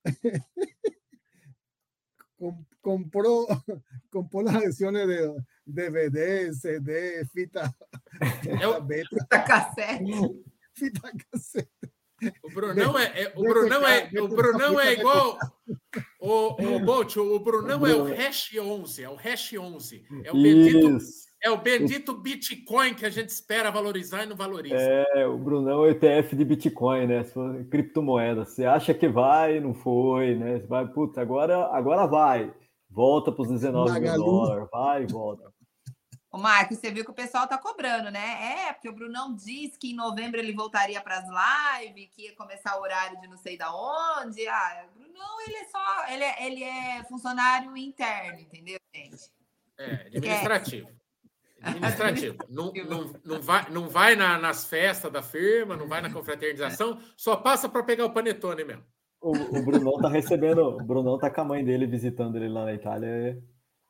compró, 2.82 3.48
compró 4.10 4.42
las 4.44 4.56
acciones 4.56 5.08
de 5.08 5.34
DVD, 5.68 6.54
CD, 6.54 7.26
fita, 7.26 7.74
fita 8.42 8.80
beta. 8.82 9.10
Fita 9.10 9.40
cassete. 9.40 10.12
Fita 10.74 11.12
cassete. 11.32 11.70
O 12.44 12.50
Brunão 12.50 12.98
é, 12.98 13.22
é 13.22 13.34
o 13.36 13.44
Brunão 13.44 13.88
é, 13.88 14.10
o 14.20 14.28
Brunão 14.28 14.80
é 14.80 14.94
igual 14.94 15.38
o, 16.20 16.76
o 16.76 16.80
Bolt, 16.80 17.16
o 17.18 17.40
Brunão 17.40 17.86
é 17.86 17.94
o 17.94 18.06
Hash 18.06 18.56
11, 18.60 19.04
é 19.04 19.10
o 19.10 19.16
Hash 19.16 19.54
11. 19.54 20.04
É 20.24 20.32
o 20.32 20.34
bendito, 20.34 20.98
é 21.44 21.52
o 21.52 21.58
bendito 21.58 22.14
Bitcoin 22.16 22.96
que 22.96 23.06
a 23.06 23.10
gente 23.12 23.30
espera 23.30 23.70
valorizar 23.70 24.24
e 24.24 24.26
não 24.26 24.36
valoriza. 24.36 24.76
É, 24.76 25.28
o 25.28 25.38
Brunão 25.38 25.86
é 25.86 25.90
o 25.90 25.92
ETF 25.92 26.36
de 26.36 26.44
Bitcoin, 26.44 27.06
né? 27.06 27.24
Criptomoeda. 27.70 28.46
Você 28.46 28.66
acha 28.66 28.96
que 28.96 29.08
vai, 29.08 29.60
não 29.60 29.76
foi, 29.76 30.36
né? 30.36 30.60
Você 30.60 30.66
vai, 30.66 30.88
puta, 30.88 31.22
agora, 31.22 31.68
agora 31.68 32.08
vai. 32.08 32.52
Volta 32.90 33.32
para 33.32 33.44
os 33.44 33.50
19 33.50 34.00
mil 34.00 34.16
dólares, 34.16 34.68
vai 34.72 35.04
e 35.04 35.08
volta. 35.08 35.54
Ô, 36.38 36.40
Marcos, 36.40 36.78
você 36.78 36.92
viu 36.92 37.04
que 37.04 37.10
o 37.10 37.16
pessoal 37.16 37.48
tá 37.48 37.58
cobrando, 37.58 38.12
né? 38.12 38.68
É, 38.68 38.74
porque 38.74 38.88
o 38.88 38.94
Brunão 38.94 39.34
disse 39.36 39.76
que 39.80 39.90
em 39.90 39.96
novembro 39.96 40.40
ele 40.40 40.54
voltaria 40.54 41.02
para 41.02 41.18
as 41.18 41.26
lives, 41.82 42.10
que 42.12 42.26
ia 42.26 42.36
começar 42.36 42.78
o 42.78 42.82
horário 42.84 43.20
de 43.20 43.28
não 43.28 43.38
sei 43.38 43.58
da 43.58 43.74
onde. 43.74 44.48
Ah, 44.48 44.86
o 44.88 45.00
Brunão, 45.00 45.42
ele 45.48 45.56
é 45.56 45.66
só. 45.66 46.08
Ele 46.10 46.24
é, 46.24 46.46
ele 46.46 46.64
é 46.64 47.04
funcionário 47.06 47.76
interno, 47.76 48.40
entendeu, 48.40 48.78
gente? 48.94 49.32
É, 49.80 49.94
administrativo. 50.06 50.90
Administrativo. 51.60 52.38
não, 52.48 52.72
não, 52.72 53.14
não 53.26 53.42
vai, 53.42 53.70
não 53.72 53.90
vai 53.90 54.16
na, 54.16 54.38
nas 54.38 54.64
festas 54.64 55.12
da 55.12 55.24
firma, 55.24 55.76
não 55.76 55.88
vai 55.88 56.02
na 56.02 56.14
confraternização, 56.14 57.00
só 57.16 57.36
passa 57.36 57.68
para 57.68 57.82
pegar 57.82 58.06
o 58.06 58.14
panetone 58.14 58.64
mesmo. 58.64 58.84
O, 59.20 59.32
o 59.32 59.66
Brunão 59.66 60.00
tá 60.00 60.08
recebendo. 60.08 60.60
O 60.60 60.84
Brunão 60.84 61.18
tá 61.18 61.32
com 61.32 61.42
a 61.42 61.46
mãe 61.46 61.66
dele 61.66 61.88
visitando 61.88 62.36
ele 62.36 62.48
lá 62.48 62.66
na 62.66 62.76
Itália. 62.76 63.42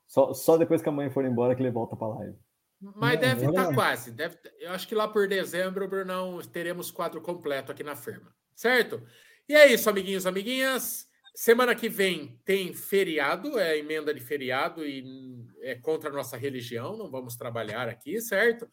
Só, 0.07 0.33
só 0.33 0.57
depois 0.57 0.81
que 0.81 0.89
a 0.89 0.91
mãe 0.91 1.09
for 1.09 1.25
embora 1.25 1.55
que 1.55 1.61
ele 1.61 1.71
volta 1.71 1.95
para 1.95 2.07
live. 2.07 2.37
Mas 2.79 3.19
deve 3.19 3.45
estar 3.45 3.67
tá 3.67 3.73
quase. 3.73 4.11
Deve, 4.11 4.37
eu 4.59 4.71
acho 4.71 4.87
que 4.87 4.95
lá 4.95 5.07
por 5.07 5.27
dezembro, 5.27 5.87
Brunão, 5.87 6.39
teremos 6.41 6.91
quadro 6.91 7.21
completo 7.21 7.71
aqui 7.71 7.83
na 7.83 7.95
firma. 7.95 8.33
Certo? 8.55 9.01
E 9.49 9.55
é 9.55 9.71
isso, 9.71 9.89
amiguinhos, 9.89 10.25
amiguinhas. 10.25 11.07
Semana 11.33 11.75
que 11.75 11.87
vem 11.87 12.39
tem 12.43 12.73
feriado, 12.73 13.59
é 13.59 13.77
emenda 13.77 14.13
de 14.13 14.19
feriado 14.19 14.83
e 14.83 15.45
é 15.61 15.75
contra 15.75 16.09
a 16.09 16.13
nossa 16.13 16.35
religião, 16.35 16.97
não 16.97 17.11
vamos 17.11 17.35
trabalhar 17.35 17.87
aqui, 17.87 18.19
certo? 18.19 18.67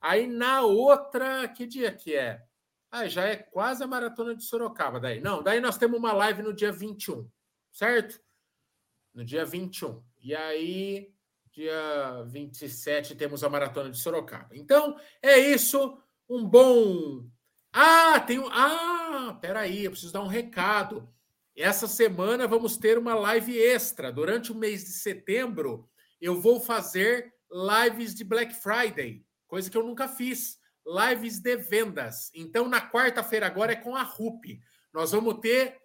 Aí 0.00 0.26
na 0.26 0.60
outra, 0.60 1.48
que 1.48 1.66
dia 1.66 1.90
que 1.90 2.14
é? 2.14 2.42
Ah, 2.90 3.08
já 3.08 3.24
é 3.24 3.36
quase 3.36 3.82
a 3.82 3.86
maratona 3.86 4.34
de 4.34 4.44
Sorocaba 4.44 5.00
daí. 5.00 5.20
Não, 5.20 5.42
daí 5.42 5.60
nós 5.60 5.78
temos 5.78 5.98
uma 5.98 6.12
live 6.12 6.42
no 6.42 6.52
dia 6.52 6.70
21, 6.70 7.26
certo? 7.72 8.20
No 9.14 9.24
dia 9.24 9.44
21. 9.44 10.02
E 10.22 10.34
aí, 10.34 11.14
dia 11.50 12.22
27, 12.26 13.14
temos 13.14 13.42
a 13.42 13.48
maratona 13.48 13.90
de 13.90 13.98
Sorocaba. 13.98 14.54
Então, 14.54 14.96
é 15.22 15.38
isso. 15.38 15.98
Um 16.28 16.44
bom. 16.44 17.26
Ah, 17.72 18.20
tem 18.20 18.38
um. 18.38 18.48
Ah, 18.48 19.38
peraí, 19.40 19.84
eu 19.84 19.90
preciso 19.90 20.12
dar 20.12 20.22
um 20.22 20.26
recado. 20.26 21.08
Essa 21.56 21.86
semana 21.86 22.46
vamos 22.46 22.76
ter 22.76 22.98
uma 22.98 23.14
live 23.14 23.58
extra. 23.58 24.12
Durante 24.12 24.52
o 24.52 24.54
mês 24.54 24.84
de 24.84 24.90
setembro, 24.90 25.88
eu 26.20 26.40
vou 26.40 26.60
fazer 26.60 27.32
lives 27.50 28.14
de 28.14 28.22
Black 28.22 28.54
Friday, 28.54 29.24
coisa 29.46 29.70
que 29.70 29.76
eu 29.76 29.84
nunca 29.84 30.06
fiz. 30.06 30.58
Lives 30.86 31.38
de 31.38 31.56
vendas. 31.56 32.30
Então, 32.34 32.68
na 32.68 32.90
quarta-feira, 32.90 33.46
agora 33.46 33.72
é 33.72 33.76
com 33.76 33.96
a 33.96 34.02
RUP. 34.02 34.60
Nós 34.92 35.12
vamos 35.12 35.38
ter 35.40 35.76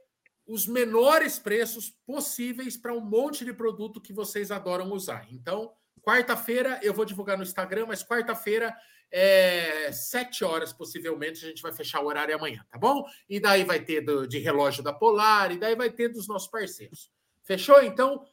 os 0.47 0.67
menores 0.67 1.39
preços 1.39 1.89
possíveis 2.05 2.77
para 2.77 2.93
um 2.93 3.01
monte 3.01 3.43
de 3.43 3.53
produto 3.53 4.01
que 4.01 4.13
vocês 4.13 4.51
adoram 4.51 4.91
usar. 4.91 5.27
Então, 5.31 5.73
quarta-feira 6.01 6.79
eu 6.83 6.93
vou 6.93 7.05
divulgar 7.05 7.37
no 7.37 7.43
Instagram, 7.43 7.87
mas 7.87 8.03
quarta-feira, 8.03 8.75
é, 9.11 9.91
sete 9.91 10.43
horas 10.43 10.71
possivelmente, 10.71 11.43
a 11.43 11.49
gente 11.49 11.61
vai 11.61 11.71
fechar 11.71 12.01
o 12.01 12.05
horário 12.05 12.35
amanhã, 12.35 12.63
tá 12.69 12.77
bom? 12.77 13.05
E 13.27 13.39
daí 13.39 13.63
vai 13.63 13.79
ter 13.79 14.01
do, 14.01 14.27
de 14.27 14.37
relógio 14.37 14.83
da 14.83 14.93
Polar, 14.93 15.51
e 15.51 15.57
daí 15.57 15.75
vai 15.75 15.89
ter 15.89 16.09
dos 16.09 16.27
nossos 16.27 16.47
parceiros. 16.47 17.11
Fechou? 17.43 17.81
Então, 17.81 18.25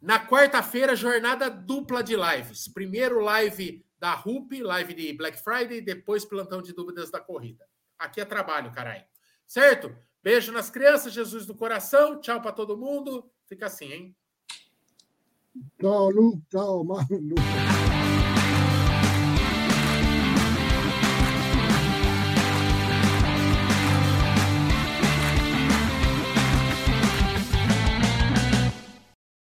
na 0.00 0.26
quarta-feira, 0.26 0.94
jornada 0.94 1.48
dupla 1.48 2.02
de 2.02 2.14
lives. 2.14 2.68
Primeiro 2.68 3.20
live 3.20 3.82
da 3.98 4.12
RUP, 4.12 4.62
live 4.62 4.92
de 4.92 5.12
Black 5.14 5.42
Friday, 5.42 5.80
depois 5.80 6.26
plantão 6.26 6.60
de 6.60 6.74
dúvidas 6.74 7.10
da 7.10 7.20
corrida. 7.20 7.66
Aqui 7.98 8.20
é 8.20 8.24
trabalho, 8.26 8.70
caralho. 8.70 9.04
Certo? 9.46 9.96
Beijo 10.24 10.52
nas 10.52 10.70
crianças, 10.70 11.12
Jesus 11.12 11.44
do 11.44 11.54
coração. 11.54 12.18
Tchau 12.18 12.40
para 12.40 12.50
todo 12.50 12.78
mundo. 12.78 13.30
Fica 13.46 13.66
assim, 13.66 13.92
hein? 13.92 14.16
Tchau, 15.78 16.08
Lu. 16.08 16.40
Tchau, 16.48 16.82
Manu. 16.82 17.34